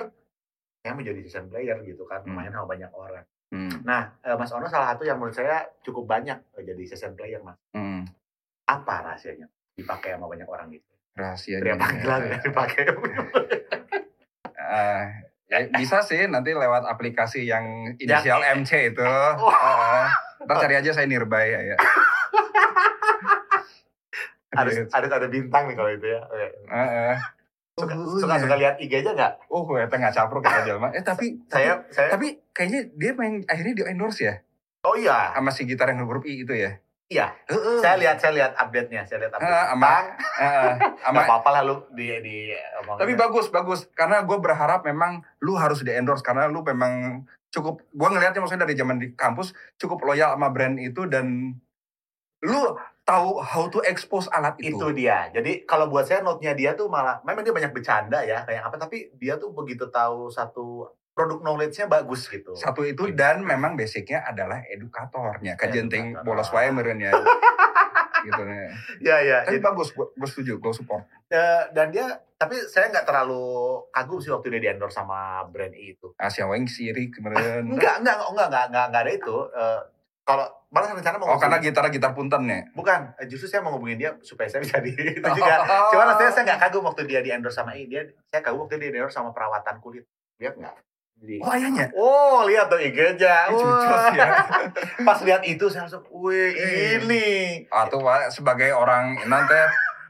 saya 0.79 0.95
menjadi 0.95 1.19
season 1.21 1.51
player 1.51 1.75
gitu 1.83 2.07
kan 2.07 2.23
Hmm. 2.23 2.39
main 2.39 2.49
sama 2.49 2.63
banyak 2.65 2.87
orang 2.89 3.27
Hmm. 3.49 3.81
nah 3.81 4.13
eh, 4.19 4.33
mas 4.33 4.51
Ono 4.51 4.65
salah 4.65 4.93
satu 4.93 5.01
yang 5.01 5.17
menurut 5.17 5.33
saya 5.33 5.65
cukup 5.79 6.05
banyak 6.07 6.37
eh, 6.53 6.63
jadi 6.63 6.81
season 6.85 7.13
player 7.13 7.39
mas 7.39 7.57
Hmm. 7.71 8.05
apa 8.63 9.01
rahasianya 9.03 9.49
dipakai 9.73 10.13
sama 10.13 10.25
banyak 10.25 10.45
orang 10.45 10.69
gitu 10.69 10.85
Rahasianya. 11.11 11.59
teriak 11.59 11.77
panggilan 11.77 12.19
ya 12.23 12.37
dipakai 12.39 12.81
Eh, 14.61 15.03
ya, 15.47 15.57
bisa 15.71 15.99
sih 15.99 16.25
nanti 16.25 16.53
lewat 16.53 16.85
aplikasi 16.85 17.41
yang 17.43 17.65
inisial 17.95 18.37
Yang- 18.39 18.61
MC 18.61 18.71
itu. 18.87 19.01
Oh. 19.41 19.49
Eh, 19.49 20.07
ntar 20.39 20.55
cari 20.59 20.75
aja 20.75 20.91
saya 20.91 21.03
nearby 21.03 21.45
ya. 21.67 21.77
harus 24.51 24.73
Gitu. 24.75 24.89
harus 24.89 25.09
ada 25.09 25.27
bintang 25.27 25.65
nih 25.65 25.75
kalau 25.75 25.89
itu 25.89 26.05
ya 26.05 26.21
Oke. 26.23 26.47
Eh, 26.67 26.89
eh. 27.09 27.17
Suka 27.79 27.93
Oh, 27.93 28.17
suka, 28.17 28.33
iya. 28.33 28.43
suka 28.43 28.55
lihat 28.55 28.75
IG-nya 28.77 29.11
nggak 29.13 29.33
Oh, 29.47 29.63
gue 29.63 29.79
nggak 29.81 30.11
capruk 30.11 30.41
kata 30.41 30.61
Jalma. 30.63 30.91
Eh 30.91 31.01
tapi 31.01 31.39
saya 31.51 31.79
saya 31.87 32.11
tapi 32.11 32.43
kayaknya 32.49 32.91
dia 32.93 33.11
main 33.13 33.41
akhirnya 33.43 33.73
di 33.73 33.83
endorse 33.85 34.21
ya 34.21 34.35
oh 34.81 34.95
iya 34.95 35.31
sama 35.31 35.49
si 35.49 35.63
gitar 35.63 35.87
yang 35.87 36.03
grup 36.03 36.23
I 36.23 36.43
itu 36.43 36.51
ya. 36.51 36.75
Iya. 37.09 37.33
Heeh. 37.45 37.79
saya 37.79 37.97
lihat 37.97 38.17
saya 38.17 38.31
lihat 38.33 38.51
update-nya 38.53 39.01
saya 39.01 39.25
lihat 39.25 39.33
update 39.33 39.49
Ah, 39.49 39.73
ama- 39.73 40.05
nggak 40.37 41.01
sama 41.01 41.19
apa-apa 41.21 41.49
lah 41.51 41.61
lu 41.63 41.75
di 41.89 42.05
di 42.19 42.37
omongin. 42.77 42.99
tapi 42.99 43.13
bagus 43.15 43.49
bagus 43.49 43.79
karena 43.91 44.21
gue 44.21 44.37
berharap 44.37 44.83
memang 44.83 45.11
lu 45.39 45.55
harus 45.55 45.81
di 45.81 45.89
endorse 45.89 46.21
karena 46.21 46.45
lu 46.45 46.61
memang 46.61 47.25
cukup 47.49 47.81
gue 47.83 48.07
ngelihatnya 48.07 48.39
maksudnya 48.39 48.63
dari 48.63 48.77
zaman 48.77 48.97
di 48.97 49.07
kampus 49.11 49.51
cukup 49.75 50.05
loyal 50.05 50.37
sama 50.37 50.47
brand 50.47 50.77
itu 50.77 51.03
dan 51.05 51.57
lu 52.39 52.61
tahu 53.09 53.41
how 53.41 53.65
to 53.65 53.81
expose 53.89 54.29
alat 54.29 54.53
itu. 54.61 54.77
itu 54.77 54.87
dia. 54.93 55.33
Jadi 55.33 55.65
kalau 55.65 55.89
buat 55.89 56.05
saya 56.05 56.21
note-nya 56.21 56.53
dia 56.53 56.77
tuh 56.77 56.85
malah 56.85 57.17
memang 57.25 57.41
dia 57.41 57.49
banyak 57.49 57.73
bercanda 57.73 58.21
ya 58.21 58.45
kayak 58.45 58.69
apa 58.69 58.77
tapi 58.77 59.09
dia 59.17 59.41
tuh 59.41 59.49
begitu 59.49 59.89
tahu 59.89 60.29
satu 60.29 60.85
produk 61.17 61.41
knowledge-nya 61.41 61.89
bagus 61.89 62.29
gitu. 62.29 62.53
Satu 62.53 62.85
itu 62.85 63.09
dan 63.11 63.41
memang 63.43 63.73
basicnya 63.73 64.23
adalah 64.23 64.61
edukatornya. 64.69 65.57
Kajenting 65.57 66.15
Edukator. 66.15 66.23
bolos 66.23 66.49
wae 66.53 66.69
meureun 66.69 67.01
ya. 67.01 67.11
gitu 68.29 68.41
ya. 68.45 68.67
Ya 69.01 69.17
ya. 69.19 69.37
Tapi 69.43 69.59
Jadi, 69.59 69.65
bagus, 69.65 69.89
gue 69.95 70.27
setuju, 70.29 70.59
gue 70.59 70.73
support. 70.75 71.03
eh, 71.31 71.63
dan 71.75 71.91
dia 71.91 72.07
tapi 72.39 72.55
saya 72.71 72.87
nggak 72.87 73.03
terlalu 73.03 73.43
kagum 73.91 74.23
sih 74.23 74.31
waktu 74.31 74.47
dia 74.55 74.61
di 74.63 74.69
endorse 74.71 74.95
sama 74.95 75.43
brand 75.51 75.75
itu. 75.75 76.15
Asia 76.15 76.47
Weng 76.47 76.71
sirik 76.71 77.19
kemarin. 77.19 77.67
Enggak, 77.75 77.99
enggak, 77.99 78.15
enggak, 78.15 78.47
enggak, 78.47 78.65
enggak, 78.71 78.85
enggak 78.87 79.01
ada 79.03 79.11
itu. 79.11 79.37
Eh, 79.51 79.81
kalau 80.29 80.45
malah 80.69 80.93
rencana 80.93 81.17
mau 81.17 81.33
Oh 81.33 81.41
karena 81.41 81.57
gitar 81.57 81.89
gitar 81.89 82.13
punten 82.13 82.45
ya. 82.45 82.61
bukan, 82.71 83.17
eh, 83.17 83.25
justru 83.25 83.49
saya 83.49 83.65
mau 83.65 83.73
ngubungin 83.73 83.97
dia 83.97 84.13
supaya 84.21 84.45
saya 84.45 84.61
bisa 84.61 84.77
di 84.77 84.93
itu 85.17 85.25
juga. 85.25 85.65
Cuman 85.89 86.13
saya 86.13 86.29
saya 86.29 86.43
nggak 86.45 86.59
kagum 86.61 86.85
waktu 86.85 87.09
dia 87.09 87.25
di 87.25 87.33
endorse 87.33 87.57
sama 87.57 87.73
ini. 87.73 87.89
Dia 87.89 88.05
saya 88.29 88.45
kagum 88.45 88.63
waktu 88.63 88.77
dia 88.77 88.93
di 88.93 88.97
endorse 88.97 89.17
sama 89.17 89.33
perawatan 89.33 89.81
kulit. 89.81 90.05
Lihat 90.37 90.55
nggak? 90.55 90.75
Jadi, 91.19 91.35
Oh 91.43 91.51
ayahnya. 91.51 91.85
oh 91.97 92.47
lihat 92.47 92.69
tuh 92.69 92.79
IG-nya. 92.79 93.49
Ya. 94.15 94.27
Pas 95.09 95.19
lihat 95.19 95.43
itu 95.43 95.67
saya 95.67 95.83
langsung, 95.83 96.05
wih 96.15 96.53
Eh. 96.53 96.95
ini. 96.95 97.27
Atau 97.67 97.99
Pak, 97.99 98.31
sebagai 98.31 98.71
orang 98.71 99.19
nanti 99.25 99.57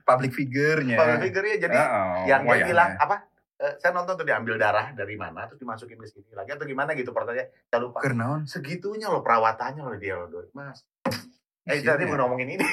public 0.04 0.36
figure-nya. 0.36 1.00
Public 1.00 1.20
figure-nya 1.24 1.58
jadi 1.62 1.78
Heeh, 1.78 2.14
yang 2.28 2.42
dia 2.44 2.66
bilang 2.68 2.90
apa? 3.00 3.26
Eh, 3.60 3.74
saya 3.76 3.92
nonton 3.92 4.16
tuh 4.16 4.24
diambil 4.24 4.56
darah 4.56 4.92
dari 4.92 5.14
mana 5.14 5.44
terus 5.46 5.60
dimasukin 5.60 5.96
ke 5.96 6.08
sini 6.08 6.32
lagi 6.32 6.50
atau 6.50 6.64
gimana 6.64 6.92
gitu 6.92 7.12
pertanyaannya 7.12 7.52
saya 7.66 7.80
lupa 7.80 8.00
Keur 8.00 8.14
naon? 8.14 8.42
segitunya 8.44 9.06
loh 9.06 9.20
perawatannya 9.20 9.84
loh 9.84 9.96
dia 9.96 10.16
loh 10.16 10.28
mas 10.52 10.84
eh 11.64 11.78
Siap 11.78 11.86
tadi 11.94 12.04
ya. 12.04 12.10
mau 12.10 12.26
ngomongin 12.26 12.56
ini 12.56 12.66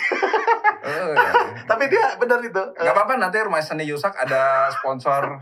Oh, 0.79 1.11
iya. 1.13 1.67
tapi 1.67 1.87
dia 1.87 2.15
benar 2.15 2.39
itu 2.41 2.63
Eh, 2.73 2.81
Gak 2.81 2.95
apa-apa 2.95 3.19
nanti 3.19 3.37
rumah 3.39 3.59
seni 3.59 3.85
Yusak 3.85 4.15
ada 4.17 4.71
sponsor 4.71 5.35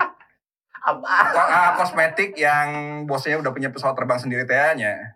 apa 0.84 1.08
ah, 1.32 1.70
kosmetik 1.74 2.32
yang 2.34 2.68
bosnya 3.04 3.36
udah 3.36 3.50
punya 3.50 3.68
pesawat 3.68 3.92
terbang 3.94 4.16
sendiri 4.16 4.44
tehnya. 4.44 5.13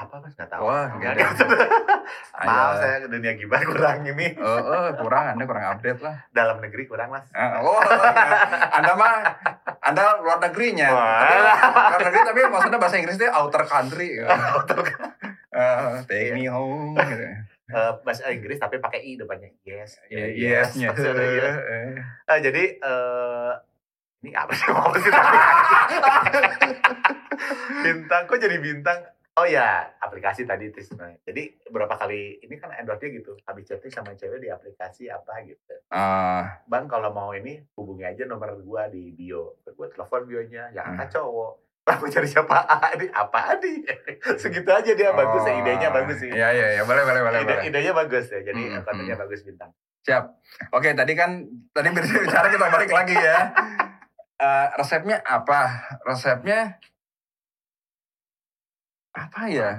Apa 0.00 0.14
mas 0.18 0.32
nggak 0.32 0.48
tahu 0.48 0.64
Wah, 0.64 0.88
Nggak 0.92 1.12
ada. 1.12 1.24
maaf 2.40 2.72
saya 2.76 2.96
ke 3.00 3.08
dunia 3.08 3.32
gibah 3.34 3.60
kurang 3.62 4.00
ini 4.02 4.32
Oh, 4.34 4.48
oh, 4.58 4.88
kurang, 4.96 5.24
Anda 5.30 5.44
kurang 5.44 5.64
update 5.70 6.00
lah. 6.00 6.16
dalam 6.30 6.56
negeri 6.58 6.84
kurang 6.84 7.10
mas 7.10 7.28
Ah, 7.30 7.60
Oh, 7.60 7.76
Anda 8.72 8.92
mah, 8.94 9.14
Anda 9.80 10.02
luar 10.18 10.40
negerinya. 10.40 10.88
Wah. 10.88 11.20
Tapi, 11.20 11.36
luar 11.84 12.00
negeri 12.02 12.20
tapi 12.24 12.40
maksudnya 12.46 12.78
bahasa 12.78 12.96
Inggrisnya 12.96 13.30
outer 13.30 13.62
country. 13.64 14.08
Eh, 15.50 15.94
take 16.06 16.30
me 16.32 16.46
home. 16.46 16.94
Gitu. 16.94 17.26
Eh, 17.68 17.90
bahasa 18.00 18.30
Inggris 18.30 18.54
tapi 18.56 18.78
pakai 18.78 19.02
i 19.04 19.14
depannya 19.14 19.50
yes 19.60 19.98
Ya, 20.06 20.30
Yes-nya. 20.30 20.94
Maksudnya 20.94 21.26
yes. 21.26 21.56
Eh, 21.58 21.90
Eh, 22.24 22.38
jadi 22.40 22.62
eh 22.78 23.52
ini 24.20 24.30
apa 24.30 24.52
sih 24.52 24.70
mau 24.70 24.94
sih 24.94 25.10
bintang 27.82 28.22
kok 28.26 28.38
jadi 28.38 28.56
bintang 28.58 28.98
oh 29.38 29.46
ya 29.46 29.86
aplikasi 30.02 30.42
tadi 30.48 30.74
itu 30.74 30.82
sebenarnya 30.82 31.22
jadi 31.22 31.42
berapa 31.70 31.94
kali 31.94 32.42
ini 32.42 32.54
kan 32.58 32.74
endorse 32.74 33.06
gitu 33.06 33.38
habis 33.46 33.68
chatting 33.70 33.92
sama 33.92 34.16
cewek 34.18 34.42
di 34.42 34.50
aplikasi 34.50 35.06
apa 35.06 35.44
gitu 35.46 35.74
ah, 35.94 36.60
bang 36.66 36.90
kalau 36.90 37.14
mau 37.14 37.30
ini 37.30 37.62
hubungi 37.78 38.04
aja 38.08 38.26
nomor 38.26 38.58
gua 38.64 38.90
di 38.90 39.14
bio 39.14 39.60
gua 39.78 39.86
telepon 39.86 40.26
bionya 40.26 40.74
yang 40.74 40.94
angkat 40.94 41.20
cowok 41.20 41.70
mau 41.90 42.06
cari 42.06 42.28
siapa 42.28 42.54
Adi 42.94 43.06
apa 43.10 43.38
Adi 43.56 43.82
segitu 44.42 44.70
aja 44.70 44.92
dia 44.94 45.10
bagus 45.10 45.42
ya 45.42 45.52
oh, 45.54 45.60
idenya 45.64 45.88
bagus 45.90 46.16
sih 46.22 46.30
Iya, 46.30 46.48
iya, 46.54 46.66
iya, 46.78 46.82
boleh, 46.86 47.02
boleh, 47.02 47.20
boleh. 47.26 47.40
Ide, 47.42 47.50
boleh. 47.50 47.66
idenya 47.66 47.92
bagus 47.96 48.30
ya 48.30 48.40
jadi 48.46 48.62
Hmm, 48.62 48.86
kontennya 48.86 49.16
hmm. 49.18 49.24
bagus 49.26 49.42
bintang 49.42 49.72
Siap. 50.00 50.24
Oke, 50.72 50.96
tadi 50.96 51.12
kan 51.12 51.44
tadi 51.76 51.88
berbicara 51.96 52.48
kita 52.48 52.66
balik 52.72 52.88
lagi 52.88 53.16
ya. 53.16 53.52
Eh, 54.40 54.66
resepnya 54.80 55.20
apa? 55.20 55.92
Resepnya 56.08 56.80
apa 59.12 59.42
ya? 59.46 59.70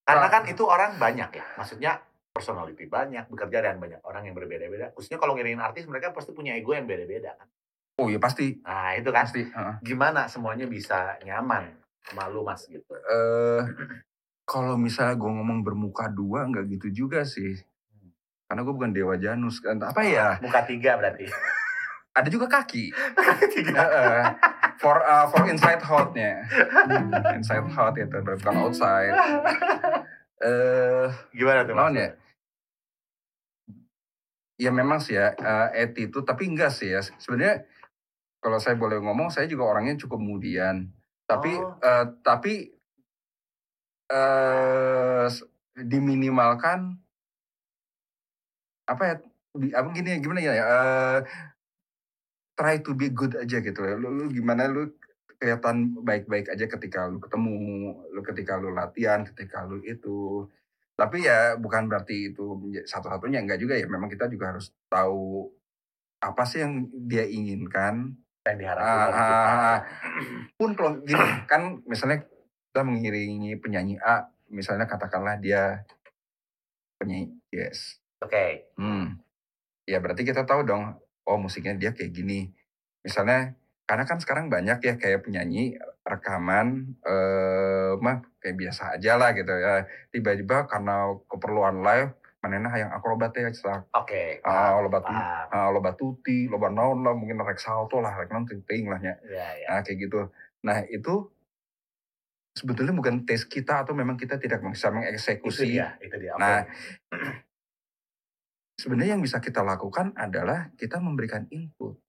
Karena 0.00 0.26
kan 0.26 0.42
itu 0.44 0.66
orang 0.66 0.98
banyak 0.98 1.30
ya, 1.30 1.44
maksudnya 1.54 1.92
personality 2.30 2.86
banyak, 2.86 3.30
bekerja 3.30 3.62
dengan 3.62 3.78
banyak 3.78 4.00
orang 4.02 4.26
yang 4.26 4.34
berbeda-beda. 4.34 4.90
Khususnya 4.90 5.18
kalau 5.18 5.34
ngiringin 5.34 5.62
artis, 5.62 5.86
mereka 5.86 6.10
pasti 6.10 6.30
punya 6.30 6.54
ego 6.54 6.74
yang 6.74 6.86
beda-beda 6.86 7.34
kan. 7.34 7.46
Oh 8.00 8.08
iya 8.08 8.16
pasti, 8.16 8.56
Nah 8.64 8.96
itu 8.96 9.12
kan, 9.12 9.28
pasti. 9.28 9.44
Heeh. 9.44 9.74
gimana 9.84 10.24
semuanya 10.24 10.64
bisa 10.64 11.20
nyaman 11.20 11.68
sama 12.00 12.26
lu 12.26 12.40
mas 12.42 12.64
gitu. 12.64 12.90
Eh, 12.96 13.60
kalau 14.42 14.74
misalnya 14.74 15.14
gue 15.14 15.30
ngomong 15.30 15.60
bermuka 15.60 16.08
dua, 16.08 16.48
nggak 16.48 16.64
gitu 16.78 17.06
juga 17.06 17.22
sih. 17.22 17.60
karena 18.50 18.66
gue 18.66 18.74
bukan 18.74 18.90
dewa 18.90 19.14
Janus 19.14 19.62
kan 19.62 19.78
apa 19.78 20.02
ya 20.02 20.34
Muka 20.42 20.66
tiga 20.66 20.98
berarti. 20.98 21.22
ada 22.18 22.26
juga 22.26 22.50
kaki 22.50 22.90
tiga. 23.54 23.78
Heeh. 23.78 24.22
For 24.80 24.96
uh, 24.98 25.28
for 25.28 25.44
inside 25.44 25.84
hotnya 25.84 26.48
inside 27.30 27.68
hot 27.68 27.92
itu 27.94 28.16
bukan 28.16 28.54
outside 28.56 29.12
eh 30.40 31.06
Gimana 31.30 31.62
tuh? 31.62 31.76
Maksudnya? 31.76 32.00
ya? 32.00 32.10
Ya 34.58 34.70
memang 34.70 34.98
sih 34.98 35.16
ya 35.16 35.32
eh, 35.32 35.84
attitude 35.84 36.24
tapi 36.24 36.44
enggak 36.44 36.68
sih 36.68 36.92
ya. 36.92 37.00
Sebenarnya 37.00 37.64
kalau 38.40 38.56
saya 38.56 38.76
boleh 38.76 39.00
ngomong 39.00 39.28
saya 39.28 39.44
juga 39.44 39.64
orangnya 39.64 39.96
cukup 39.96 40.16
kemudian. 40.16 40.88
Tapi 41.24 41.52
Oh. 41.54 41.76
eh, 41.78 42.04
tapi 42.20 42.54
eh 44.08 45.24
s- 45.26 45.46
diminimalkan 45.76 46.98
apa 48.84 49.02
ya? 49.02 49.14
Di, 49.50 49.68
apa 49.72 49.88
gini 49.90 50.20
gimana 50.20 50.40
ya? 50.40 50.52
eh, 50.54 51.18
try 52.60 52.84
to 52.84 52.92
be 52.92 53.08
good 53.08 53.32
aja 53.32 53.64
gitu 53.64 53.80
ya. 53.80 53.96
Lu, 53.96 54.12
lu 54.12 54.28
gimana 54.28 54.68
lu 54.68 54.92
kelihatan 55.40 55.96
baik-baik 56.04 56.52
aja 56.52 56.68
ketika 56.68 57.08
lu 57.08 57.16
ketemu, 57.16 57.56
lu 58.12 58.20
ketika 58.20 58.60
lu 58.60 58.76
latihan, 58.76 59.24
ketika 59.24 59.64
lu 59.64 59.80
itu. 59.80 60.44
Tapi 61.00 61.24
ya 61.24 61.56
bukan 61.56 61.88
berarti 61.88 62.36
itu 62.36 62.60
satu-satunya 62.84 63.40
enggak 63.40 63.56
juga 63.56 63.72
ya. 63.80 63.88
Memang 63.88 64.12
kita 64.12 64.28
juga 64.28 64.52
harus 64.52 64.68
tahu 64.92 65.48
apa 66.20 66.44
sih 66.44 66.60
yang 66.60 66.84
dia 67.08 67.24
inginkan. 67.24 68.20
Yang 68.44 68.56
diharapkan 68.60 68.92
Ah, 68.92 69.00
ah, 69.00 69.08
kita. 69.08 69.48
ah. 69.48 69.78
Pun 70.60 70.70
kalau 70.76 71.00
gini 71.00 71.24
kan 71.48 71.80
misalnya 71.88 72.20
kita 72.68 72.84
mengiringi 72.84 73.56
penyanyi 73.64 73.96
A, 74.04 74.28
misalnya 74.52 74.84
katakanlah 74.84 75.40
dia 75.40 75.88
penyanyi 77.00 77.32
yes. 77.48 77.96
Oke. 78.20 78.68
Hmm. 78.76 79.16
Ya 79.88 80.04
berarti 80.04 80.28
kita 80.28 80.44
tahu 80.44 80.68
dong, 80.68 81.00
oh 81.30 81.38
musiknya 81.38 81.78
dia 81.78 81.94
kayak 81.94 82.10
gini. 82.10 82.50
Misalnya, 83.06 83.54
karena 83.86 84.04
kan 84.04 84.18
sekarang 84.18 84.50
banyak 84.50 84.82
ya 84.82 84.94
kayak 84.98 85.22
penyanyi 85.22 85.78
rekaman, 86.02 86.98
eh 87.06 87.94
mah 88.02 88.26
kayak 88.42 88.56
biasa 88.58 88.98
aja 88.98 89.14
lah 89.14 89.30
gitu 89.32 89.54
ya. 89.54 89.86
Tiba-tiba 90.10 90.66
karena 90.66 91.14
keperluan 91.30 91.86
live, 91.86 92.18
manena 92.42 92.74
yang 92.74 92.90
akrobat 92.90 93.30
ya, 93.38 93.50
cetak. 93.54 93.86
Oke. 93.94 94.42
Ah, 94.42 94.82
loba 94.82 94.98
tu, 95.00 95.14
ah, 95.14 95.70
loba 95.70 95.94
tuti, 95.94 96.50
loba 96.50 96.68
naon 96.68 97.06
lah, 97.06 97.14
mungkin 97.14 97.38
rek 97.46 97.62
salto 97.62 98.02
lah, 98.02 98.18
rek 98.18 98.34
naon 98.34 98.44
ting 98.46 98.90
lah 98.90 98.98
ya. 98.98 99.14
Iya, 99.22 99.48
iya. 99.62 99.66
Nah 99.70 99.80
kayak 99.86 99.98
gitu. 100.02 100.20
Nah 100.66 100.82
itu 100.90 101.14
sebetulnya 102.50 102.92
bukan 102.92 103.22
tes 103.24 103.46
kita 103.46 103.86
atau 103.86 103.94
memang 103.94 104.18
kita 104.18 104.36
tidak 104.36 104.60
bisa 104.60 104.90
Itu 104.90 104.96
mengeksekusi 104.98 105.78
dia, 105.78 105.94
itu 106.02 106.16
dia. 106.18 106.34
Oke. 106.34 106.42
Nah, 106.42 106.58
sebenarnya 108.80 109.20
yang 109.20 109.24
bisa 109.24 109.44
kita 109.44 109.60
lakukan 109.60 110.16
adalah 110.16 110.72
kita 110.80 110.96
memberikan 110.96 111.44
input. 111.52 112.00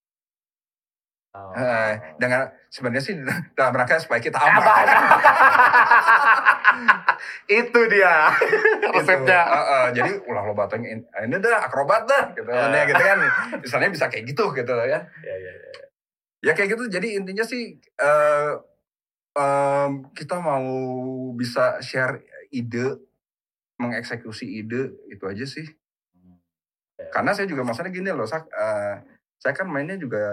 Oh. 1.32 1.56
Eh, 1.56 1.96
dengan 2.20 2.52
sebenarnya 2.68 3.04
sih 3.04 3.16
dalam 3.58 3.72
rangka 3.76 4.00
supaya 4.00 4.20
kita 4.20 4.36
aman. 4.36 4.84
itu 7.64 7.80
dia 7.88 8.36
Gitu. 8.36 8.88
resepnya. 8.96 9.40
Eh, 9.48 9.66
eh, 9.68 9.86
jadi 9.96 10.12
ulah 10.28 10.44
lo 10.48 10.56
batang 10.56 10.84
ini 10.84 11.36
dah 11.40 11.68
akrobat 11.68 12.04
dah 12.08 12.36
gitu. 12.36 12.52
Nah, 12.52 12.84
gitu 12.84 13.00
kan. 13.00 13.20
Misalnya 13.64 13.90
bisa 13.92 14.12
kayak 14.12 14.28
gitu 14.28 14.52
gitu 14.56 14.72
ya. 14.88 15.00
Iya, 15.24 15.36
iya, 15.40 15.52
iya. 15.56 15.72
Ya 16.42 16.52
kayak 16.52 16.76
gitu. 16.76 16.92
Jadi 16.92 17.16
intinya 17.16 17.48
sih 17.48 17.80
eh 17.80 18.52
em, 19.40 19.92
kita 20.12 20.36
mau 20.44 20.68
bisa 21.32 21.80
share 21.80 22.20
ide, 22.52 23.00
mengeksekusi 23.80 24.44
ide 24.60 25.00
itu 25.08 25.24
aja 25.24 25.48
sih. 25.48 25.64
Karena 27.12 27.32
saya 27.32 27.46
juga 27.46 27.62
maksudnya 27.62 27.92
gini 27.92 28.10
loh, 28.10 28.24
Sak, 28.24 28.48
eh, 28.48 28.96
saya 29.38 29.54
kan 29.54 29.68
mainnya 29.68 29.96
juga 29.96 30.24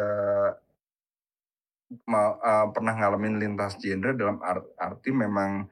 mau 2.05 2.37
eh, 2.39 2.67
pernah 2.71 2.95
ngalamin 2.95 3.37
lintas 3.37 3.77
genre 3.77 4.13
dalam 4.13 4.39
ar- 4.41 4.69
arti 4.77 5.11
memang 5.11 5.65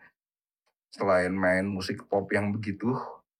selain 0.89 1.31
main 1.31 1.63
musik 1.63 2.09
pop 2.09 2.25
yang 2.33 2.51
begitu 2.51 2.89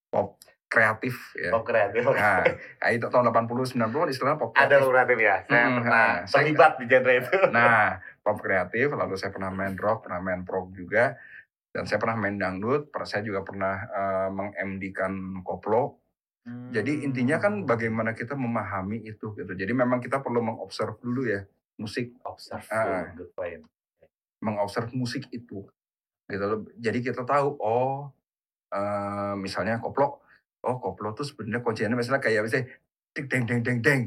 pop 0.07 0.37
kreatif 0.69 1.33
ya. 1.35 1.51
Pop 1.51 1.65
kreatif. 1.65 2.05
Nah, 2.05 2.45
itu 2.93 3.07
tahun 3.07 3.33
80 3.33 3.65
90 3.65 3.97
kan 3.97 4.09
istilahnya 4.11 4.37
pop 4.37 4.51
Ada 4.53 4.67
kreatif. 4.69 4.83
lo 4.83 4.91
kreatif 4.93 5.19
ya. 5.19 5.37
Saya 5.41 5.57
Hmm, 5.63 5.75
pernah 5.75 5.89
nah, 5.89 6.13
saya- 6.23 6.33
terlibat 6.45 6.73
di 6.77 6.85
genre 6.85 7.13
itu. 7.17 7.33
Nah, 7.57 7.87
pop 8.21 8.39
kreatif 8.39 8.87
lalu 8.93 9.15
saya 9.17 9.31
pernah 9.33 9.49
main 9.49 9.75
rock, 9.75 10.05
pernah 10.05 10.21
main 10.21 10.43
prog 10.45 10.69
juga 10.71 11.17
dan 11.73 11.85
saya 11.85 11.97
pernah 11.97 12.17
main 12.19 12.37
dangdut, 12.37 12.93
saya 13.05 13.25
juga 13.25 13.41
pernah 13.41 13.75
eh, 13.89 14.29
meng-MD-kan 14.29 15.13
koplo. 15.41 16.05
Jadi 16.47 17.03
intinya 17.03 17.43
kan 17.43 17.63
Hmm. 17.63 17.67
bagaimana 17.67 18.15
kita 18.15 18.39
memahami 18.39 19.03
itu 19.03 19.35
gitu. 19.35 19.51
Jadi 19.51 19.73
memang 19.75 19.99
kita 19.99 20.23
perlu 20.23 20.39
mengobserv 20.43 20.95
dulu 21.03 21.27
ya 21.27 21.43
musik, 21.77 22.15
observe 22.23 22.67
Ah. 22.71 23.11
good 23.15 23.31
point. 23.35 23.63
mengobserv 24.39 24.93
musik 24.95 25.27
itu. 25.33 25.67
Gitu 26.29 26.45
loh. 26.45 26.63
Jadi 26.79 26.99
kita 27.03 27.27
tahu 27.27 27.57
oh 27.59 28.13
eh, 28.71 29.35
misalnya 29.39 29.79
koplo, 29.81 30.23
oh 30.63 30.77
koplo 30.79 31.15
tuh 31.15 31.25
sebenarnya 31.27 31.63
kuncinya 31.65 31.97
misalnya 31.97 32.23
kayak 32.23 32.43
misalnya 32.47 32.67
ding 33.17 33.27
deng 33.33 33.45
deng 33.49 33.61
deng 33.65 33.79
deng. 33.81 34.01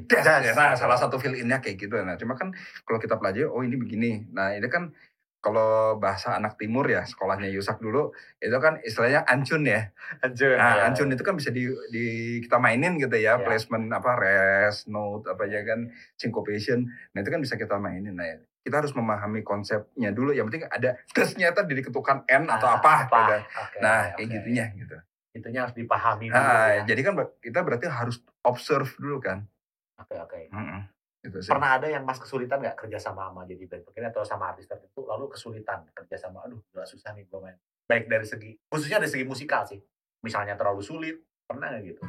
Nah, 0.53 0.77
salah 0.77 0.95
satu 0.99 1.17
fill 1.17 1.33
in-nya 1.33 1.57
kayak 1.59 1.81
gitu. 1.81 1.97
Nah, 1.97 2.13
cuma 2.15 2.37
kan 2.37 2.53
kalau 2.85 3.01
kita 3.01 3.17
pelajari 3.17 3.49
oh 3.49 3.65
ini 3.65 3.73
begini. 3.75 4.29
Nah, 4.29 4.53
ini 4.53 4.69
kan 4.69 4.93
kalau 5.39 5.95
bahasa 5.95 6.35
anak 6.35 6.59
timur 6.59 6.83
ya 6.83 7.01
sekolahnya 7.01 7.47
Yusak 7.47 7.79
dulu 7.79 8.11
itu 8.37 8.51
kan 8.55 8.75
istilahnya 8.79 9.23
ancun 9.23 9.63
ya. 9.63 9.87
Lanjut. 10.19 10.55
Nah, 10.55 10.73
ya. 10.75 10.83
ancun 10.85 11.07
itu 11.09 11.23
kan 11.23 11.35
bisa 11.35 11.47
di, 11.49 11.63
di 11.87 12.05
kita 12.43 12.59
mainin 12.59 12.99
gitu 12.99 13.15
ya, 13.15 13.35
Ya. 13.35 13.39
placement 13.39 13.87
apa 13.89 14.15
rest, 14.15 14.87
note 14.87 15.25
apa 15.25 15.47
ya 15.47 15.63
kan, 15.63 15.87
syncopation. 16.15 16.83
Nah, 17.11 17.19
itu 17.19 17.29
kan 17.29 17.39
bisa 17.39 17.55
kita 17.55 17.79
mainin. 17.79 18.11
Nah, 18.11 18.27
kita 18.59 18.83
harus 18.83 18.91
memahami 18.91 19.39
konsepnya 19.39 20.11
dulu. 20.11 20.35
Yang 20.35 20.45
penting 20.51 20.63
ada 20.67 20.89
desnya 21.15 21.49
tadi 21.49 21.71
diketukan 21.73 22.27
n 22.27 22.43
atau 22.45 22.67
Ah, 22.67 22.75
apa. 22.75 22.93
gitu. 23.07 23.35
Oke, 23.55 23.77
Nah, 23.79 24.11
oke. 24.11 24.19
kayak 24.19 24.27
gitunya 24.35 24.65
gitu. 24.75 24.97
Itunya 25.31 25.59
harus 25.63 25.71
dipahami 25.73 26.27
dulu. 26.27 26.35
Nah, 26.35 26.67
ya. 26.73 26.83
jadi 26.83 27.01
kan 27.01 27.13
kita 27.39 27.59
berarti 27.63 27.87
harus 27.87 28.19
observe 28.43 28.91
dulu 28.99 29.23
kan. 29.23 29.47
Oke, 29.95 30.19
oke. 30.19 30.39
Mm-mm. 30.51 30.83
Gitu 31.19 31.35
sih. 31.43 31.51
Pernah 31.51 31.75
ada 31.75 31.87
yang 31.91 32.07
mas 32.07 32.15
kesulitan 32.15 32.63
nggak 32.63 32.79
kerja 32.79 32.95
sama 32.95 33.27
sama 33.27 33.43
jadi 33.43 33.67
band 33.67 33.83
ini 33.91 34.07
atau 34.07 34.23
sama 34.23 34.55
artis 34.55 34.71
tertentu 34.71 35.03
lalu 35.03 35.27
kesulitan 35.27 35.83
kerja 35.91 36.15
sama 36.15 36.47
aduh 36.47 36.63
udah 36.71 36.87
susah 36.87 37.11
nih 37.11 37.27
gue 37.27 37.39
main 37.43 37.59
baik 37.91 38.07
dari 38.07 38.23
segi 38.23 38.55
khususnya 38.71 39.03
dari 39.03 39.11
segi 39.11 39.25
musikal 39.27 39.67
sih 39.67 39.83
misalnya 40.23 40.55
terlalu 40.55 40.79
sulit 40.79 41.19
pernah 41.43 41.75
nggak 41.75 41.83
gitu 41.91 42.01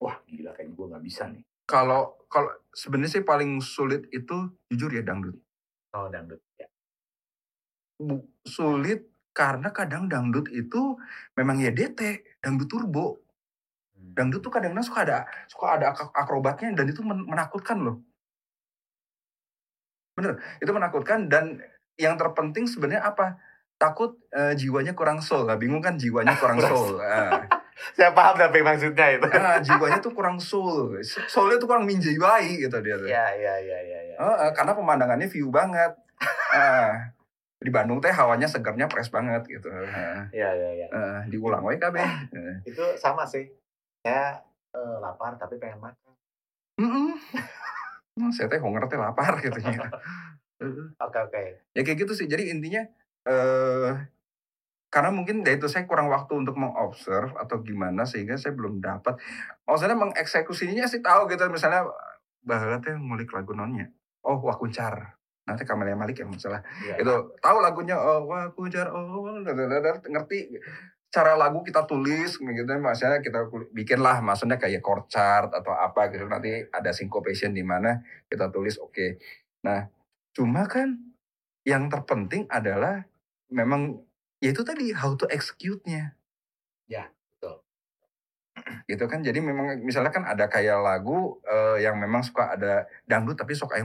wah 0.00 0.16
gila 0.24 0.50
kayaknya 0.56 0.72
gue 0.72 0.86
nggak 0.88 1.04
bisa 1.04 1.22
nih 1.28 1.44
Kalau 1.68 2.16
kalau 2.26 2.50
sebenarnya 2.72 3.20
sih 3.20 3.22
paling 3.22 3.60
sulit 3.60 4.08
itu 4.10 4.50
jujur 4.72 4.90
ya 4.90 5.04
dangdut. 5.04 5.36
oh 5.94 6.08
dangdut 6.08 6.40
ya 6.56 6.66
Bu- 8.00 8.26
sulit 8.42 9.06
karena 9.30 9.70
kadang 9.70 10.08
dangdut 10.10 10.48
itu 10.50 10.96
memang 11.38 11.62
ya 11.62 11.70
DT, 11.70 12.00
dangdut 12.42 12.66
turbo. 12.66 13.22
Hmm. 14.00 14.16
dangdut 14.16 14.40
tuh 14.40 14.48
kadang-kadang 14.48 14.82
suka 14.82 15.04
ada 15.04 15.18
suka 15.44 15.76
ada 15.76 15.92
ak- 15.92 16.14
akrobatnya 16.16 16.72
dan 16.72 16.88
itu 16.88 17.04
men- 17.04 17.28
menakutkan 17.28 17.76
loh. 17.78 18.00
Bener 20.16 20.40
itu 20.58 20.70
menakutkan 20.72 21.28
dan 21.28 21.60
yang 22.00 22.16
terpenting 22.16 22.64
sebenarnya 22.64 23.04
apa? 23.04 23.36
Takut 23.76 24.16
eh, 24.32 24.52
jiwanya 24.56 24.92
kurang 24.92 25.20
soul. 25.20 25.44
Lah 25.44 25.56
bingung 25.56 25.80
kan 25.80 25.96
jiwanya 25.96 26.36
kurang 26.42 26.60
soul? 26.60 27.00
Ah. 27.00 27.44
saya 27.96 28.12
paham 28.12 28.36
tapi 28.36 28.60
maksudnya 28.60 29.16
itu. 29.16 29.28
Ah, 29.32 29.56
jiwanya 29.60 30.00
tuh 30.00 30.12
kurang 30.12 30.36
soul. 30.36 31.00
Soulnya 31.04 31.56
tuh 31.56 31.64
kurang 31.64 31.88
menjiwai 31.88 32.60
gitu 32.60 32.76
dia 32.80 32.96
tuh. 32.96 33.08
Ya 33.08 33.24
ya 33.32 33.54
ya 33.56 33.78
ya 33.80 34.00
ya 34.12 34.14
Ah, 34.20 34.36
ah, 34.36 34.50
karena 34.52 34.76
pemandangannya 34.76 35.28
view 35.28 35.48
banget. 35.48 35.96
Ah, 36.52 37.08
di 37.56 37.72
Bandung 37.72 38.00
teh 38.00 38.12
hawanya 38.12 38.44
segernya 38.44 38.84
fresh 38.88 39.08
banget 39.08 39.48
gitu. 39.48 39.72
Ah, 39.72 40.28
ya 40.28 40.52
ya 40.52 40.70
ya 40.76 40.86
ah, 40.92 41.18
diulang 41.24 41.64
wae 41.64 41.80
kabeh. 41.80 42.04
Ah. 42.04 42.56
itu 42.68 42.84
sama 43.00 43.24
sih 43.24 43.48
saya 44.00 44.40
eh, 44.72 44.96
lapar 45.00 45.36
tapi 45.36 45.60
pengen 45.60 45.80
makan 45.80 46.12
Mm-mm. 46.80 47.12
Hmm, 48.16 48.30
saya 48.36 48.48
teh 48.48 48.56
honger 48.56 48.88
teh 48.88 48.96
lapar 48.96 49.36
gitu 49.44 49.60
ya. 49.60 49.84
Heeh. 50.60 50.86
oke 50.96 51.18
oke 51.28 51.40
ya 51.76 51.80
kayak 51.84 51.98
gitu 52.04 52.12
sih. 52.16 52.24
Jadi 52.28 52.48
intinya 52.52 52.84
eh 53.28 53.92
karena 54.90 55.12
mungkin 55.14 55.44
ya 55.46 55.54
itu 55.54 55.68
saya 55.70 55.86
kurang 55.86 56.10
waktu 56.10 56.34
untuk 56.34 56.56
mengobserv 56.58 57.36
atau 57.38 57.62
gimana 57.62 58.08
sehingga 58.08 58.40
saya 58.40 58.56
belum 58.56 58.80
dapat. 58.80 59.20
Maksudnya 59.68 59.96
mengeksekusinya 59.96 60.88
sih 60.88 61.04
tahu 61.04 61.28
gitu 61.28 61.46
misalnya 61.52 61.84
bahwa 62.40 62.80
teh 62.80 62.96
ngulik 62.96 63.28
lagu 63.36 63.52
nonnya. 63.52 63.92
Oh 64.24 64.40
Wakuncar. 64.40 65.20
Nanti 65.44 65.64
Kamelia 65.68 65.96
Malik 65.96 66.20
yang 66.24 66.32
masalah. 66.32 66.64
ya. 66.84 66.96
Itu 66.96 67.36
tahu 67.44 67.58
lagunya 67.60 67.96
oh 68.00 68.24
Wakuncar 68.24 68.88
oh 68.92 69.44
dadadadar, 69.44 70.00
ngerti 70.08 70.56
cara 71.10 71.34
lagu 71.34 71.60
kita 71.66 71.84
tulis 71.84 72.38
gitu. 72.38 72.72
Maksudnya 72.78 73.18
kita 73.18 73.50
bikin 73.74 73.98
lah 73.98 74.22
maksudnya 74.22 74.56
kayak 74.56 74.80
chord 74.80 75.10
chart 75.10 75.50
atau 75.50 75.74
apa 75.74 76.08
gitu. 76.14 76.24
Nanti 76.30 76.64
ada 76.70 76.94
syncopation 76.94 77.50
di 77.50 77.66
mana 77.66 77.98
kita 78.30 78.48
tulis 78.48 78.78
oke. 78.78 79.18
Nah 79.66 79.90
cuma 80.30 80.64
kan 80.70 80.94
yang 81.66 81.90
terpenting 81.90 82.46
adalah 82.48 83.04
memang 83.50 84.00
ya 84.38 84.54
itu 84.54 84.62
tadi 84.62 84.94
how 84.94 85.18
to 85.18 85.26
execute-nya. 85.28 86.16
Ya, 86.90 87.10
betul. 87.36 87.62
gitu 88.90 89.04
kan? 89.06 89.20
Jadi 89.22 89.38
memang 89.42 89.78
misalnya 89.82 90.10
kan 90.10 90.24
ada 90.26 90.46
kayak 90.46 90.78
lagu 90.80 91.38
eh, 91.44 91.84
yang 91.84 91.98
memang 91.98 92.22
suka 92.24 92.54
ada 92.54 92.86
dangdut 93.04 93.38
tapi 93.38 93.52
sok 93.54 93.76
aya 93.76 93.84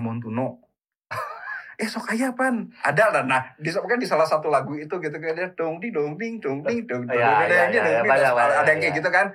eh 1.76 1.88
sok 1.88 2.12
aya 2.16 2.32
pan. 2.32 2.72
Ada 2.84 3.12
lah. 3.12 3.24
Nah 3.28 3.42
di 3.60 3.70
kan 3.72 4.00
di 4.00 4.08
salah 4.08 4.28
satu 4.28 4.48
lagu 4.48 4.76
itu 4.80 4.92
gitu 5.00 5.16
kan 5.16 5.34
dia 5.36 5.52
dong 5.56 5.80
di 5.84 5.92
dong 5.92 6.16
ding 6.16 6.40
dong 6.40 6.64
ding 6.64 6.88
dong 6.88 7.04
dong 7.08 7.16
Ya, 7.16 7.46
ya, 7.46 7.68
ya, 7.68 7.68
ya, 7.70 7.82
ada 8.02 8.08
banyak, 8.08 8.32
ada 8.34 8.70
yang 8.72 8.80
kayak 8.82 8.94
ya. 8.96 9.00
gitu 9.00 9.10
kan. 9.12 9.28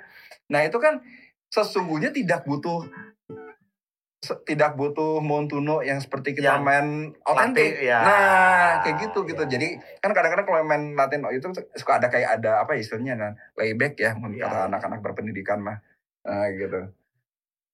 Nah 0.48 0.60
itu 0.64 0.78
kan 0.80 0.94
sesungguhnya 1.50 2.10
tidak 2.14 2.46
butuh 2.48 2.86
tidak 4.44 4.76
butuh 4.76 5.16
montuno 5.24 5.80
yang 5.80 5.96
seperti 5.96 6.36
kita 6.36 6.52
Yang 6.52 6.60
main 6.60 6.86
otentik 7.24 7.80
ya. 7.80 8.04
nah 8.04 8.70
kayak 8.84 9.08
gitu 9.08 9.24
gitu. 9.24 9.42
Ya, 9.48 9.56
jadi 9.56 9.68
ya. 9.80 9.96
kan 10.04 10.12
kadang-kadang 10.12 10.44
kalau 10.44 10.60
main 10.60 10.92
Latin 10.92 11.24
itu 11.32 11.48
suka 11.72 11.96
ada 11.96 12.12
kayak 12.12 12.36
ada 12.40 12.60
apa 12.60 12.76
istilahnya 12.76 13.16
nah, 13.16 13.32
layback 13.56 13.96
ya 13.96 14.12
Ya. 14.36 14.44
kata 14.44 14.68
anak-anak 14.68 15.00
berpendidikan 15.00 15.64
mah. 15.64 15.80
Nah, 16.20 16.52
gitu. 16.52 16.92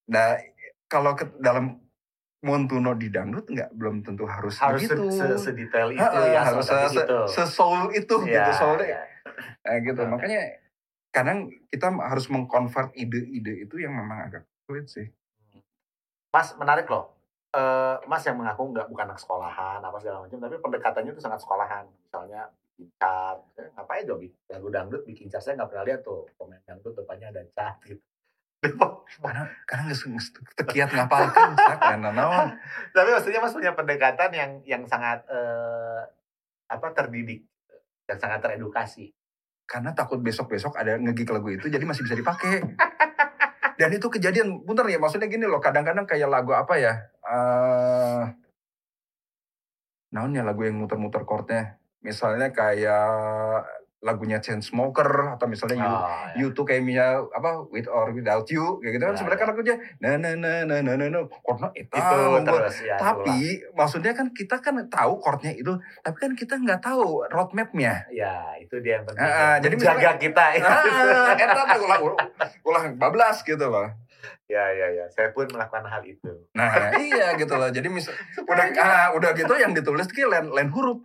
Nah 0.07 0.39
kalau 0.87 1.19
ke 1.19 1.27
dalam 1.43 1.83
Montuno 2.45 2.93
di 2.93 3.09
dangdut 3.09 3.49
nggak 3.49 3.73
belum 3.73 4.05
tentu 4.05 4.29
harus, 4.29 4.61
harus 4.61 4.85
begitu 4.85 5.09
se- 5.09 5.41
se- 5.41 5.51
sedetail 5.51 5.89
itu 5.89 6.05
Heeh, 6.05 6.27
ya 6.37 6.41
harus 6.45 6.69
se, 6.69 6.77
se, 6.93 7.03
itu. 7.03 7.21
se 7.33 7.43
soul 7.49 7.89
itu 7.97 8.17
Ya, 8.29 8.45
gitu 8.45 8.51
soulnya 8.61 8.87
ya. 8.87 9.03
Nah, 9.67 9.77
gitu 9.83 10.03
makanya 10.07 10.41
kadang 11.11 11.49
kita 11.73 11.91
harus 11.97 12.29
mengkonvert 12.29 12.93
ide-ide 12.95 13.67
itu 13.67 13.81
yang 13.81 13.97
memang 13.97 14.31
agak 14.31 14.45
sulit 14.69 14.87
sih 14.87 15.09
Mas 16.31 16.53
menarik 16.61 16.85
loh. 16.93 17.17
Eh, 17.57 17.97
mas 18.05 18.21
yang 18.29 18.37
mengaku 18.37 18.69
nggak 18.69 18.93
bukan 18.93 19.09
anak 19.09 19.17
sekolahan 19.17 19.81
apa 19.81 19.97
segala 19.97 20.29
macam, 20.29 20.37
tapi 20.37 20.61
pendekatannya 20.61 21.11
itu 21.17 21.23
sangat 21.25 21.41
sekolahan. 21.41 21.89
Misalnya 22.05 22.53
cat, 23.01 23.41
eh, 23.57 23.73
ngapain 23.73 24.05
bikin 24.05 24.37
lagu 24.53 24.69
dangdut 24.69 25.03
bikin 25.09 25.33
cat? 25.33 25.41
Saya 25.41 25.57
nggak 25.57 25.73
pernah 25.73 25.85
lihat 25.89 26.05
tuh 26.05 26.29
komen 26.37 26.61
dangdut 26.69 26.93
depannya 26.93 27.33
ada 27.33 27.43
cat 27.57 27.81
gitu. 27.89 28.05
Karena 29.23 29.43
karena 29.69 29.83
nggak 29.87 30.01
tekiat 30.59 30.89
ngapalkan 30.91 31.55
sak 31.55 31.79
dan 31.79 32.03
naon 32.03 32.49
tapi 32.91 33.09
maksudnya 33.15 33.41
mas 33.41 33.55
punya 33.55 33.73
pendekatan 33.73 34.31
yang 34.35 34.51
yang 34.67 34.83
sangat 34.85 35.23
eh, 35.31 36.03
apa 36.67 36.87
terdidik 36.91 37.47
dan 38.07 38.19
sangat 38.19 38.43
teredukasi. 38.43 39.11
karena 39.67 39.91
takut 39.91 40.23
besok-besok 40.23 40.79
ada 40.79 40.95
ngegik 40.95 41.27
lagu 41.35 41.51
itu 41.51 41.67
jadi 41.67 41.83
masih 41.83 42.07
bisa 42.07 42.15
dipakai. 42.15 42.63
Dan 43.77 43.93
itu 43.93 44.09
kejadian 44.09 44.65
bentar 44.65 44.89
ya 44.89 44.97
maksudnya 44.97 45.29
gini 45.29 45.45
loh 45.45 45.61
kadang-kadang 45.61 46.09
kayak 46.09 46.31
lagu 46.33 46.57
apa 46.57 46.81
ya 46.81 47.13
eh 47.27 48.25
naon 50.15 50.33
ya 50.33 50.47
lagu 50.47 50.65
yang 50.65 50.81
muter-muter 50.81 51.27
chordnya? 51.29 51.77
Misalnya 52.01 52.55
kayak 52.55 53.67
lagunya 54.07 54.39
Chainsmoker 54.39 55.35
atau 55.35 55.51
misalnya 55.51 55.77
you, 55.77 55.91
Oh, 55.91 56.07
you 56.39 56.47
tuh 56.55 56.63
kayak 56.63 56.87
misalnya 56.87 57.27
apa 57.35 57.67
with 57.67 57.91
or 57.91 58.15
without 58.15 58.47
you 58.47 58.79
kayak 58.79 58.95
gitu 58.95 59.03
kan 59.03 59.13
Ya, 59.13 59.19
sebenarnya 59.19 59.41
kan 59.43 59.49
lagunya 59.51 59.77
na 59.99 60.11
na 60.15 60.31
na 60.39 60.53
na 60.63 60.77
na 60.79 60.93
na 60.95 61.07
na 61.11 61.21
chordnya 61.43 61.71
itu, 61.75 61.91
itu 61.91 62.17
terus 62.47 62.77
ya. 62.79 62.95
itulah. 62.95 62.99
tapi 63.03 63.39
maksudnya 63.75 64.13
kan 64.15 64.27
kita 64.31 64.57
kan 64.63 64.75
tahu 64.87 65.13
chordnya 65.19 65.51
itu 65.51 65.73
tapi 66.01 66.17
kan 66.17 66.33
kita 66.33 66.55
nggak 66.57 66.79
tahu 66.79 67.27
roadmapnya 67.27 68.07
ya 68.09 68.55
itu 68.57 68.79
dia 68.79 68.99
yang 68.99 69.05
penting. 69.05 69.27
Ah, 69.27 69.59
ya. 69.59 69.67
jadi 69.67 69.75
Menjaga 69.75 70.11
kita. 70.17 70.45
ah, 70.63 71.35
eta 71.35 71.63
teh 71.67 71.79
ulah 71.83 71.99
ulah 72.63 72.83
bablas 72.95 73.43
gitu 73.43 73.67
loh 73.67 73.91
ya 74.47 74.63
ya 74.71 74.87
ya. 74.95 75.05
Saya 75.11 75.35
pun 75.35 75.47
melakukan 75.51 75.87
hal 75.87 76.03
itu. 76.07 76.31
nah 76.55 76.95
iya 76.99 77.35
gitu 77.35 77.51
loh 77.55 77.67
jadi 77.67 77.87
misal 77.91 78.15
udah 78.51 78.65
ah, 78.79 79.09
udah 79.15 79.35
gitu 79.35 79.55
yang 79.59 79.75
ditulis 79.75 80.07
ki 80.07 80.23
lain 80.23 80.55
lain 80.55 80.71
huruf 80.71 81.03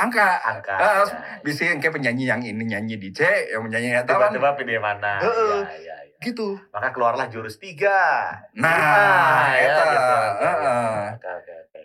angka 0.00 0.28
Angka. 0.40 0.74
Ah, 0.74 0.92
ya. 1.04 1.04
bisa 1.44 1.68
yang 1.68 1.78
kayak 1.78 1.94
penyanyi 1.94 2.24
yang 2.24 2.40
ini 2.40 2.64
nyanyi 2.64 2.96
di 2.96 3.12
C 3.12 3.20
yang 3.52 3.62
menyanyi 3.62 3.92
kan 3.92 4.08
Tiba-tiba 4.08 4.56
pilih 4.56 4.80
mana. 4.80 5.20
Heeh. 5.20 5.60
Ya, 5.60 5.76
ya, 5.76 5.96
ya. 6.08 6.16
gitu 6.20 6.56
Maka 6.72 6.88
keluarlah 6.90 7.28
jurus 7.28 7.56
tiga. 7.56 8.32
nah 8.56 8.72
Ah, 8.72 9.52
ya, 9.52 9.68
eta 9.68 9.82
gitu. 9.84 10.16
heeh. 10.40 10.94
Oke, 11.14 11.28
oke, 11.30 11.52
oke. 11.68 11.80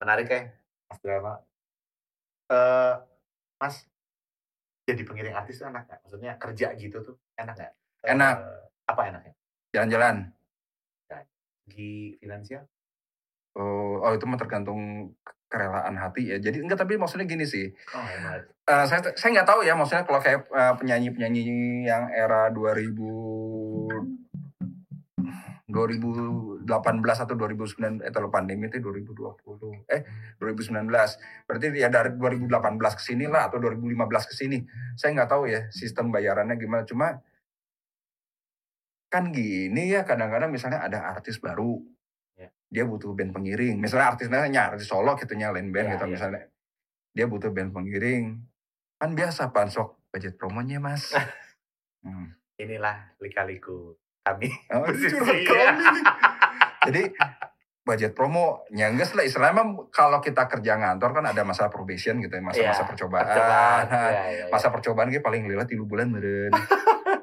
Menarik 0.00 0.26
ya, 0.26 0.40
Mas 0.88 0.98
Drama. 1.00 1.32
Eh, 2.50 2.94
Mas, 3.56 3.74
jadi 4.82 5.02
pengiring 5.04 5.36
artis 5.36 5.60
itu 5.60 5.64
enak 5.64 5.84
nggak? 5.84 5.98
Maksudnya 6.02 6.32
kerja 6.34 6.66
gitu 6.74 6.98
tuh 7.00 7.14
enak 7.36 7.54
nggak? 7.54 7.72
Eh, 8.02 8.10
Enak. 8.10 8.36
apa 8.84 9.00
enaknya? 9.06 9.32
jalan-jalan 9.70 10.16
Di 11.62 12.18
finansial? 12.18 12.66
oh, 13.54 14.02
oh 14.02 14.10
itu 14.10 14.26
mah 14.26 14.34
tergantung 14.34 15.12
kerelaan 15.50 15.98
hati 15.98 16.30
ya 16.30 16.38
jadi 16.38 16.62
enggak 16.62 16.86
tapi 16.86 16.94
maksudnya 16.96 17.26
gini 17.26 17.44
sih 17.44 17.68
Oh. 17.90 18.06
Eh, 18.70 18.84
saya 18.86 19.02
saya 19.18 19.30
nggak 19.34 19.48
tahu 19.50 19.66
ya 19.66 19.74
maksudnya 19.74 20.06
kalau 20.06 20.22
kayak 20.22 20.46
eh, 20.46 20.74
penyanyi-penyanyi 20.78 21.42
yang 21.90 22.06
era 22.14 22.54
2000 22.54 22.94
2018 25.70 26.66
atau 26.98 27.34
2009 27.38 28.02
eh 28.02 28.10
kalau 28.10 28.26
pandemi 28.26 28.66
itu 28.66 28.82
2020 28.82 29.86
eh 29.86 30.02
2019 30.42 30.86
berarti 31.46 31.66
ya 31.78 31.86
dari 31.86 32.10
2018 32.18 32.98
ke 32.98 33.02
sini 33.02 33.30
lah 33.30 33.46
atau 33.46 33.62
2015 33.62 34.30
ke 34.30 34.34
sini 34.34 34.58
saya 34.98 35.14
nggak 35.14 35.30
tahu 35.30 35.46
ya 35.46 35.70
sistem 35.70 36.10
bayarannya 36.10 36.58
gimana 36.58 36.82
cuma 36.82 37.22
kan 39.10 39.34
gini 39.34 39.90
ya 39.90 40.06
kadang-kadang 40.06 40.54
misalnya 40.54 40.86
ada 40.86 41.10
artis 41.10 41.42
baru. 41.42 41.82
Dia 42.70 42.86
butuh 42.86 43.12
band 43.12 43.30
pengiring 43.30 43.76
misalnya 43.76 44.06
artisnya 44.08 44.46
nya 44.46 44.70
artis 44.70 44.86
solo 44.86 45.12
gitu 45.14 45.34
nya 45.34 45.50
lain 45.50 45.68
band 45.68 45.86
Ya, 45.86 45.92
gitu 45.94 46.04
ya. 46.04 46.10
misalnya 46.10 46.42
dia 47.10 47.26
butuh 47.26 47.50
band 47.50 47.70
pengiring 47.70 48.38
kan 48.96 49.10
biasa 49.12 49.50
pansok 49.50 49.98
budget 50.08 50.34
promonya 50.34 50.78
mas 50.78 51.10
Hmm. 52.00 52.32
Inilah 52.56 53.12
lika-liku 53.18 53.92
kami. 54.22 54.48
Oh, 54.72 54.88
kami. 54.88 55.44
Jadi 56.88 57.02
budget 57.82 58.12
promo 58.12 58.64
nyangges 58.70 59.12
lah 59.12 59.20
istilahnya 59.20 59.60
kalau 59.88 60.16
kita 60.18 60.46
kerja 60.46 60.76
ngantor 60.76 61.12
kan 61.12 61.24
ada 61.26 61.42
masa 61.42 61.68
probation 61.68 62.20
gitu 62.20 62.30
ya 62.30 62.40
masa-masa 62.40 62.72
Iya, 62.78 62.88
percobaan, 62.88 63.24
Percobaan. 63.26 63.84
Nah, 63.84 64.08
ya, 64.08 64.24
ya. 64.30 64.44
masa 64.48 64.68
percobaan 64.70 65.08
kayak 65.08 65.20
paling 65.20 65.44
lila 65.44 65.64
tiga 65.64 65.82
bulan 65.82 66.08
meren 66.08 66.52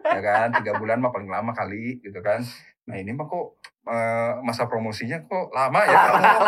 ya 0.04 0.20
kan 0.20 0.50
tiga 0.54 0.74
bulan 0.76 0.98
mah 1.00 1.10
paling 1.10 1.26
lama 1.28 1.50
kali 1.52 1.98
gitu 2.00 2.20
kan 2.20 2.46
nah 2.88 2.96
ini 2.96 3.12
mah 3.12 3.28
kok 3.28 3.60
eh, 3.84 4.32
masa 4.48 4.64
promosinya 4.72 5.20
kok 5.28 5.52
lama 5.52 5.80
ya 5.84 6.00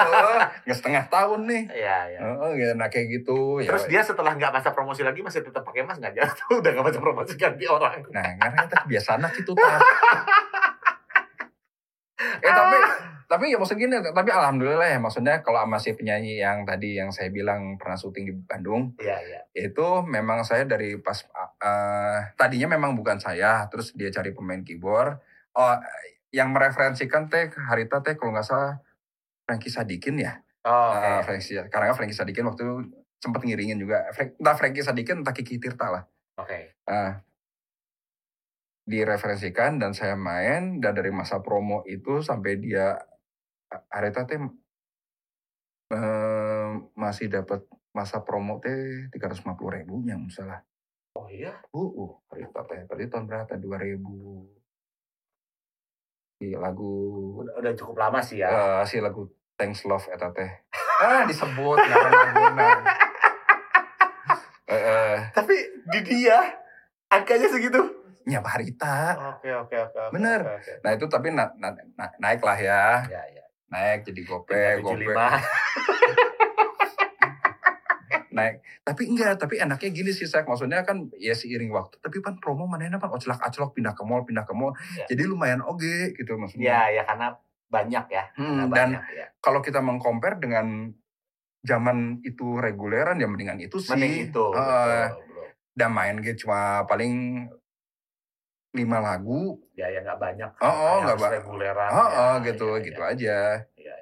nggak 0.64 0.78
setengah 0.80 1.04
tahun 1.12 1.52
nih 1.52 1.64
Iya, 1.68 1.98
iya. 2.16 2.20
Ya, 2.56 2.70
nah 2.80 2.88
kayak 2.88 3.22
gitu 3.22 3.60
ya 3.60 3.76
Terus 3.76 3.92
dia 3.92 4.02
setelah 4.02 4.40
nggak 4.40 4.56
masa 4.56 4.72
promosi 4.72 5.04
lagi 5.04 5.20
masih 5.20 5.44
tetap 5.44 5.68
pakai 5.68 5.84
mas 5.84 6.00
nggak 6.00 6.16
jatuh 6.16 6.64
udah 6.64 6.72
nggak 6.72 6.86
masa 6.88 7.00
promosi 7.04 7.36
ganti 7.36 7.68
orang. 7.68 8.00
Nah, 8.16 8.40
karena 8.40 8.58
kita 8.66 8.76
kebiasaan 8.88 9.20
gitu 9.36 9.52
eh 12.20 12.52
tapi 12.52 12.78
tapi 13.30 13.54
ya 13.54 13.62
maksud 13.62 13.78
gini, 13.78 13.94
tapi 14.02 14.34
alhamdulillah 14.34 14.90
ya 14.90 14.98
maksudnya 14.98 15.46
kalau 15.46 15.62
sama 15.62 15.78
si 15.78 15.94
penyanyi 15.94 16.42
yang 16.42 16.66
tadi 16.66 16.98
yang 16.98 17.14
saya 17.14 17.30
bilang 17.30 17.78
pernah 17.78 17.94
syuting 17.94 18.26
di 18.26 18.34
Bandung, 18.34 18.98
Iya 18.98 19.22
iya. 19.22 19.40
itu 19.54 20.02
memang 20.02 20.42
saya 20.42 20.66
dari 20.66 20.98
pas 20.98 21.22
eh, 21.62 22.20
tadinya 22.34 22.74
memang 22.74 22.98
bukan 22.98 23.22
saya, 23.22 23.70
terus 23.70 23.94
dia 23.94 24.10
cari 24.10 24.34
pemain 24.34 24.66
keyboard. 24.66 25.22
Oh, 25.54 25.78
yang 26.30 26.54
mereferensikan 26.54 27.30
teh 27.30 27.50
Harita 27.58 28.02
teh 28.06 28.14
kalau 28.14 28.34
nggak 28.34 28.46
salah 28.46 28.78
Frankie 29.50 29.74
Sadikin 29.74 30.22
ya. 30.22 30.38
Oh. 30.62 30.94
Eh, 30.94 31.22
Frankie, 31.26 31.58
karena 31.74 31.96
Frankie 31.98 32.14
Sadikin 32.14 32.46
waktu 32.46 32.62
itu 32.62 32.76
sempat 33.18 33.42
ngiringin 33.42 33.82
juga. 33.82 34.06
Frank- 34.14 34.38
Entah 34.38 34.56
Frankie 34.56 34.86
Sadikin 34.86 35.26
entah 35.26 35.34
Kiki 35.34 35.58
Tirta 35.58 35.90
lah. 35.90 36.04
Oke. 36.38 36.78
Nah, 36.86 37.20
direferensikan 38.90 39.78
dan 39.78 39.94
saya 39.94 40.14
main 40.18 40.82
dan 40.82 40.94
dari 40.98 41.14
masa 41.14 41.42
promo 41.42 41.86
itu 41.86 42.26
sampai 42.26 42.58
dia 42.58 42.98
Areta 43.94 44.26
teh 44.26 44.42
eh, 45.94 46.72
masih 46.98 47.30
dapat 47.30 47.66
masa 47.94 48.22
promo 48.26 48.58
teh 48.62 49.10
350 49.14 49.78
ribu 49.78 50.02
yang 50.06 50.26
salah. 50.30 50.62
Oh 51.18 51.26
iya. 51.30 51.58
Uh, 51.74 51.90
uh 52.06 52.14
Areta 52.34 52.66
teh 52.66 52.86
berarti 52.86 53.06
tahun 53.10 53.26
berapa? 53.26 53.54
2000 53.58 54.59
si 56.40 56.56
lagu 56.56 56.92
Udah, 57.36 57.54
udah 57.60 57.72
cukup 57.76 58.00
lama 58.00 58.24
sih 58.24 58.40
ya. 58.40 58.48
eh, 58.48 58.82
si 58.88 59.04
lagu 59.04 59.28
Thanks 59.54 59.84
Love 59.84 60.08
eta 60.08 60.32
teh. 60.32 60.48
Ah 61.04 61.28
disebut 61.28 61.76
ngaran 61.76 62.12
laguna. 62.16 62.68
Eh, 64.64 64.72
eh, 64.72 65.16
Tapi 65.36 65.56
di 65.86 66.00
dia 66.02 66.40
angkanya 67.08 67.44
segitu. 67.46 67.84
nya 68.24 68.40
Harita. 68.40 69.20
Oke 69.36 69.52
oke 69.52 69.76
oke. 69.76 70.00
Bener. 70.16 70.40
oke, 70.40 70.56
oke. 70.56 70.74
Nah 70.80 70.92
itu 70.94 71.06
tapi 71.06 71.34
na- 71.34 71.52
na- 71.58 71.76
na- 71.92 72.16
naik 72.18 72.40
lah 72.40 72.56
ya. 72.56 73.04
Ya 73.04 73.20
ya. 73.28 73.44
naik 73.68 74.08
jadi 74.08 74.22
gope, 74.24 74.56
gope, 74.80 75.12
375. 75.12 75.44
Naik. 78.40 78.56
Tapi 78.82 79.02
enggak, 79.06 79.36
tapi 79.38 79.56
enaknya 79.58 79.90
gini 79.90 80.10
sih 80.10 80.24
saya 80.24 80.42
maksudnya 80.42 80.82
kan 80.82 81.12
ya 81.16 81.32
seiring 81.32 81.70
waktu. 81.70 82.00
Tapi 82.00 82.20
kan 82.20 82.40
promo 82.40 82.64
mana 82.64 82.88
kan 82.96 83.08
oclak 83.08 83.38
aclok 83.38 83.74
pindah 83.74 83.92
ke 83.92 84.02
mall, 84.02 84.24
pindah 84.24 84.44
ke 84.44 84.54
mall. 84.54 84.72
Ya. 84.96 85.06
Jadi 85.08 85.24
lumayan 85.26 85.60
oke 85.60 86.16
gitu 86.16 86.32
Ya 86.32 86.40
maksudnya. 86.40 86.80
ya 86.92 87.04
karena 87.04 87.28
banyak 87.68 88.06
ya. 88.08 88.24
Karena 88.32 88.64
Hmm, 88.66 88.72
dan 88.72 88.90
banyak 88.96 89.04
ya. 89.14 89.26
kalau 89.38 89.60
kita 89.60 89.80
mengcompare 89.80 90.38
dengan 90.38 90.96
zaman 91.60 92.24
itu 92.24 92.56
reguleran 92.56 93.16
ya 93.16 93.28
mendingan 93.28 93.60
itu 93.60 93.78
sih. 93.78 93.92
Mending 93.92 94.32
itu. 94.32 94.46
Eh, 94.50 94.64
betul, 95.06 95.20
betul. 95.22 95.46
dan 95.76 95.90
main 95.92 96.16
gitu 96.18 96.44
cuma 96.44 96.84
paling 96.84 97.48
lima 98.70 99.02
lagu 99.02 99.58
ya 99.74 99.90
ya 99.90 100.06
nggak 100.06 100.20
banyak 100.20 100.52
Oh, 100.60 100.70
oh, 100.70 100.98
nggak 101.02 101.18
harus 101.18 101.24
ba- 101.24 101.34
reguleran 101.34 101.90
oh, 101.90 102.06
ya, 102.06 102.20
oh 102.22 102.34
gitu 102.46 102.68
ya, 102.70 102.84
gitu 102.86 103.02
ya. 103.02 103.10
aja 103.10 103.38
Iya, 103.76 103.96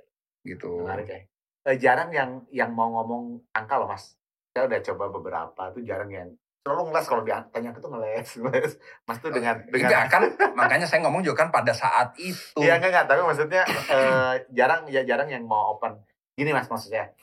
gitu 0.43 0.71
menarik 0.83 1.07
ya 1.07 1.19
Eh, 1.63 1.75
jarang 1.77 2.09
yang 2.09 2.31
yang 2.49 2.71
mau 2.71 2.87
ngomong 2.89 3.43
angka 3.51 3.75
loh 3.75 3.87
mas 3.87 4.16
saya 4.57 4.65
udah 4.65 4.81
coba 4.81 5.05
beberapa 5.13 5.61
tuh 5.69 5.85
jarang 5.85 6.09
yang 6.09 6.33
selalu 6.65 6.89
ngeles 6.89 7.05
kalau 7.05 7.21
ditanya 7.21 7.69
itu 7.77 7.85
ngeles 7.93 8.27
ngeles 8.41 8.73
mas 9.05 9.21
tuh 9.21 9.29
dengan 9.29 9.61
dengan 9.69 10.09
kan 10.09 10.25
makanya 10.57 10.89
saya 10.89 11.05
ngomong 11.05 11.21
juga 11.21 11.45
kan 11.45 11.53
pada 11.53 11.69
saat 11.77 12.17
itu 12.17 12.57
Iya 12.57 12.81
enggak 12.81 12.89
enggak, 12.89 13.05
tapi 13.05 13.21
maksudnya 13.21 13.61
eh, 13.69 14.33
jarang 14.49 14.89
ya 14.89 15.05
jarang 15.05 15.29
yang 15.29 15.45
mau 15.45 15.77
open. 15.77 15.93
Gini 16.33 16.49
Mas 16.49 16.65
maksudnya. 16.65 17.13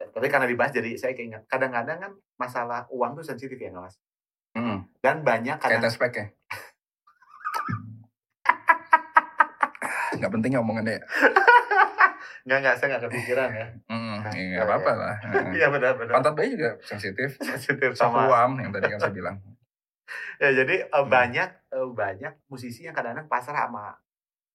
Tapi 0.00 0.32
karena 0.32 0.48
dibahas 0.48 0.72
jadi 0.72 0.96
saya 0.96 1.12
keinget. 1.12 1.44
Kadang-kadang 1.44 2.00
kan 2.00 2.12
masalah 2.40 2.88
uang 2.88 3.20
tuh 3.20 3.24
sensitif 3.28 3.60
ya 3.60 3.68
nggak 3.68 3.84
Mas? 3.84 4.00
Mm, 4.56 4.88
Dan 5.04 5.20
banyak 5.20 5.60
kadang 5.60 5.84
tes 5.84 6.00
pack 6.00 6.16
ya 6.16 6.26
nggak 10.18 10.32
penting 10.34 10.58
ya 10.58 10.60
omongannya 10.60 10.98
ya 10.98 11.02
enggak 12.42 12.58
enggak 12.58 12.74
saya 12.80 12.86
enggak 12.90 13.02
kepikiran 13.06 13.48
ya. 13.54 13.66
Mm, 13.86 14.09
ya, 14.28 14.32
nggak 14.54 14.66
apa-apa 14.66 14.92
lah 14.92 15.14
Iya 15.56 15.66
benar 15.68 15.92
benar. 15.94 16.12
pantat 16.14 16.34
bayi 16.34 16.52
juga 16.52 16.76
sensitif 16.80 17.36
Sensitif 17.36 17.90
sama. 17.94 18.24
sakuam 18.24 18.50
yang 18.58 18.70
tadi 18.70 18.86
kan 18.88 18.98
saya 18.98 19.12
bilang 19.12 19.36
Ya 20.42 20.50
jadi 20.52 20.74
eh, 20.82 20.90
Hmm. 20.90 21.06
banyak 21.06 21.48
eh, 21.70 21.88
banyak 21.88 22.32
musisi 22.46 22.82
yang 22.82 22.92
kadang-kadang 22.92 23.26
pasrah 23.26 23.64
sama 23.64 23.94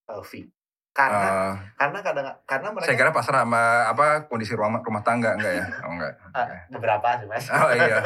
eh, 0.06 0.24
fee. 0.24 0.48
Karena 0.92 1.28
Eh, 1.28 1.54
karena 1.76 2.00
kadang 2.00 2.26
karena 2.44 2.68
mereka 2.70 2.88
saya 2.88 2.98
kira 2.98 3.12
pasrah 3.12 3.44
sama 3.44 3.64
apa 3.86 4.06
kondisi 4.26 4.52
rumah 4.52 4.80
rumah 4.80 5.02
tangga 5.02 5.36
enggak 5.36 5.54
ya 5.54 5.66
oh 5.84 5.92
enggak 5.92 6.14
Ah, 6.38 6.48
beberapa 6.70 7.08
sih 7.18 7.28
Mas. 7.28 7.48
oh 7.48 7.72
iya 7.72 8.00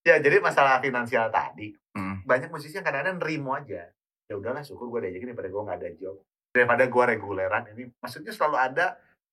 ya 0.00 0.16
jadi 0.16 0.38
masalah 0.38 0.78
finansial 0.78 1.28
tadi 1.28 1.74
mm. 1.92 2.24
banyak 2.24 2.48
musisi 2.48 2.72
yang 2.72 2.84
kadang-kadang 2.84 3.18
nerimo 3.18 3.52
aja 3.52 3.84
ya 4.24 4.34
udahlah 4.34 4.60
syukur 4.60 4.88
gue 4.88 5.04
diajakin 5.04 5.30
daripada 5.30 5.48
gue 5.48 5.62
nggak 5.62 5.78
ada 5.78 5.90
job 5.94 6.16
daripada 6.50 6.84
gue 6.84 7.04
reguleran 7.06 7.64
ini 7.70 7.84
maksudnya 7.98 8.30
selalu 8.30 8.56
ada 8.56 8.86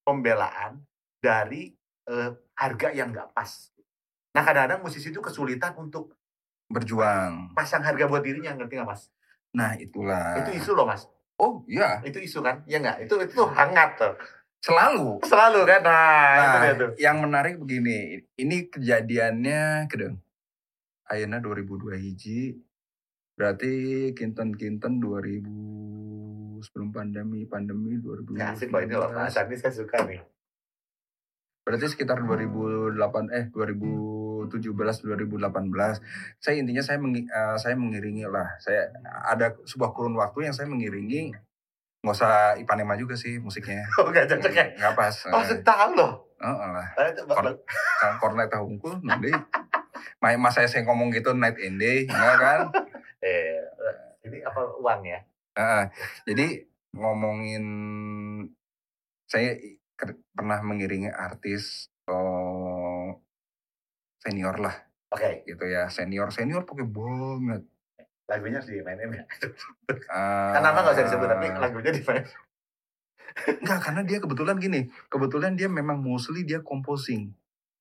pembelaan 0.03 0.83
dari 1.23 1.71
eh, 2.03 2.29
harga 2.59 2.91
yang 2.91 3.15
nggak 3.15 3.31
pas. 3.31 3.71
Nah 4.35 4.43
kadang-kadang 4.43 4.83
musisi 4.83 5.07
itu 5.07 5.23
kesulitan 5.23 5.71
untuk 5.79 6.19
berjuang. 6.67 7.55
pasang 7.55 7.85
harga 7.85 8.09
buat 8.11 8.19
dirinya 8.19 8.51
ngerti 8.59 8.75
nggak 8.75 8.89
mas? 8.89 9.07
Nah 9.55 9.77
itulah. 9.79 10.43
Itu 10.43 10.51
isu 10.51 10.75
loh 10.75 10.83
mas. 10.83 11.07
Oh 11.39 11.63
iya. 11.65 12.03
Itu 12.03 12.19
isu 12.19 12.43
kan? 12.43 12.67
Ya 12.67 12.83
nggak? 12.83 13.07
Itu 13.07 13.15
itu 13.23 13.39
hangat 13.55 13.95
tuh. 13.95 14.13
Selalu. 14.63 15.19
Selalu 15.27 15.59
kan? 15.67 15.81
Nah, 15.83 16.35
itu 16.35 16.47
Nah, 16.47 16.61
dia 16.63 16.73
tuh. 16.75 16.91
yang 16.95 17.17
menarik 17.19 17.59
begini, 17.59 18.23
ini 18.39 18.71
kejadiannya 18.71 19.91
kedeng. 19.91 20.23
Ayeuna 21.11 21.43
2002 21.43 21.99
hiji, 21.99 22.63
berarti 23.35 23.73
kinten-kinten 24.15 25.03
2000 25.03 26.63
sebelum 26.63 26.95
pandemi, 26.95 27.43
pandemi 27.43 27.99
2000. 27.99 28.39
ya 28.39 28.55
asik 28.55 28.71
loh 28.71 28.79
ini 28.79 28.95
loh 28.95 29.11
mas. 29.11 29.35
ini 29.35 29.55
saya 29.59 29.73
suka 29.75 29.99
nih 30.07 30.23
Berarti 31.63 31.87
sekitar 31.87 32.19
2008 32.19 32.99
eh 33.29 33.45
2017 33.49 34.51
2018. 35.01 36.03
Saya 36.37 36.55
intinya 36.55 36.83
saya 36.83 36.99
mengi- 36.99 37.25
eh, 37.25 37.55
saya 37.55 37.73
mengiringi 37.73 38.27
lah. 38.27 38.51
Saya 38.57 38.91
ada 39.23 39.55
sebuah 39.63 39.91
kurun 39.91 40.13
waktu 40.13 40.45
yang 40.45 40.53
saya 40.53 40.67
mengiringi 40.67 41.31
nggak 42.03 42.11
usah 42.13 42.59
Ipanema 42.59 42.93
juga 42.93 43.15
sih 43.15 43.39
musiknya. 43.39 43.87
oh 43.97 44.11
nggak 44.11 44.27
cocok 44.27 44.51
ya 44.51 44.65
Nggak 44.75 44.93
pas. 44.93 45.15
oh 45.31 45.39
saya 45.41 45.59
tahu 45.61 45.91
loh 45.95 46.13
Oh, 46.43 46.59
lah. 46.59 46.83
Eh, 46.99 48.13
kornet 48.19 48.51
tahu 48.51 48.67
unggul 48.67 48.99
nanti. 48.99 49.31
Main 50.19 50.35
masa 50.35 50.67
saya 50.67 50.83
ngomong 50.83 51.07
gitu 51.09 51.31
night 51.31 51.55
and 51.55 51.79
day, 51.79 52.03
enggak 52.03 52.35
kan? 52.35 52.59
eh 53.23 53.63
ini 54.23 54.43
apa 54.43 54.59
uang 54.75 55.01
ya 55.03 55.19
Heeh. 55.55 55.83
jadi 56.25 56.47
ngomongin 56.91 57.63
saya 59.23 59.55
pernah 60.33 60.59
mengiringi 60.61 61.09
artis 61.09 61.87
oh, 62.07 63.21
senior 64.19 64.55
lah. 64.59 64.75
Oke. 65.13 65.45
Gitu 65.45 65.63
ya 65.69 65.87
senior 65.87 66.33
senior 66.33 66.65
pokoknya 66.65 66.89
banget. 66.89 67.61
Lagunya 68.23 68.57
harus 68.63 68.71
dimainin 68.71 69.19
ya 69.19 69.23
Eh, 69.93 70.51
kan 70.55 70.61
nama 70.63 70.79
nggak 70.79 70.95
usah 70.95 71.05
disebut 71.05 71.27
tapi 71.27 71.45
lagunya 71.59 71.91
dimainin. 71.91 72.27
Enggak 73.33 73.79
karena 73.81 74.01
dia 74.05 74.17
kebetulan 74.21 74.57
gini 74.61 74.81
kebetulan 75.09 75.53
dia 75.57 75.67
memang 75.67 75.99
mostly 75.99 76.45
dia 76.45 76.61
composing. 76.61 77.33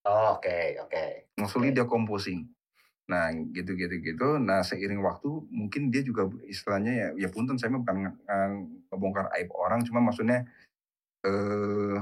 Oh, 0.02 0.34
oke 0.36 0.82
oke 0.82 1.30
mostly 1.38 1.70
dia 1.70 1.86
composing. 1.86 2.48
Nah 3.06 3.30
gitu 3.52 3.76
gitu 3.76 4.28
nah 4.40 4.64
seiring 4.64 5.00
waktu 5.04 5.28
mungkin 5.52 5.92
dia 5.92 6.02
juga 6.02 6.26
istilahnya 6.48 6.92
ya 6.92 7.08
ya 7.26 7.28
punten 7.30 7.60
saya 7.60 7.70
bukan 7.76 8.08
nge- 8.08 8.18
ngebongkar 8.90 9.28
aib 9.38 9.52
orang 9.54 9.84
cuma 9.84 10.00
maksudnya 10.02 10.48
eh 11.22 11.98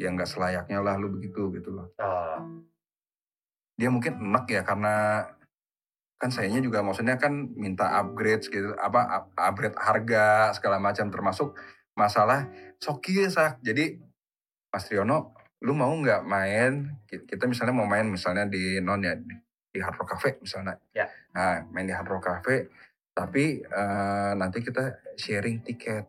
ya 0.00 0.08
nggak 0.12 0.28
selayaknya 0.28 0.80
lah 0.80 0.96
lu 0.96 1.12
begitu 1.12 1.52
gitu 1.52 1.70
loh. 1.76 1.92
Oh, 2.00 2.64
dia 3.80 3.88
mungkin 3.88 4.20
enak 4.20 4.44
ya 4.52 4.60
karena 4.60 5.24
kan 6.20 6.28
sayanya 6.28 6.60
juga 6.60 6.84
maksudnya 6.84 7.16
kan 7.16 7.32
minta 7.56 7.96
upgrade 7.96 8.44
gitu 8.44 8.76
apa 8.76 9.00
up- 9.08 9.32
upgrade 9.40 9.72
harga 9.80 10.52
segala 10.52 10.76
macam 10.76 11.08
termasuk 11.08 11.56
masalah 11.96 12.44
soki 12.76 13.24
sak 13.24 13.64
jadi 13.64 13.96
Mas 14.68 14.84
Triono 14.84 15.32
lu 15.64 15.72
mau 15.72 15.88
nggak 15.96 16.28
main 16.28 16.92
ki- 17.08 17.24
kita 17.24 17.48
misalnya 17.48 17.72
mau 17.72 17.88
main 17.88 18.04
misalnya 18.04 18.44
di 18.44 18.84
non 18.84 19.00
ya 19.00 19.16
di, 19.16 19.80
Hard 19.80 19.96
Rock 20.02 20.18
Cafe 20.18 20.36
misalnya. 20.42 20.76
Ya. 20.92 21.08
nah 21.32 21.64
main 21.72 21.88
di 21.88 21.94
Hard 21.96 22.08
Rock 22.08 22.28
Cafe 22.28 22.68
tapi 23.16 23.64
eh, 23.64 24.32
nanti 24.36 24.60
kita 24.60 25.16
sharing 25.16 25.64
tiket 25.64 26.04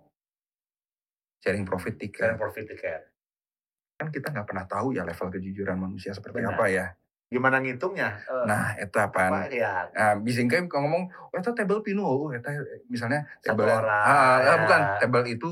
sharing 1.42 1.66
profit 1.66 1.98
tiket 1.98 2.38
profit 2.38 2.66
ticket 2.70 3.02
kan 3.98 4.10
kita 4.10 4.34
nggak 4.34 4.48
pernah 4.50 4.66
tahu 4.66 4.98
ya 4.98 5.06
level 5.06 5.30
kejujuran 5.30 5.78
manusia 5.78 6.14
seperti 6.14 6.42
Benar. 6.42 6.58
apa 6.58 6.66
ya 6.70 6.86
gimana 7.32 7.64
ngitungnya 7.64 8.10
Eh, 8.28 8.44
nah 8.44 8.76
itu 8.76 8.98
apa, 9.00 9.48
ya 9.48 9.88
Nah, 9.96 10.20
bisa 10.20 10.44
kan 10.52 10.68
kalau 10.68 10.84
ngomong, 10.84 11.08
oh 11.32 11.38
itu 11.39 11.52
table 11.56 11.80
pinu, 11.80 12.04
oh 12.04 12.28
itu 12.28 12.44
misalnya 12.92 13.24
Satu 13.39 13.56
table 13.56 13.72
orang, 13.72 13.88
ah, 14.04 14.12
ah, 14.12 14.36
ya. 14.44 14.54
bukan 14.60 14.82
table 15.00 15.26
itu 15.32 15.50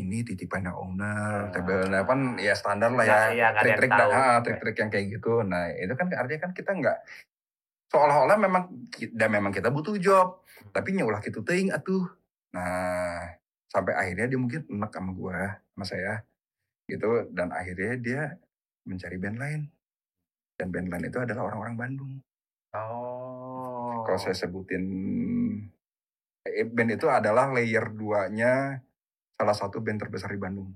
ini 0.00 0.24
titipannya 0.24 0.72
owner, 0.72 1.36
Ah. 1.36 1.52
table 1.52 1.84
kan 1.84 2.20
ya 2.40 2.56
standar 2.56 2.96
lah 2.96 3.04
ya, 3.04 3.28
iya, 3.28 3.52
ada 3.52 3.60
yang 3.60 3.76
trik-trik 3.76 3.92
tahu. 3.92 4.10
ah, 4.16 4.38
trik-trik 4.40 4.76
yang 4.80 4.88
kayak 4.88 5.06
gitu. 5.12 5.32
Nah 5.44 5.68
itu 5.76 5.92
kan 5.92 6.06
artinya 6.16 6.40
kan 6.48 6.52
kita 6.56 6.70
nggak 6.80 6.98
seolah-olah 7.92 8.38
memang 8.40 8.62
dan 9.12 9.28
memang 9.28 9.52
kita 9.52 9.68
butuh 9.68 10.00
job, 10.00 10.40
tapi 10.72 10.96
nyulah 10.96 11.20
gitu 11.20 11.44
ting 11.44 11.68
atuh. 11.68 12.08
Nah 12.56 13.36
sampai 13.72 13.96
akhirnya 13.96 14.28
dia 14.28 14.36
mungkin 14.36 14.68
enak 14.68 14.92
sama 14.92 15.10
gua, 15.16 15.56
sama 15.72 15.84
saya 15.88 16.14
gitu. 16.84 17.32
Dan 17.32 17.48
akhirnya 17.56 17.96
dia 17.96 18.22
mencari 18.84 19.16
band 19.16 19.38
lain. 19.40 19.60
Dan 20.60 20.68
band 20.68 20.88
lain 20.92 21.08
itu 21.08 21.18
adalah 21.18 21.48
orang-orang 21.48 21.76
Bandung. 21.80 22.12
Oh 22.76 23.52
kalau 24.02 24.18
saya 24.18 24.36
sebutin 24.36 24.84
eh, 26.44 26.66
band 26.66 26.90
itu 26.98 27.06
adalah 27.06 27.48
layer 27.54 27.86
2-nya 27.94 28.82
salah 29.38 29.56
satu 29.56 29.78
band 29.80 29.98
terbesar 30.02 30.34
di 30.34 30.40
Bandung. 30.42 30.70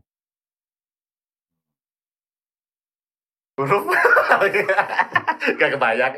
huruf 3.57 3.89
gak 5.57 5.71
kebayang. 5.73 6.13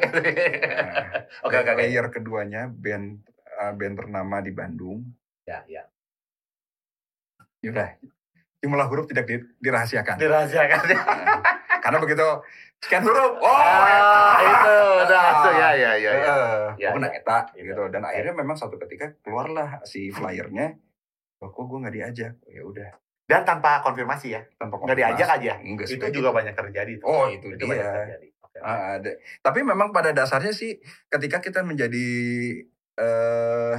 Oke 1.47 1.55
oke 1.55 1.71
oke. 1.71 1.83
Layer 1.87 2.07
keduanya 2.11 2.67
band 2.67 3.23
eh, 3.47 3.73
band 3.79 3.95
ternama 3.95 4.43
di 4.43 4.51
Bandung. 4.51 5.07
ya 5.47 5.63
ya 5.71 5.87
Yaudah, 7.61 7.89
jumlah 8.59 8.87
huruf 8.87 9.07
tidak 9.07 9.25
di- 9.25 9.47
dirahasiakan. 9.59 10.15
dirahasiakan 10.17 10.79
Nah, 10.89 11.01
Karena 11.81 11.99
begitu 11.99 12.27
sekian 12.79 13.03
huruf, 13.03 13.39
oh, 13.39 13.49
ah, 13.49 14.39
itu 14.39 14.75
udah 15.01 15.23
Ah. 15.25 15.41
tuh 15.41 15.53
ya 15.53 15.71
ya 15.73 15.93
ya, 15.95 16.11
ya. 16.13 16.35
Ya, 16.77 16.91
ya. 16.95 17.09
eta 17.09 17.39
Gitu. 17.53 17.71
gitu. 17.71 17.83
Dan 17.89 18.03
akhirnya 18.03 18.35
memang 18.35 18.55
satu 18.55 18.79
ketika 18.79 19.15
keluarlah 19.21 19.83
si 19.83 20.11
flyernya. 20.11 20.75
Loh, 21.39 21.49
kok 21.49 21.65
gue 21.65 21.79
nggak 21.79 21.95
diajak? 21.95 22.35
Ya 22.45 22.63
udah, 22.63 22.91
dan 23.25 23.43
tanpa 23.43 23.79
konfirmasi 23.81 24.33
ya 24.33 24.43
tanpa 24.55 24.75
nggak 24.77 24.95
diajak 24.97 25.29
aja 25.33 25.53
Enggak 25.61 25.87
itu 25.87 25.95
sudah 25.95 26.11
juga 26.11 26.29
gitu. 26.29 26.39
banyak 26.39 26.55
terjadi 26.57 26.93
tuh. 26.99 27.07
Oh, 27.07 27.27
itu 27.27 27.47
itu 27.49 27.63
banyak 27.63 27.79
dia. 27.81 27.95
terjadi 27.95 28.27
Oke. 28.41 28.59
Ah, 28.59 28.97
ada. 28.97 29.11
Tapi 29.39 29.61
memang 29.63 29.89
pada 29.89 30.11
dasarnya 30.11 30.51
sih 30.51 30.79
ketika 31.07 31.39
kita 31.39 31.63
menjadi 31.63 32.07
eh 32.97 33.75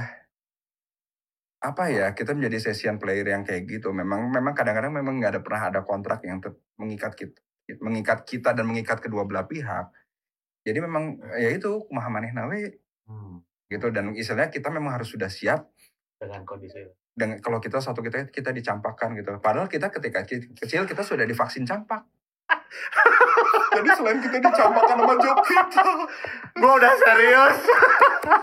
apa 1.60 1.92
ya 1.92 2.16
kita 2.16 2.32
menjadi 2.32 2.72
session 2.72 2.96
player 2.96 3.28
yang 3.28 3.44
kayak 3.44 3.68
gitu. 3.68 3.92
Memang 3.92 4.32
memang 4.32 4.56
kadang-kadang 4.56 4.96
memang 4.96 5.20
nggak 5.20 5.38
ada 5.38 5.40
pernah 5.44 5.62
ada 5.68 5.80
kontrak 5.84 6.24
yang 6.24 6.40
mengikat 6.80 7.12
kita 7.16 7.40
mengikat 7.78 8.26
kita 8.26 8.50
dan 8.50 8.66
mengikat 8.66 8.98
kedua 8.98 9.28
belah 9.28 9.46
pihak. 9.46 9.94
Jadi 10.66 10.78
memang 10.82 11.22
ya 11.38 11.54
itu 11.54 11.86
kumaha 11.86 12.10
maneh 12.10 12.34
nawe. 12.34 12.60
Hmm, 13.06 13.42
gitu 13.70 13.90
dan 13.94 14.10
istilahnya 14.16 14.50
kita 14.50 14.72
memang 14.74 14.98
harus 14.98 15.12
sudah 15.12 15.30
siap. 15.30 15.70
Dengan 16.18 16.42
kondisi 16.42 16.82
dengan 17.20 17.36
kalau 17.42 17.60
kita 17.60 17.82
satu 17.82 18.00
kita 18.00 18.32
kita 18.32 18.50
dicampakkan 18.54 19.12
gitu. 19.18 19.36
Padahal 19.42 19.68
kita 19.68 19.92
ketika 19.92 20.24
kecil 20.24 20.88
kita 20.88 21.02
sudah 21.04 21.28
divaksin 21.28 21.68
campak. 21.68 22.06
Jadi 23.76 23.88
selain 23.94 24.18
kita 24.18 24.36
dicampakkan 24.42 24.96
sama 24.98 25.14
job 25.22 25.36
kita 25.46 25.82
Gue 26.58 26.72
udah 26.74 26.94
serius. 26.98 27.58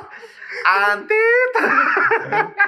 Antit. 0.88 1.52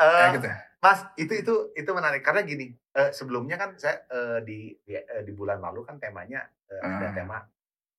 Ya 0.00 0.08
Eh, 0.24 0.28
gitu. 0.34 0.48
Mas, 0.80 1.04
itu 1.14 1.32
itu 1.36 1.54
itu 1.74 1.90
menarik 1.90 2.20
karena 2.20 2.40
gini. 2.42 2.72
eh, 2.90 3.12
sebelumnya 3.12 3.54
kan 3.54 3.76
saya 3.76 4.02
eh, 4.06 4.40
di 4.40 4.72
di, 4.80 4.92
eh, 4.92 5.22
di 5.22 5.30
bulan 5.30 5.60
lalu 5.60 5.84
kan 5.84 5.96
temanya 5.96 6.40
eh, 6.66 6.80
ada 6.80 7.06
Ah. 7.06 7.12
tema 7.12 7.38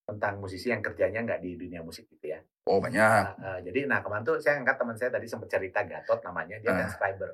tentang 0.02 0.36
musisi 0.36 0.66
yang 0.66 0.80
kerjanya 0.80 1.22
nggak 1.22 1.40
di 1.40 1.54
dunia 1.56 1.80
musik 1.80 2.10
gitu 2.10 2.28
ya. 2.28 2.42
Oh 2.64 2.76
banyak. 2.76 2.98
Nah, 2.98 3.32
eh, 3.56 3.58
jadi 3.64 3.86
nah 3.86 4.02
kemarin 4.02 4.20
tuh 4.22 4.36
saya 4.36 4.58
angkat 4.58 4.76
teman 4.76 4.92
saya 4.94 5.08
tadi 5.08 5.24
sempat 5.24 5.48
cerita 5.48 5.80
Gatot 5.80 6.20
namanya 6.20 6.58
dia 6.58 6.70
Ah. 6.70 6.78
transcriber. 6.82 7.30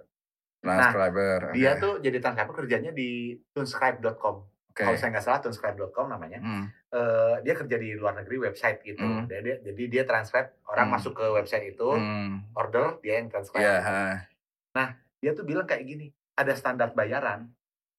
Transcriber. 0.59 1.41
Dia 1.51 1.71
oke. 1.73 1.81
tuh 1.81 1.93
jadi 1.99 2.19
transcriber 2.19 2.55
kerjanya 2.57 2.91
di 2.91 3.11
tunescribe.com. 3.53 4.37
Oke. 4.69 4.83
Kalau 4.85 4.95
saya 4.95 5.11
nggak 5.11 5.25
salah 5.25 5.41
tunescribe.com 5.41 6.07
namanya. 6.07 6.39
Hmm. 6.39 6.64
Eh, 6.89 7.37
dia 7.43 7.55
kerja 7.55 7.77
di 7.77 7.95
luar 7.95 8.14
negeri 8.16 8.37
website 8.41 8.79
gitu. 8.83 9.01
Hmm. 9.01 9.27
Dia- 9.27 9.41
dia- 9.41 9.61
jadi 9.61 9.83
dia 9.89 10.03
transcribe 10.05 10.55
orang 10.69 10.87
Hmm. 10.87 10.95
masuk 10.95 11.12
ke 11.14 11.27
website 11.29 11.64
itu, 11.69 11.89
Hmm. 11.91 12.47
order 12.53 12.99
dia 13.01 13.19
yang 13.19 13.27
transcribe. 13.27 13.61
Iya. 13.61 13.77
gitu. 13.77 14.38
Ha. 14.75 14.97
Dia 15.19 15.33
tuh 15.35 15.43
bilang 15.43 15.64
kayak 15.64 15.85
gini, 15.85 16.07
ada 16.35 16.53
standar 16.55 16.93
bayaran. 16.93 17.49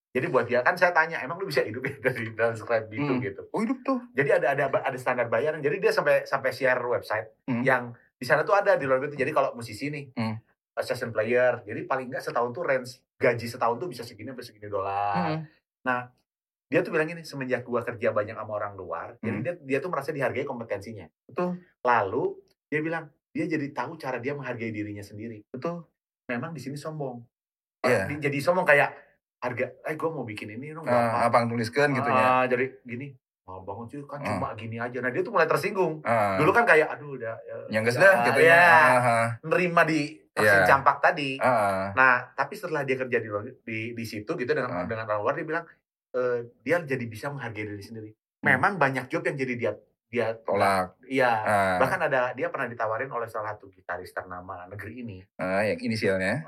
Jadi 0.10 0.26
buat 0.26 0.50
dia 0.50 0.66
kan 0.66 0.74
saya 0.74 0.90
tanya, 0.90 1.22
emang 1.22 1.38
lu 1.38 1.46
bisa 1.46 1.62
hidup 1.62 1.86
ya 1.86 1.94
dari 2.02 2.34
transcribe 2.34 2.90
gitu 2.90 3.14
Hmm. 3.14 3.22
gitu. 3.22 3.42
Oh 3.54 3.62
hidup 3.62 3.78
tuh. 3.86 4.00
Jadi 4.18 4.30
ada 4.42 4.58
ada 4.58 4.66
ada 4.68 4.98
standar 4.98 5.30
bayaran. 5.30 5.62
Jadi 5.62 5.78
dia 5.78 5.94
sampai 5.94 6.26
sampai 6.26 6.50
share 6.50 6.82
website 6.82 7.30
Hmm. 7.46 7.62
yang 7.62 7.84
di 8.18 8.26
sana 8.26 8.42
tuh 8.42 8.58
ada 8.58 8.74
di 8.74 8.90
luar 8.90 9.00
negeri. 9.00 9.22
Jadi 9.22 9.32
kalau 9.32 9.54
musisi 9.54 9.94
nih, 9.94 10.10
Hmm. 10.18 10.36
session 10.80 11.12
player, 11.12 11.62
jadi 11.62 11.86
paling 11.86 12.08
nggak 12.10 12.24
setahun 12.24 12.56
tuh 12.56 12.64
range 12.64 13.04
gaji 13.20 13.46
setahun 13.46 13.78
tuh 13.78 13.92
bisa 13.92 14.02
segini 14.02 14.32
sampai 14.32 14.46
segini 14.48 14.66
dolar. 14.66 15.44
Hmm. 15.86 16.08
Dia 16.70 16.86
tuh 16.86 16.94
bilang 16.94 17.10
gini, 17.10 17.26
semenjak 17.26 17.66
gua 17.66 17.82
kerja 17.82 18.14
banyak 18.14 18.38
sama 18.38 18.54
orang 18.54 18.78
luar, 18.78 19.18
jadi 19.20 19.42
Hmm. 19.42 19.46
dia 19.46 19.54
dia 19.58 19.78
tuh 19.82 19.90
merasa 19.90 20.14
dihargai 20.14 20.46
kompetensinya. 20.46 21.10
Betul. 21.26 21.58
Lalu 21.82 22.38
dia 22.70 22.80
bilang 22.80 23.10
dia 23.34 23.46
jadi 23.46 23.74
tahu 23.74 23.98
cara 23.98 24.22
dia 24.22 24.38
menghargai 24.38 24.70
dirinya 24.70 25.02
sendiri. 25.02 25.42
Betul. 25.50 25.86
Memang 26.30 26.54
di 26.54 26.62
sini 26.62 26.78
sombong. 26.78 27.18
Di- 27.82 28.22
Jadi 28.22 28.38
sombong 28.38 28.64
kayak 28.64 28.90
harga, 29.40 29.66
eh 29.82 29.96
gue 29.96 30.10
mau 30.10 30.22
bikin 30.22 30.52
ini 30.52 30.70
dong, 30.70 30.84
Ah, 30.84 30.92
gampang. 30.92 31.22
apa 31.26 31.36
yang 31.38 31.48
tuliskan 31.50 31.88
gitu 31.92 32.06
ya. 32.08 32.44
Jadi 32.46 32.66
gini, 32.84 33.08
mau 33.44 33.64
bangun 33.64 33.88
cuy 33.88 34.04
kan 34.04 34.20
Ah. 34.20 34.26
cuma 34.30 34.48
gini 34.54 34.78
aja. 34.78 35.00
Nah 35.00 35.10
dia 35.10 35.22
tuh 35.22 35.32
mulai 35.32 35.48
tersinggung. 35.48 36.04
Ah. 36.04 36.36
Dulu 36.36 36.52
kan 36.52 36.64
kayak, 36.64 36.92
aduh 36.92 37.16
udah. 37.16 37.36
ya, 37.40 37.56
Nyangges 37.72 37.96
udah, 37.96 38.04
dah 38.04 38.26
gitu 38.28 38.42
ya. 38.44 38.62
Ah, 38.62 39.28
Nerima 39.42 39.82
di 39.84 40.20
vaksin 40.30 40.62
Iya. 40.62 40.68
campak 40.68 40.98
tadi. 41.02 41.40
ah. 41.40 41.90
Nah, 41.94 42.30
tapi 42.32 42.54
setelah 42.54 42.84
dia 42.84 42.96
kerja 42.96 43.18
di 43.18 43.28
di, 43.64 43.80
di 43.94 44.06
situ 44.06 44.30
gitu 44.30 44.52
dengan 44.52 44.70
Ah. 44.70 44.86
dengan 44.86 45.08
orang 45.08 45.22
luar 45.24 45.34
dia 45.34 45.48
bilang 45.48 45.66
eh, 46.10 46.42
dia 46.60 46.82
jadi 46.82 47.06
bisa 47.06 47.30
menghargai 47.30 47.64
diri 47.64 47.80
sendiri. 47.80 48.10
Hmm. 48.10 48.46
Memang 48.50 48.76
banyak 48.76 49.08
job 49.08 49.22
yang 49.22 49.36
jadi 49.36 49.54
dia 49.56 49.72
dia 50.10 50.34
Tolak. 50.41 50.97
Iya. 51.05 51.32
Ah, 51.39 51.78
Bahkan 51.78 51.99
ada 52.03 52.34
dia 52.34 52.49
pernah 52.49 52.66
ditawarin 52.66 53.07
oleh 53.07 53.26
salah 53.26 53.53
satu 53.53 53.70
gitaris 53.70 54.10
ternama 54.10 54.66
negeri 54.66 55.01
ini. 55.01 55.18
ah, 55.38 55.62
yang 55.62 55.78
inisialnya. 55.80 56.43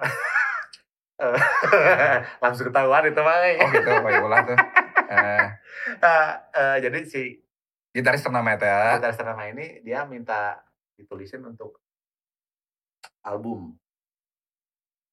Langsung 2.41 2.65
ketahuan 2.67 3.05
itu 3.05 3.21
mah. 3.21 3.37
Oh 3.61 3.67
gitu. 3.69 3.89
Oh 3.91 4.09
ya 4.09 4.21
ulah 4.21 4.39
tuh. 4.43 4.57
Ah, 5.07 5.47
Nah, 5.97 6.21
eh, 6.51 6.77
jadi 6.79 6.99
si 7.03 7.37
gitaris 7.91 8.21
ternama 8.21 8.53
itu 8.53 8.63
ya. 8.63 8.97
gitaris 8.97 9.17
ternama 9.17 9.43
ini 9.45 9.81
dia 9.81 10.05
minta 10.05 10.61
ditulisin 10.95 11.41
untuk 11.43 11.77
album. 13.21 13.77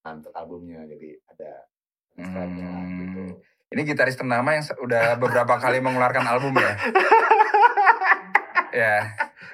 Nah, 0.00 0.12
untuk 0.14 0.32
albumnya 0.32 0.84
jadi 0.84 1.20
ada 1.26 1.44
lah, 2.16 2.44
Hmm. 2.48 2.98
gitu. 2.98 3.24
Ini 3.68 3.80
gitaris 3.84 4.16
ternama 4.16 4.50
yang 4.50 4.64
udah 4.78 5.16
beberapa 5.16 5.54
kali 5.56 5.78
mengeluarkan 5.78 6.24
album 6.24 6.56
ya. 6.56 6.72
ya. 8.72 9.04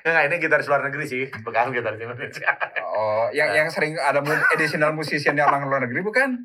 Enggak, 0.04 0.22
ini 0.28 0.34
gitaris 0.42 0.68
luar 0.68 0.84
negeri 0.84 1.04
sih, 1.08 1.24
bukan 1.42 1.72
gitaris 1.72 2.00
Indonesia. 2.00 2.50
Oh, 2.84 3.26
yang 3.32 3.50
yang 3.56 3.68
sering 3.72 3.96
ada 3.96 4.20
additional 4.52 4.92
musician 4.92 5.34
yang 5.34 5.48
orang 5.48 5.66
luar 5.66 5.82
negeri 5.88 6.04
bukan? 6.04 6.44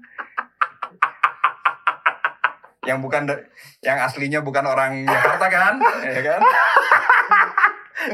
Yang 2.87 2.99
bukan 3.03 3.21
yang 3.85 3.97
aslinya 4.01 4.39
bukan 4.41 4.65
orang 4.65 5.03
Jakarta 5.05 5.45
kan? 5.51 5.75
Ya 6.07 6.21
kan? 6.23 6.41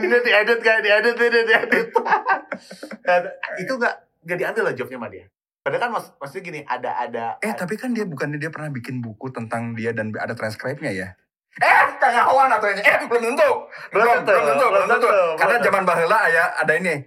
ini 0.01 0.17
diedit 0.19 0.59
kayak 0.59 0.81
diedit, 0.81 1.15
ini 1.15 1.41
diedit. 1.45 1.87
Itu 3.61 3.77
enggak 3.77 3.95
enggak 4.25 4.37
diambil 4.41 4.63
lah 4.67 4.73
jobnya 4.73 4.97
sama 4.99 5.09
dia. 5.13 5.25
Padahal 5.65 5.81
kan 5.81 5.91
mas, 5.97 6.05
maksudnya 6.21 6.43
gini, 6.45 6.59
ada 6.61 6.91
ada 6.93 7.25
Eh, 7.41 7.53
tapi 7.57 7.73
kan 7.73 7.89
dia 7.89 8.05
bukannya 8.05 8.37
dia 8.37 8.53
pernah 8.53 8.69
bikin 8.69 9.01
buku 9.01 9.33
tentang 9.33 9.73
dia 9.73 9.97
dan 9.97 10.13
ada 10.13 10.37
transcribe-nya 10.37 10.93
ya? 10.93 11.09
Eh, 11.55 11.83
kayak 12.03 12.25
kawan 12.27 12.51
atau 12.51 12.67
ini? 12.67 12.81
Eh, 12.83 12.97
belum 13.07 13.21
tentu. 13.31 13.49
Belum, 13.95 14.05
belum 14.27 14.43
tentu, 14.47 14.65
belum 14.67 14.87
tentu. 14.91 15.09
Karena 15.39 15.55
zaman 15.63 15.83
baheula 15.87 16.19
ya 16.27 16.51
ada 16.59 16.73
ini 16.75 16.99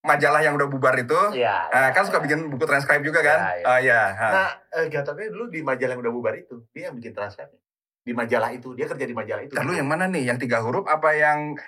majalah 0.00 0.40
yang 0.40 0.56
udah 0.56 0.68
bubar 0.72 0.96
itu. 0.96 1.20
Iya. 1.36 1.68
Eh, 1.68 1.88
kan 1.92 2.08
suka 2.08 2.24
bikin 2.24 2.48
buku 2.48 2.64
transcribe 2.64 3.04
juga 3.04 3.20
kan? 3.20 3.60
Ya, 3.60 3.60
ya. 3.60 3.76
Iya. 3.84 4.00
ha. 4.16 4.28
Nah, 4.32 4.50
eh, 4.80 4.86
Gatotnya 4.88 5.28
dulu 5.28 5.52
di 5.52 5.60
majalah 5.60 5.92
yang 5.92 6.02
udah 6.02 6.12
bubar 6.16 6.34
itu, 6.40 6.64
dia 6.72 6.88
yang 6.88 6.96
bikin 6.96 7.12
transcribe. 7.12 7.52
Di 8.00 8.16
majalah 8.16 8.50
itu, 8.56 8.72
dia 8.72 8.88
kerja 8.88 9.04
di 9.04 9.12
majalah 9.12 9.44
itu. 9.44 9.52
Ntar 9.52 9.64
lu 9.68 9.76
yang 9.76 9.88
mana 9.88 10.08
nih? 10.08 10.24
Yang 10.32 10.48
tiga 10.48 10.64
huruf 10.64 10.88
apa 10.88 11.12
yang 11.12 11.60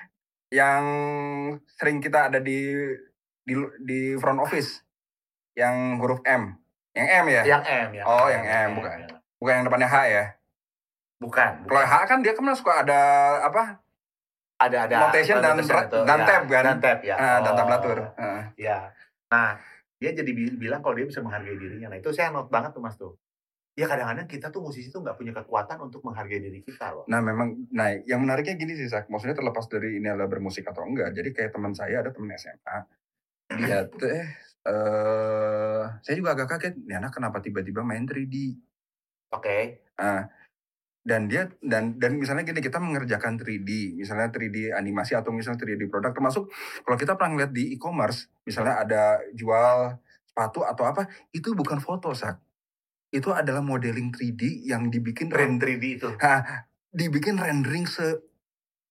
yang 0.48 0.84
sering 1.76 2.00
kita 2.00 2.32
ada 2.32 2.40
di 2.40 2.72
di 3.44 3.54
di 3.84 4.16
front 4.16 4.40
office? 4.40 4.80
Yang 5.52 6.00
huruf 6.00 6.20
M. 6.24 6.56
Yang 6.96 7.08
M 7.12 7.24
ya? 7.28 7.42
Yang 7.44 7.62
M 7.68 7.88
ya. 8.00 8.04
Oh, 8.08 8.28
yang 8.32 8.44
M, 8.48 8.68
bukan. 8.80 8.96
Bukan 9.36 9.52
yang 9.60 9.64
depannya 9.68 9.88
H 9.92 9.96
ya? 10.08 10.24
Bukan. 11.22 11.50
Kalau. 11.70 11.86
H 11.86 11.94
kan 12.10 12.18
dia 12.18 12.34
kan 12.34 12.44
suka 12.58 12.82
ada 12.82 13.00
apa? 13.46 13.78
ada 14.62 14.78
ada 14.86 14.96
notation 15.10 15.42
dan 15.42 15.58
itu, 15.58 15.74
dan 16.06 16.18
ya, 16.22 16.26
tab 16.26 16.42
kan? 16.46 16.62
Dan 16.62 16.78
tab 16.78 16.98
ya. 17.02 17.16
Dan 17.18 17.50
Oh, 17.50 17.56
tablatur. 17.58 17.98
Ah. 18.14 18.54
Ya. 18.54 18.94
Nah, 19.26 19.58
dia 19.98 20.10
jadi 20.14 20.30
bi- 20.30 20.54
bilang 20.54 20.78
kalau 20.86 20.94
dia 20.94 21.02
bisa 21.02 21.18
menghargai 21.18 21.58
dirinya. 21.58 21.90
Nah, 21.90 21.98
itu 21.98 22.14
saya 22.14 22.30
note 22.30 22.46
banget 22.46 22.70
tuh 22.70 22.78
Mas 22.78 22.94
tuh. 22.94 23.18
Ya 23.72 23.88
kadang-kadang 23.88 24.28
kita 24.28 24.52
tuh 24.52 24.60
musisi 24.60 24.92
tuh 24.92 25.00
nggak 25.00 25.16
punya 25.16 25.32
kekuatan 25.32 25.80
untuk 25.80 26.04
menghargai 26.04 26.44
diri 26.44 26.60
kita 26.60 26.92
loh. 26.92 27.08
Nah 27.08 27.24
memang, 27.24 27.56
nah 27.72 27.88
yang 28.04 28.20
menariknya 28.20 28.60
gini 28.60 28.76
sih 28.76 28.84
Sak, 28.84 29.08
maksudnya 29.08 29.32
terlepas 29.32 29.64
dari 29.64 29.96
ini 29.96 30.12
adalah 30.12 30.28
bermusik 30.28 30.68
atau 30.68 30.84
enggak, 30.84 31.16
jadi 31.16 31.32
kayak 31.32 31.50
teman 31.56 31.72
saya 31.72 32.04
ada 32.04 32.12
teman 32.12 32.36
SMA, 32.36 32.78
dia 33.56 33.88
tuh 33.88 34.12
eh, 34.12 35.84
saya 36.04 36.14
juga 36.20 36.36
agak 36.36 36.52
kaget, 36.52 36.84
ini 36.84 37.00
anak 37.00 37.16
kenapa 37.16 37.40
tiba-tiba 37.40 37.80
main 37.80 38.04
3D, 38.04 38.60
Oke. 39.32 39.88
Ah, 39.96 40.28
dan 41.02 41.26
dia 41.26 41.50
dan 41.58 41.98
dan 41.98 42.14
misalnya 42.14 42.46
gini 42.46 42.62
kita 42.62 42.78
mengerjakan 42.78 43.34
3D, 43.34 43.98
misalnya 43.98 44.30
3D 44.30 44.70
animasi 44.70 45.18
atau 45.18 45.34
misalnya 45.34 45.58
3D 45.58 45.90
produk, 45.90 46.14
termasuk 46.14 46.46
kalau 46.86 46.96
kita 46.96 47.18
pernah 47.18 47.42
lihat 47.42 47.50
di 47.50 47.74
e-commerce, 47.74 48.30
misalnya 48.46 48.78
ada 48.78 49.18
jual 49.34 49.98
sepatu 50.22 50.62
atau 50.62 50.84
apa, 50.86 51.10
itu 51.34 51.52
bukan 51.58 51.82
foto 51.82 52.14
Sak, 52.14 52.38
itu 53.10 53.28
adalah 53.34 53.60
modeling 53.60 54.14
3D 54.14 54.64
yang 54.64 54.88
dibikin 54.88 55.28
Print 55.28 55.58
3D 55.58 55.84
itu. 55.98 56.08
dibikin 56.92 57.40
rendering 57.40 57.88
se 57.88 58.20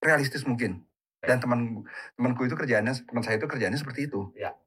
realistis 0.01 0.43
mungkin. 0.49 0.82
Dan 1.22 1.38
teman 1.38 1.86
temanku 2.18 2.49
itu 2.49 2.57
kerjaannya 2.57 3.05
teman 3.05 3.22
saya 3.22 3.38
itu 3.38 3.45
kerjaannya 3.45 3.78
seperti 3.78 4.09
itu. 4.09 4.34
Ya. 4.34 4.57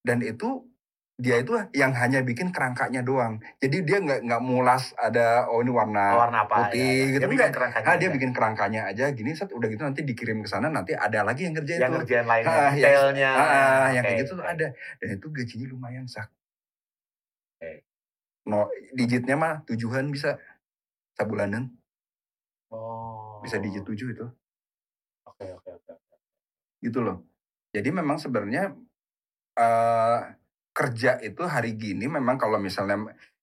Dan 0.00 0.24
itu 0.24 0.71
dia 1.14 1.36
itu 1.38 1.52
yang 1.72 1.92
hanya 1.92 2.20
bikin 2.20 2.50
kerangkanya 2.50 3.00
doang. 3.00 3.36
Jadi 3.56 3.84
dia 3.84 4.00
nggak 4.00 4.20
nggak 4.22 4.42
mulas 4.42 4.96
ada 4.96 5.46
oh 5.46 5.60
ini 5.60 5.68
warna 5.68 6.16
warna 6.18 6.38
apa 6.42 6.54
putih 6.66 6.80
ya, 6.80 7.12
gitu, 7.12 7.20
Dia 7.20 7.28
bikin 7.30 7.52
kerangkanya 7.52 7.84
ah 7.84 7.96
dia 7.96 8.08
bikin 8.08 8.30
kerangkanya 8.32 8.80
aja 8.86 9.04
gini 9.10 9.30
set 9.30 9.50
udah 9.50 9.68
gitu 9.68 9.82
nanti 9.82 10.02
dikirim 10.02 10.40
ke 10.40 10.48
sana 10.48 10.66
nanti 10.66 10.92
ada 10.92 11.20
lagi 11.22 11.44
yang 11.44 11.54
kerja 11.54 11.72
yang 11.78 11.92
itu. 11.92 11.98
ngerjain 12.00 12.26
lainnya, 12.26 12.50
Ah, 12.50 12.72
yang- 12.72 12.74
detailnya. 12.74 13.30
Ah, 13.30 13.44
ah, 13.44 13.88
yang 13.90 14.02
kayak 14.02 14.18
gitu 14.20 14.32
tuh 14.34 14.42
ada. 14.42 14.66
Dan 14.72 15.08
itu 15.12 15.26
gajinya 15.28 15.66
lumayan 15.68 16.04
sak. 16.06 16.26
Oke. 17.54 17.84
No, 18.42 18.66
digitnya 18.90 19.36
mah 19.36 19.54
tujuan 19.64 20.08
bisa 20.08 20.40
sabulanan 21.14 21.70
Oh. 22.66 23.38
bisa 23.40 23.60
digit 23.60 23.84
tujuh 23.84 24.10
itu. 24.10 24.26
Oke, 25.22 25.44
oke, 25.46 25.70
oke. 25.70 25.92
gitu 26.80 26.98
loh. 26.98 27.22
Jadi 27.70 27.88
memang 27.88 28.16
sebenarnya 28.16 28.74
eh 29.54 30.18
kerja 30.72 31.20
itu 31.20 31.42
hari 31.44 31.76
gini 31.76 32.08
memang 32.08 32.36
kalau 32.36 32.56
misalnya 32.56 32.96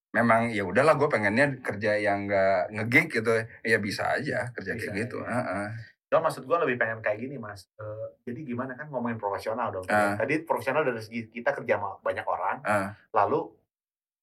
memang 0.10 0.50
ya 0.50 0.66
udahlah 0.66 0.98
gue 0.98 1.06
pengennya 1.06 1.62
kerja 1.62 1.94
yang 1.96 2.26
nggak 2.26 2.74
ngegig 2.74 3.08
gitu 3.14 3.30
ya 3.62 3.78
bisa 3.78 4.10
aja 4.10 4.50
kerja 4.52 4.74
Bisa, 4.74 4.90
kayak 4.90 4.98
gitu. 5.06 5.18
ya. 5.22 5.30
Heeh. 5.30 5.68
Cuma 6.10 6.26
maksud 6.26 6.50
gue 6.50 6.58
lebih 6.66 6.82
pengen 6.82 7.00
kayak 7.00 7.22
gini 7.22 7.38
mas. 7.38 7.70
Eh, 7.78 8.08
jadi 8.26 8.42
gimana 8.42 8.74
kan 8.74 8.90
ngomongin 8.90 9.22
profesional 9.22 9.70
dong. 9.70 9.86
Ah. 9.86 10.18
Tadi 10.18 10.42
profesional 10.42 10.82
dari 10.82 10.98
segi 10.98 11.30
kita 11.30 11.54
kerja 11.54 11.78
sama 11.78 12.02
banyak 12.02 12.26
orang. 12.26 12.58
Ah. 12.66 12.98
Lalu 13.14 13.54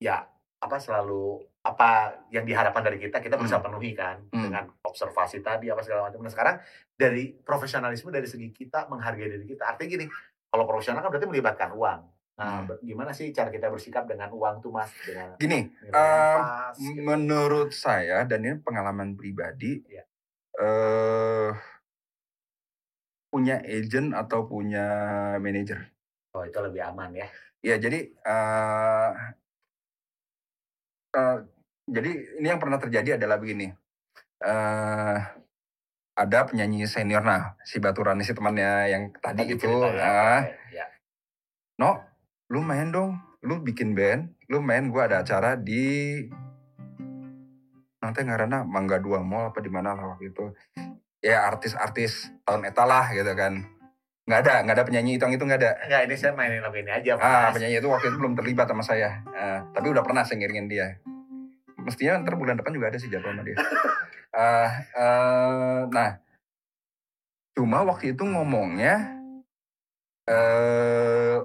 ya 0.03 0.27
apa 0.59 0.83
selalu 0.83 1.39
apa 1.63 1.91
yang 2.31 2.43
diharapkan 2.43 2.83
dari 2.83 2.99
kita 2.99 3.23
kita 3.23 3.39
bisa 3.39 3.63
Hmm. 3.63 3.71
penuhi 3.71 3.95
kan 3.95 4.19
Hmm. 4.35 4.51
dengan 4.51 4.67
observasi 4.83 5.39
tadi 5.39 5.71
apa 5.71 5.87
segala 5.87 6.11
macam. 6.11 6.27
Nah 6.27 6.33
sekarang 6.35 6.59
dari 6.91 7.31
profesionalisme 7.39 8.11
dari 8.11 8.27
segi 8.27 8.51
kita 8.51 8.91
menghargai 8.91 9.31
diri 9.31 9.47
kita. 9.47 9.71
Artinya 9.71 9.91
gini, 9.95 10.07
kalau 10.51 10.67
profesional 10.67 11.07
kan 11.07 11.15
berarti 11.15 11.31
melibatkan 11.31 11.71
uang. 11.71 12.01
Nah, 12.37 12.61
Hmm. 12.61 12.69
ber- 12.69 12.83
gimana 12.85 13.11
sih 13.17 13.33
cara 13.33 13.49
kita 13.49 13.73
bersikap 13.73 14.05
dengan 14.05 14.29
uang 14.29 14.61
tuh 14.61 14.69
mas? 14.69 14.93
Dengan 15.01 15.41
Gini, 15.41 15.73
eh, 15.89 16.37
pas, 16.37 16.77
gitu. 16.77 17.01
menurut 17.01 17.73
saya 17.73 18.29
dan 18.29 18.45
ini 18.45 18.61
pengalaman 18.61 19.17
pribadi, 19.17 19.81
Iya. 19.89 20.05
eh 20.61 21.53
punya 23.27 23.61
agent 23.61 24.17
atau 24.17 24.49
punya 24.49 24.85
manajer 25.37 25.93
Oh 26.33 26.45
itu 26.45 26.57
lebih 26.61 26.85
aman 26.85 27.17
ya. 27.17 27.29
Ya 27.65 27.77
jadi 27.81 28.13
eh 28.13 29.11
eh, 31.13 31.37
jadi 31.89 32.11
ini 32.41 32.47
yang 32.47 32.61
pernah 32.61 32.77
terjadi 32.77 33.17
adalah 33.17 33.41
begini. 33.41 33.73
eh 34.37 35.17
ada 36.13 36.39
penyanyi 36.45 36.85
senior 36.85 37.25
nah 37.25 37.57
si 37.65 37.81
Baturani 37.81 38.21
si 38.21 38.37
temannya 38.37 38.93
yang 38.93 39.03
tadi, 39.17 39.49
itu 39.49 39.65
ceritanya, 39.65 40.05
ah, 40.05 40.41
oke, 40.45 40.53
ya. 40.77 40.85
no 41.81 42.05
lu 42.47 42.63
main 42.63 42.95
dong 42.95 43.19
lu 43.43 43.59
bikin 43.63 43.95
band 43.95 44.31
lu 44.47 44.63
main 44.63 44.91
gua 44.91 45.11
ada 45.11 45.23
acara 45.27 45.59
di 45.59 46.23
nanti 48.07 48.23
ngarana 48.23 48.63
Mangga 48.63 49.03
Dua 49.03 49.19
Mall 49.27 49.51
apa 49.51 49.59
di 49.59 49.67
mana 49.67 49.99
lah 49.99 50.15
waktu 50.15 50.31
itu. 50.31 50.55
Ya 51.19 51.43
artis-artis 51.43 52.31
tahun 52.47 52.71
etalah 52.71 53.11
gitu 53.11 53.35
kan. 53.35 53.67
Nggak 54.31 54.41
ada 54.47 54.55
nggak 54.63 54.77
ada 54.79 54.85
penyanyi 54.87 55.19
itu 55.19 55.27
itu 55.27 55.43
nggak 55.43 55.59
ada. 55.59 55.73
Enggak, 55.83 56.01
ini 56.07 56.15
saya 56.15 56.33
mainin 56.39 56.63
lagu 56.63 56.79
ini 56.79 56.91
aja. 56.95 57.19
ah 57.19 57.51
Mas. 57.51 57.59
penyanyi 57.59 57.83
itu 57.83 57.89
waktu 57.91 58.07
itu 58.15 58.17
belum 58.23 58.39
terlibat 58.39 58.71
sama 58.71 58.87
saya. 58.87 59.27
Ah, 59.35 59.67
tapi 59.75 59.91
udah 59.91 60.07
pernah 60.07 60.23
saya 60.23 60.39
ngiringin 60.39 60.71
dia. 60.71 61.03
Mestinya 61.83 62.23
ntar 62.23 62.39
bulan 62.39 62.59
depan 62.59 62.75
juga 62.75 62.95
ada 62.95 62.99
sih 63.03 63.11
jadwal 63.11 63.35
sama 63.35 63.43
dia. 63.43 63.59
Ah, 64.37 64.71
eh, 64.85 65.81
nah. 65.91 66.11
Cuma 67.57 67.83
waktu 67.89 68.13
itu 68.13 68.21
ngomongnya 68.21 69.17
eh 70.29 71.41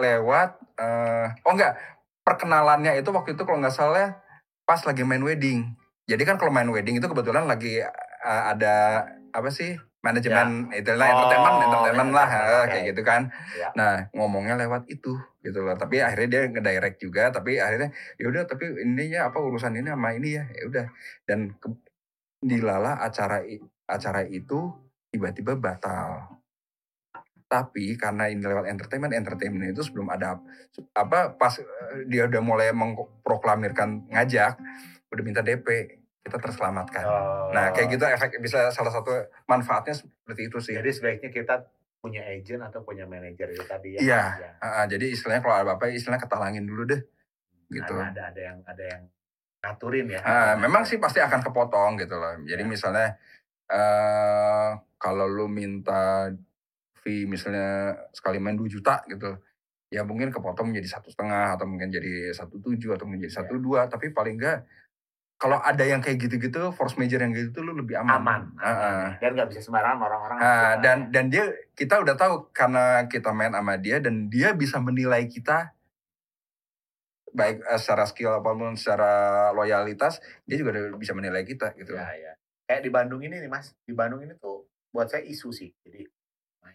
lewat 0.00 0.50
eh 0.80 1.28
oh 1.44 1.52
enggak. 1.52 1.74
Perkenalannya 2.22 3.02
itu 3.02 3.10
waktu 3.10 3.34
itu 3.34 3.42
kalau 3.42 3.58
nggak 3.58 3.74
salah 3.74 4.22
pas 4.62 4.80
lagi 4.86 5.02
main 5.02 5.22
wedding. 5.22 5.74
Jadi 6.06 6.22
kan 6.22 6.38
kalau 6.38 6.54
main 6.54 6.70
wedding 6.70 6.98
itu 6.98 7.06
kebetulan 7.10 7.44
lagi 7.50 7.82
eh, 7.82 8.42
ada 8.46 9.06
apa 9.32 9.48
sih 9.48 9.74
manajemen 10.02 10.66
itu 10.74 10.92
lah 10.98 11.08
Oh, 11.08 11.14
entertainment 11.14 11.56
entertainment 11.62 12.10
lah 12.10 12.26
entertainment, 12.26 12.50
eh, 12.50 12.62
oke. 12.62 12.70
kayak 12.74 12.84
gitu 12.90 13.02
kan. 13.06 13.22
Ya. 13.54 13.68
nah 13.78 13.92
ngomongnya 14.12 14.54
lewat 14.58 14.82
itu 14.90 15.14
gitu 15.42 15.58
loh. 15.62 15.78
Tapi 15.78 16.02
akhirnya 16.02 16.28
dia 16.28 16.42
ngedirect 16.50 16.98
juga 16.98 17.30
tapi 17.30 17.62
akhirnya 17.62 17.94
ya 18.18 18.26
udah 18.28 18.42
tapi 18.50 18.66
ininya 18.82 19.30
apa 19.30 19.38
urusan 19.38 19.78
ini 19.78 19.88
sama 19.90 20.10
ini 20.14 20.28
ya? 20.38 20.44
Ya 20.50 20.62
udah. 20.66 20.86
Dan 21.26 21.54
ke, 21.58 21.70
dilala 22.42 22.98
acara 22.98 23.46
acara 23.86 24.26
itu 24.26 24.74
tiba-tiba 25.14 25.54
batal 25.54 26.41
tapi 27.52 28.00
karena 28.00 28.32
ini 28.32 28.40
lewat 28.40 28.64
entertainment 28.64 29.12
entertainment 29.12 29.68
itu 29.68 29.84
sebelum 29.84 30.08
ada 30.08 30.40
apa 30.96 31.36
pas 31.36 31.52
eh, 31.60 32.08
dia 32.08 32.24
udah 32.24 32.40
mulai 32.40 32.72
mengproklamirkan 32.72 34.08
ngajak 34.08 34.56
udah 35.12 35.22
minta 35.22 35.44
DP 35.44 35.68
kita 36.24 36.40
terselamatkan 36.40 37.04
Oh. 37.04 37.52
nah 37.52 37.68
kayak 37.76 37.92
gitu 37.92 38.08
efek 38.08 38.40
bisa 38.40 38.72
salah 38.72 38.88
satu 38.88 39.12
manfaatnya 39.44 39.92
seperti 39.92 40.48
itu 40.48 40.56
sih 40.64 40.72
Jadi 40.72 40.88
sebaiknya 40.88 41.28
kita 41.28 41.68
punya 42.00 42.24
agent 42.24 42.64
atau 42.64 42.80
punya 42.82 43.06
manajer 43.06 43.52
itu 43.52 43.62
tadi 43.62 43.94
ya. 43.94 44.00
Iya. 44.00 44.22
Ya. 44.40 44.50
Ah, 44.58 44.66
ah, 44.82 44.84
jadi 44.88 45.06
istilahnya 45.06 45.38
kalau 45.38 45.54
ada 45.54 45.70
apa 45.76 45.86
istilahnya 45.86 46.24
ketalangin 46.24 46.66
dulu 46.66 46.82
deh 46.88 46.98
gitu 47.70 47.94
Ada, 47.94 48.10
ada 48.10 48.22
ada 48.32 48.40
yang 48.40 48.58
ada 48.64 48.84
yang 48.88 49.02
ngaturin 49.62 50.06
ya. 50.10 50.20
Ah, 50.24 50.54
memang 50.58 50.82
sih 50.82 50.98
pasti 50.98 51.22
akan 51.22 51.44
kepotong 51.44 52.00
gitu 52.00 52.16
loh. 52.18 52.34
Jadi 52.42 52.62
Ya. 52.64 52.70
misalnya 52.70 53.08
eh 53.70 54.70
kalau 54.96 55.26
lu 55.26 55.46
minta 55.46 56.26
fee 57.02 57.26
misalnya 57.26 57.98
sekali 58.14 58.38
main 58.38 58.54
2 58.54 58.64
juta 58.70 59.02
gitu, 59.10 59.36
ya 59.90 60.06
mungkin 60.06 60.30
kepotong 60.30 60.70
menjadi 60.70 60.96
satu 60.96 61.10
setengah 61.10 61.58
atau 61.58 61.66
mungkin 61.66 61.90
jadi 61.90 62.30
satu 62.30 62.62
tujuh 62.62 62.94
atau 62.94 63.04
mungkin 63.04 63.26
jadi 63.26 63.42
satu 63.42 63.58
dua. 63.58 63.90
Tapi 63.90 64.14
paling 64.14 64.38
enggak 64.38 64.62
kalau 65.36 65.58
ada 65.58 65.82
yang 65.82 65.98
kayak 65.98 66.22
gitu-gitu 66.22 66.70
force 66.70 66.94
major 66.94 67.18
yang 67.18 67.34
gitu 67.34 67.50
tuh 67.50 67.62
lu 67.66 67.74
lebih 67.74 67.98
aman. 67.98 68.14
aman, 68.22 68.42
Ah, 68.56 68.62
ah. 68.62 68.70
aman. 68.70 69.10
dan 69.18 69.30
nggak 69.34 69.48
bisa 69.50 69.60
sembarangan 69.60 69.98
orang-orang. 69.98 70.38
Suka. 70.38 70.78
dan 70.78 70.98
dan 71.10 71.24
dia 71.26 71.44
kita 71.74 71.94
udah 71.98 72.14
tahu 72.14 72.34
karena 72.54 73.10
kita 73.10 73.34
main 73.34 73.50
sama 73.50 73.74
dia 73.74 73.98
dan 73.98 74.30
dia 74.30 74.54
bisa 74.54 74.78
menilai 74.78 75.26
kita 75.26 75.74
baik 77.32 77.58
eh, 77.58 77.80
secara 77.80 78.04
skill 78.06 78.38
apa 78.38 78.54
pun 78.54 78.78
secara 78.78 79.12
loyalitas 79.50 80.22
dia 80.46 80.56
juga 80.60 80.78
udah 80.78 80.94
bisa 80.94 81.10
menilai 81.10 81.42
kita 81.42 81.74
gitu. 81.74 81.96
ya, 81.96 82.06
ya. 82.14 82.32
Kayak 82.62 82.82
di 82.86 82.90
Bandung 82.94 83.20
ini 83.20 83.42
nih 83.42 83.50
Mas, 83.50 83.74
di 83.82 83.92
Bandung 83.92 84.22
ini 84.22 84.38
tuh 84.38 84.68
buat 84.94 85.10
saya 85.10 85.26
isu 85.26 85.50
sih. 85.50 85.74
Jadi 85.82 86.06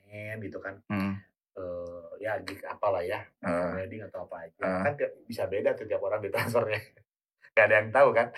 main 0.08 0.40
gitu 0.40 0.58
kan. 0.58 0.80
Hmm. 0.88 1.14
eh 1.58 2.06
ya 2.22 2.38
gig 2.46 2.62
apalah 2.64 3.02
ya, 3.02 3.18
wedding 3.74 4.06
atau 4.06 4.30
apa 4.30 4.46
aja. 4.46 4.62
Ah. 4.62 4.82
Kan 4.86 4.94
tiap- 4.94 5.18
bisa 5.26 5.46
beda 5.46 5.74
tuh 5.74 5.86
tiap 5.86 6.00
orang 6.00 6.22
di 6.22 6.30
transfernya. 6.30 6.78
Gak 7.58 7.66
ada 7.66 7.76
yang 7.82 7.90
tahu 7.90 8.10
kan? 8.14 8.30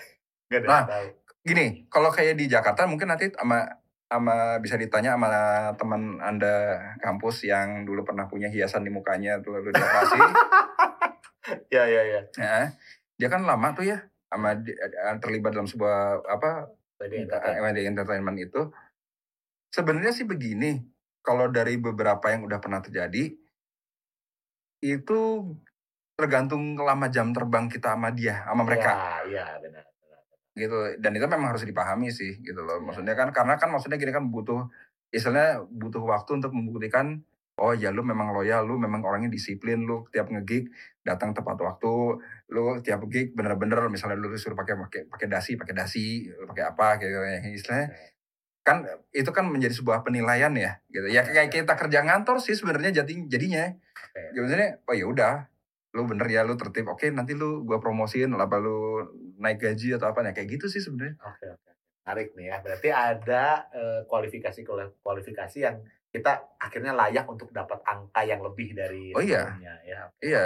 Gak 0.47 0.63
ada 0.63 0.67
Nah. 0.67 0.79
yang 0.79 0.87
tahu. 0.87 1.07
Gini, 1.39 1.65
kalau 1.87 2.09
kayak 2.09 2.35
di 2.35 2.47
Jakarta 2.47 2.87
mungkin 2.87 3.11
nanti 3.11 3.27
sama 3.31 3.67
sama 4.07 4.35
bisa 4.57 4.73
ditanya 4.73 5.13
sama 5.13 5.27
teman 5.75 6.17
anda 6.19 6.79
kampus 6.97 7.43
yang 7.43 7.83
dulu 7.83 8.01
pernah 8.01 8.25
punya 8.25 8.47
hiasan 8.47 8.81
di 8.81 8.89
mukanya 8.89 9.37
tuh 9.39 9.59
lalu 9.59 9.69
dioperasi. 9.69 10.17
Ya 11.69 11.81
ya 11.85 12.01
ya. 12.05 12.21
ya, 12.37 12.69
dia 13.17 13.27
kan 13.27 13.41
lama 13.41 13.73
tuh 13.73 13.81
ya 13.81 14.05
sama 14.29 14.53
terlibat 15.17 15.49
dalam 15.49 15.65
sebuah 15.65 16.21
apa 16.23 16.69
wedding 17.01 17.25
entertainment 17.89 18.37
itu. 18.37 18.69
Sebenarnya 19.69 20.13
sih 20.13 20.25
begini, 20.25 20.77
kalau 21.21 21.51
dari 21.51 21.75
beberapa 21.77 22.31
yang 22.31 22.47
udah 22.47 22.59
pernah 22.59 22.79
terjadi 22.79 23.35
itu 24.79 25.19
tergantung 26.15 26.75
lama 26.75 27.07
jam 27.07 27.31
terbang 27.31 27.71
kita 27.71 27.95
sama 27.95 28.11
dia, 28.11 28.43
sama 28.43 28.63
mereka. 28.67 29.23
Ya, 29.27 29.43
ya 29.43 29.45
benar. 29.63 29.83
benar. 29.87 30.19
gitu 30.59 30.77
dan 30.99 31.11
itu 31.15 31.23
memang 31.23 31.55
harus 31.55 31.63
dipahami 31.63 32.11
sih 32.11 32.43
gitu 32.43 32.59
loh 32.59 32.83
maksudnya 32.83 33.15
kan 33.15 33.31
karena 33.31 33.55
kan 33.55 33.71
maksudnya 33.71 33.95
gini 33.95 34.11
kan 34.11 34.27
butuh 34.27 34.67
istilahnya 35.07 35.63
butuh 35.71 36.03
waktu 36.03 36.43
untuk 36.43 36.51
membuktikan 36.51 37.23
oh 37.59 37.71
ya 37.75 37.91
lu 37.91 38.03
memang 38.03 38.31
loyal 38.31 38.67
lu 38.67 38.75
memang 38.75 39.03
orangnya 39.03 39.31
disiplin 39.31 39.83
lu 39.83 40.07
tiap 40.11 40.31
ngegig 40.31 40.71
datang 41.03 41.35
tepat 41.35 41.59
waktu 41.59 42.19
lu 42.51 42.79
tiap 42.83 43.03
gig 43.11 43.35
bener-bener 43.35 43.87
misalnya 43.91 44.19
lu 44.19 44.31
disuruh 44.31 44.55
pakai 44.55 44.75
pakai 44.79 45.01
pakai 45.11 45.27
dasi 45.27 45.55
pakai 45.59 45.75
dasi 45.75 46.27
pakai 46.27 46.63
apa 46.65 46.87
gitu 47.03 47.19
ya 47.19 47.39
istilahnya 47.51 47.87
kan 48.69 48.77
itu 49.09 49.29
kan 49.33 49.49
menjadi 49.49 49.73
sebuah 49.73 50.05
penilaian 50.05 50.53
ya 50.53 50.77
gitu 50.93 51.09
ya 51.09 51.25
kayak 51.25 51.49
kita 51.49 51.73
kerja 51.73 52.05
ngantor 52.05 52.37
sih 52.37 52.53
sebenarnya 52.53 53.01
jadi 53.01 53.13
jadinya 53.25 53.65
Oke. 53.73 54.21
ya 54.37 54.39
maksudnya 54.45 54.69
oh 54.85 54.93
ya 54.93 55.05
udah 55.09 55.33
lu 55.97 56.05
bener 56.05 56.29
ya 56.29 56.45
lu 56.45 56.53
tertib 56.53 56.85
oke 56.85 57.09
nanti 57.09 57.33
lu 57.33 57.65
gua 57.65 57.81
promosiin 57.81 58.29
apa 58.37 58.61
lu 58.61 59.01
naik 59.41 59.57
gaji 59.57 59.97
atau 59.97 60.13
apa 60.13 60.21
ya 60.21 60.37
kayak 60.37 60.61
gitu 60.61 60.69
sih 60.69 60.77
sebenarnya 60.85 61.17
Oke 61.25 61.49
oke. 61.49 61.69
Menarik 62.09 62.33
nih 62.33 62.45
ya. 62.49 62.57
Berarti 62.65 62.89
ada 62.89 63.43
eh, 63.69 64.01
kualifikasi 64.09 64.65
kualifikasi 65.05 65.57
yang 65.61 65.77
kita 66.09 66.41
akhirnya 66.57 66.97
layak 66.97 67.29
untuk 67.29 67.53
dapat 67.53 67.85
angka 67.85 68.25
yang 68.25 68.41
lebih 68.41 68.73
dari 68.73 69.13
Oh 69.13 69.21
iya. 69.21 69.45
sebelumnya, 69.53 69.73
ya. 69.85 70.01
Iya. 70.17 70.43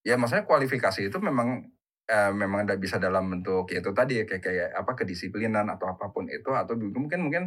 ya 0.00 0.14
maksudnya 0.16 0.48
kualifikasi 0.48 1.12
itu 1.12 1.18
memang 1.20 1.68
eh, 2.06 2.30
memang 2.32 2.64
ada 2.66 2.74
bisa 2.74 2.96
dalam 2.96 3.26
bentuk 3.28 3.68
ya 3.68 3.78
itu 3.78 3.90
tadi 3.90 4.22
ya 4.22 4.24
kayak 4.24 4.42
kayak 4.42 4.68
apa 4.72 4.92
kedisiplinan 4.94 5.66
atau 5.68 5.86
apa 5.86 6.08
pun 6.08 6.26
itu 6.26 6.50
atau 6.50 6.74
mungkin 6.74 7.20
mungkin 7.22 7.42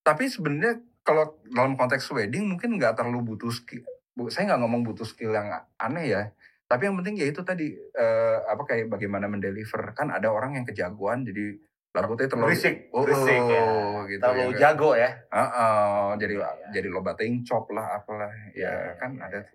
tapi 0.00 0.28
sebenarnya 0.28 0.80
kalau 1.02 1.40
dalam 1.48 1.74
konteks 1.74 2.08
wedding 2.12 2.48
mungkin 2.48 2.76
nggak 2.76 2.96
terlalu 2.96 3.34
butuh 3.34 3.52
skill 3.52 3.84
bu- 4.12 4.28
saya 4.28 4.52
nggak 4.52 4.60
ngomong 4.60 4.82
butuh 4.84 5.04
skill 5.04 5.32
yang 5.32 5.48
aneh 5.76 6.04
ya 6.08 6.22
tapi 6.68 6.84
yang 6.84 7.00
penting 7.00 7.16
ya 7.16 7.26
itu 7.28 7.40
tadi 7.40 7.72
eh, 7.74 8.38
apa 8.44 8.62
kayak 8.64 8.92
bagaimana 8.92 9.24
mendeliver 9.24 9.96
kan 9.96 10.12
ada 10.12 10.28
orang 10.28 10.60
yang 10.60 10.64
kejagoan 10.64 11.24
jadi 11.24 11.56
rambutnya 11.88 12.28
terlalu 12.28 12.52
Berisik, 12.52 12.76
Oh, 12.92 13.02
berisik 13.02 13.42
ya. 13.48 13.62
oh, 13.64 14.04
gitu 14.06 14.20
Terlalu 14.22 14.52
ya. 14.54 14.58
jago 14.60 14.90
ya. 14.94 15.10
Heeh, 15.32 16.06
jadi 16.20 16.34
Iya, 16.36 16.46
iya. 16.52 16.68
jadi 16.70 16.88
lo 16.92 17.00
bating 17.00 17.42
cop 17.42 17.64
lah 17.72 17.96
apalah 17.96 18.28
ya 18.52 18.52
Iya, 18.54 18.70
iya, 18.70 18.92
kan 19.00 19.10
iya, 19.16 19.24
ada 19.26 19.38
iya. 19.40 19.50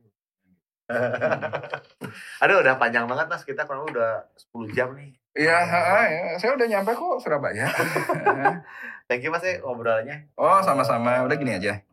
Aduh 2.43 2.59
udah 2.59 2.75
panjang 2.75 3.07
banget 3.07 3.25
mas 3.31 3.43
kita 3.47 3.63
kurang 3.63 3.87
udah 3.87 4.27
10 4.51 4.75
jam 4.75 4.91
nih. 4.93 5.15
Iya, 5.33 5.57
heeh, 5.65 6.05
ya. 6.13 6.25
saya 6.37 6.53
udah 6.53 6.67
nyampe 6.69 6.93
kok 6.93 7.17
Surabaya. 7.17 7.65
Thank 9.09 9.25
you 9.25 9.33
mas 9.33 9.41
ya 9.41 9.57
ngobrolnya. 9.65 10.29
oh, 10.37 10.61
sama-sama. 10.61 11.25
Udah 11.25 11.35
gini 11.35 11.57
aja. 11.57 11.79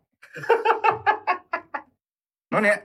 Non 2.51 2.67
ya, 2.67 2.83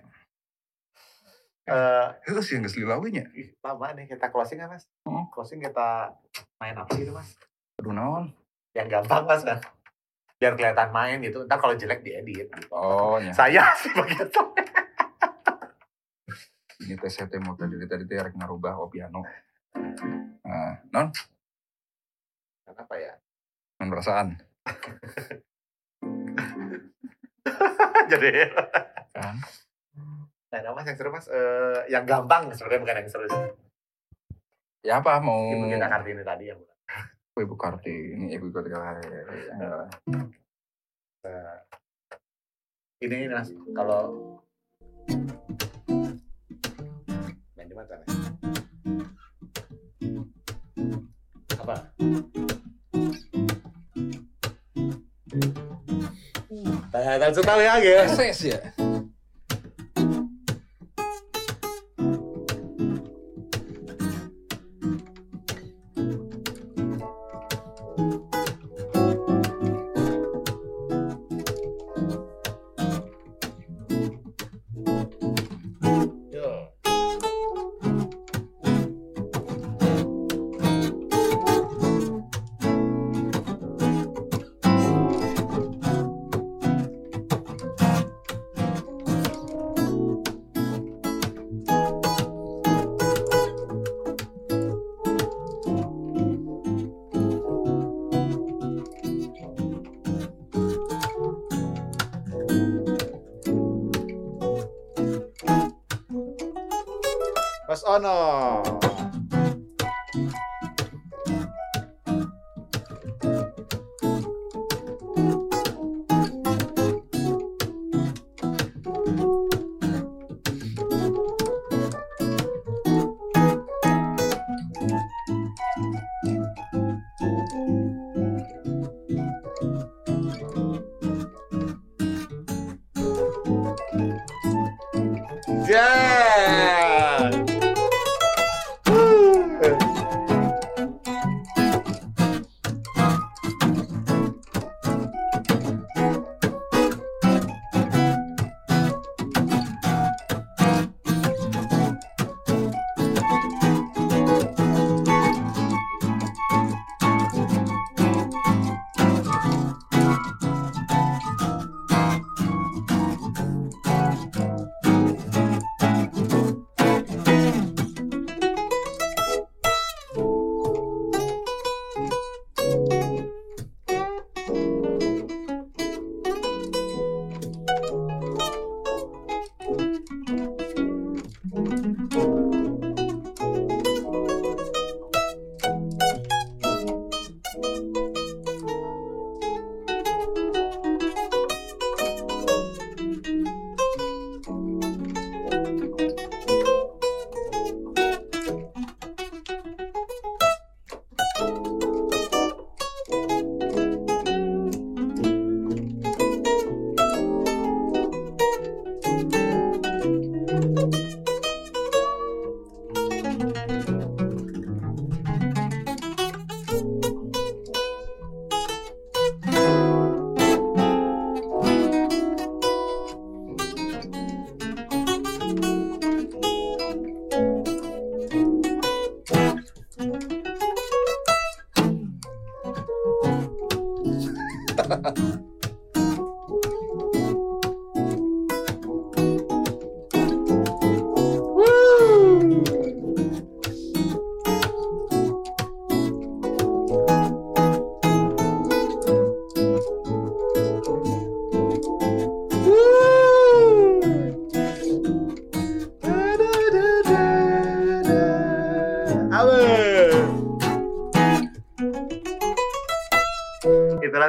Eh, 1.65 2.07
itu 2.29 2.37
sih 2.45 2.61
nggak 2.61 2.69
selilawinya. 2.69 3.25
lama 3.65 3.89
nih 3.97 4.05
kita 4.05 4.29
closing 4.29 4.61
kan 4.61 4.69
mas? 4.69 4.85
Hmm. 5.01 5.25
Closing 5.33 5.57
kita 5.57 6.13
main 6.61 6.77
apa 6.77 6.93
gitu 6.93 7.09
mas? 7.09 7.33
Aduh 7.81 7.89
naon. 7.89 8.29
Yang 8.77 9.01
gampang 9.01 9.25
mas 9.25 9.41
kan? 9.41 9.57
Biar 10.37 10.53
kelihatan 10.53 10.93
main 10.93 11.17
gitu. 11.25 11.41
Ntar 11.49 11.57
kalau 11.57 11.73
jelek 11.73 12.05
diedit. 12.05 12.53
Gitu. 12.53 12.69
Oh, 12.69 13.17
ya. 13.17 13.33
Saya 13.33 13.65
sih 13.81 13.89
begitu. 13.97 14.37
Ini 16.83 16.99
tes 16.99 17.15
saya 17.15 17.31
teh 17.31 17.39
mau 17.39 17.55
tadi 17.55 17.79
tadi 17.87 18.03
teh 18.03 18.19
rek 18.19 18.35
ngarubah 18.35 18.75
oh 18.83 18.91
piano. 18.91 19.23
Nah, 20.43 20.75
non, 20.91 21.07
Kenapa 22.65 22.95
ya? 22.99 23.13
non 23.79 23.89
perasaan. 23.91 24.27
Jadi 28.11 28.29
Kan? 29.15 29.35
Nah, 30.51 30.71
mas 30.71 30.87
yang 30.87 30.97
seru 30.99 31.11
mas, 31.11 31.27
Eh, 31.27 31.79
yang 31.91 32.03
gampang 32.07 32.51
sebenarnya 32.51 32.81
bukan 32.83 32.95
yang 32.99 33.09
seru 33.11 33.25
sih. 33.27 33.43
Ya 34.85 35.01
apa 35.01 35.17
mau 35.19 35.49
Ibu 35.49 35.65
kita 35.71 35.87
Kartini 35.89 36.23
tadi 36.23 36.43
ya 36.51 36.55
bukan. 36.55 36.75
Oh, 37.35 37.41
Ibu 37.43 37.55
Kartini, 37.59 38.27
Ibu 38.37 38.47
Kartini. 38.53 38.79
Ini 43.03 43.15
ini 43.27 43.33
mas, 43.33 43.49
kalau 43.75 44.39
Gimana 47.65 47.87
caranya? 47.89 48.17
Apa? 51.57 51.75
Tanya 56.93 57.13
langsung 57.19 57.43
tahu 57.43 57.59
ya, 57.59 57.73
guys. 57.81 58.13
SS 58.13 58.39
ya. 58.53 58.59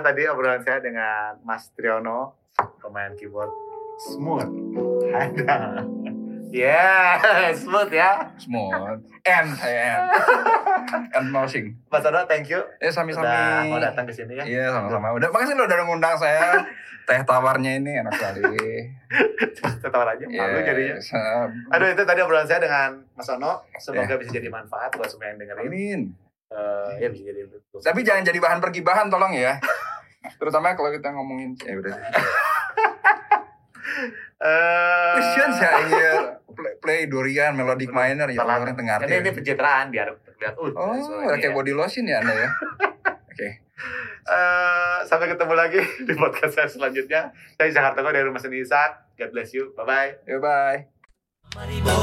Tadi 0.07 0.23
obrolan 0.31 0.63
saya 0.63 0.79
dengan 0.79 1.35
Mas 1.43 1.67
Triono, 1.75 2.39
pemain 2.79 3.11
keyboard 3.19 3.51
smooth. 3.99 4.47
Ada. 5.11 5.83
Yeah, 6.55 7.51
smooth 7.59 7.91
ya. 7.91 8.31
Smooth. 8.39 9.03
Saya 9.59 10.07
N. 10.07 11.27
N 11.27 11.27
mousing. 11.35 11.75
Mas 11.91 12.07
Ono, 12.07 12.23
thank 12.31 12.47
you. 12.47 12.63
Eh 12.79 12.87
Udah 12.87 13.03
sami-sami. 13.03 13.67
mau 13.67 13.83
datang 13.83 14.07
ke 14.07 14.15
sini 14.15 14.39
ya. 14.39 14.47
Iya 14.47 14.65
sama-sama. 14.71 15.11
Udah 15.11 15.29
makasih 15.35 15.59
lo 15.59 15.67
udah 15.67 15.77
ngundang 15.83 16.15
saya. 16.15 16.63
Teh 17.03 17.23
tawarnya 17.27 17.83
ini 17.83 17.99
enak 17.99 18.15
sekali. 18.15 18.47
Setawar 19.83 20.15
aja, 20.15 20.27
malu 20.27 20.59
jadinya. 20.63 20.99
Yes. 20.99 21.15
Aduh, 21.71 21.95
itu 21.95 22.03
tadi 22.03 22.19
obrolan 22.23 22.47
saya 22.47 22.63
dengan 22.63 23.03
Mas 23.15 23.27
Ono. 23.31 23.63
Semoga 23.83 24.15
bisa 24.19 24.31
jadi 24.31 24.51
manfaat 24.51 24.95
buat 24.95 25.11
semua 25.11 25.31
yang 25.35 25.39
dengerin. 25.39 25.67
Amin. 25.67 26.01
Eh, 26.47 26.91
ya 27.03 27.09
bisa 27.11 27.23
jadi. 27.27 27.41
Tapi 27.83 28.01
jangan 28.07 28.23
jadi 28.23 28.39
bahan 28.39 28.59
pergibahan 28.63 29.07
tolong 29.11 29.35
ya. 29.35 29.59
Terutama 30.41 30.75
kalau 30.79 30.91
kita 30.95 31.11
ngomongin 31.15 31.59
ya 31.63 31.75
udah. 31.79 31.95
Eh, 34.37 35.17
saya 35.57 35.81
ya 35.89 36.37
play, 36.53 36.77
play 36.77 37.01
durian 37.09 37.57
melodic 37.57 37.89
minor 37.89 38.29
ya 38.29 38.45
orang 38.45 38.77
tengah 38.77 39.01
Ini 39.09 39.25
ini 39.25 39.33
pencitraan 39.33 39.89
biar 39.89 40.13
biar 40.37 40.53
uh. 40.61 40.69
Oh, 40.77 41.25
kayak 41.33 41.41
ya. 41.41 41.57
body 41.57 41.73
lotion 41.73 42.05
ya 42.05 42.21
Anda 42.21 42.45
ya. 42.45 42.51
Oke. 43.33 43.49
Eh, 44.27 44.99
sampai 45.09 45.33
ketemu 45.33 45.55
lagi 45.57 45.81
di 45.81 46.13
podcast 46.13 46.53
saya 46.53 46.69
selanjutnya. 46.69 47.33
Saya 47.57 47.73
Jakarta 47.73 48.05
dari 48.05 48.29
Rumah 48.29 48.37
Seni 48.37 48.61
Isak. 48.61 49.17
God 49.17 49.33
bless 49.33 49.57
you. 49.57 49.73
Bye 49.73 49.89
bye. 49.89 50.11
Ya 50.29 50.37
bye. 50.37 50.85
Maribo 51.57 51.97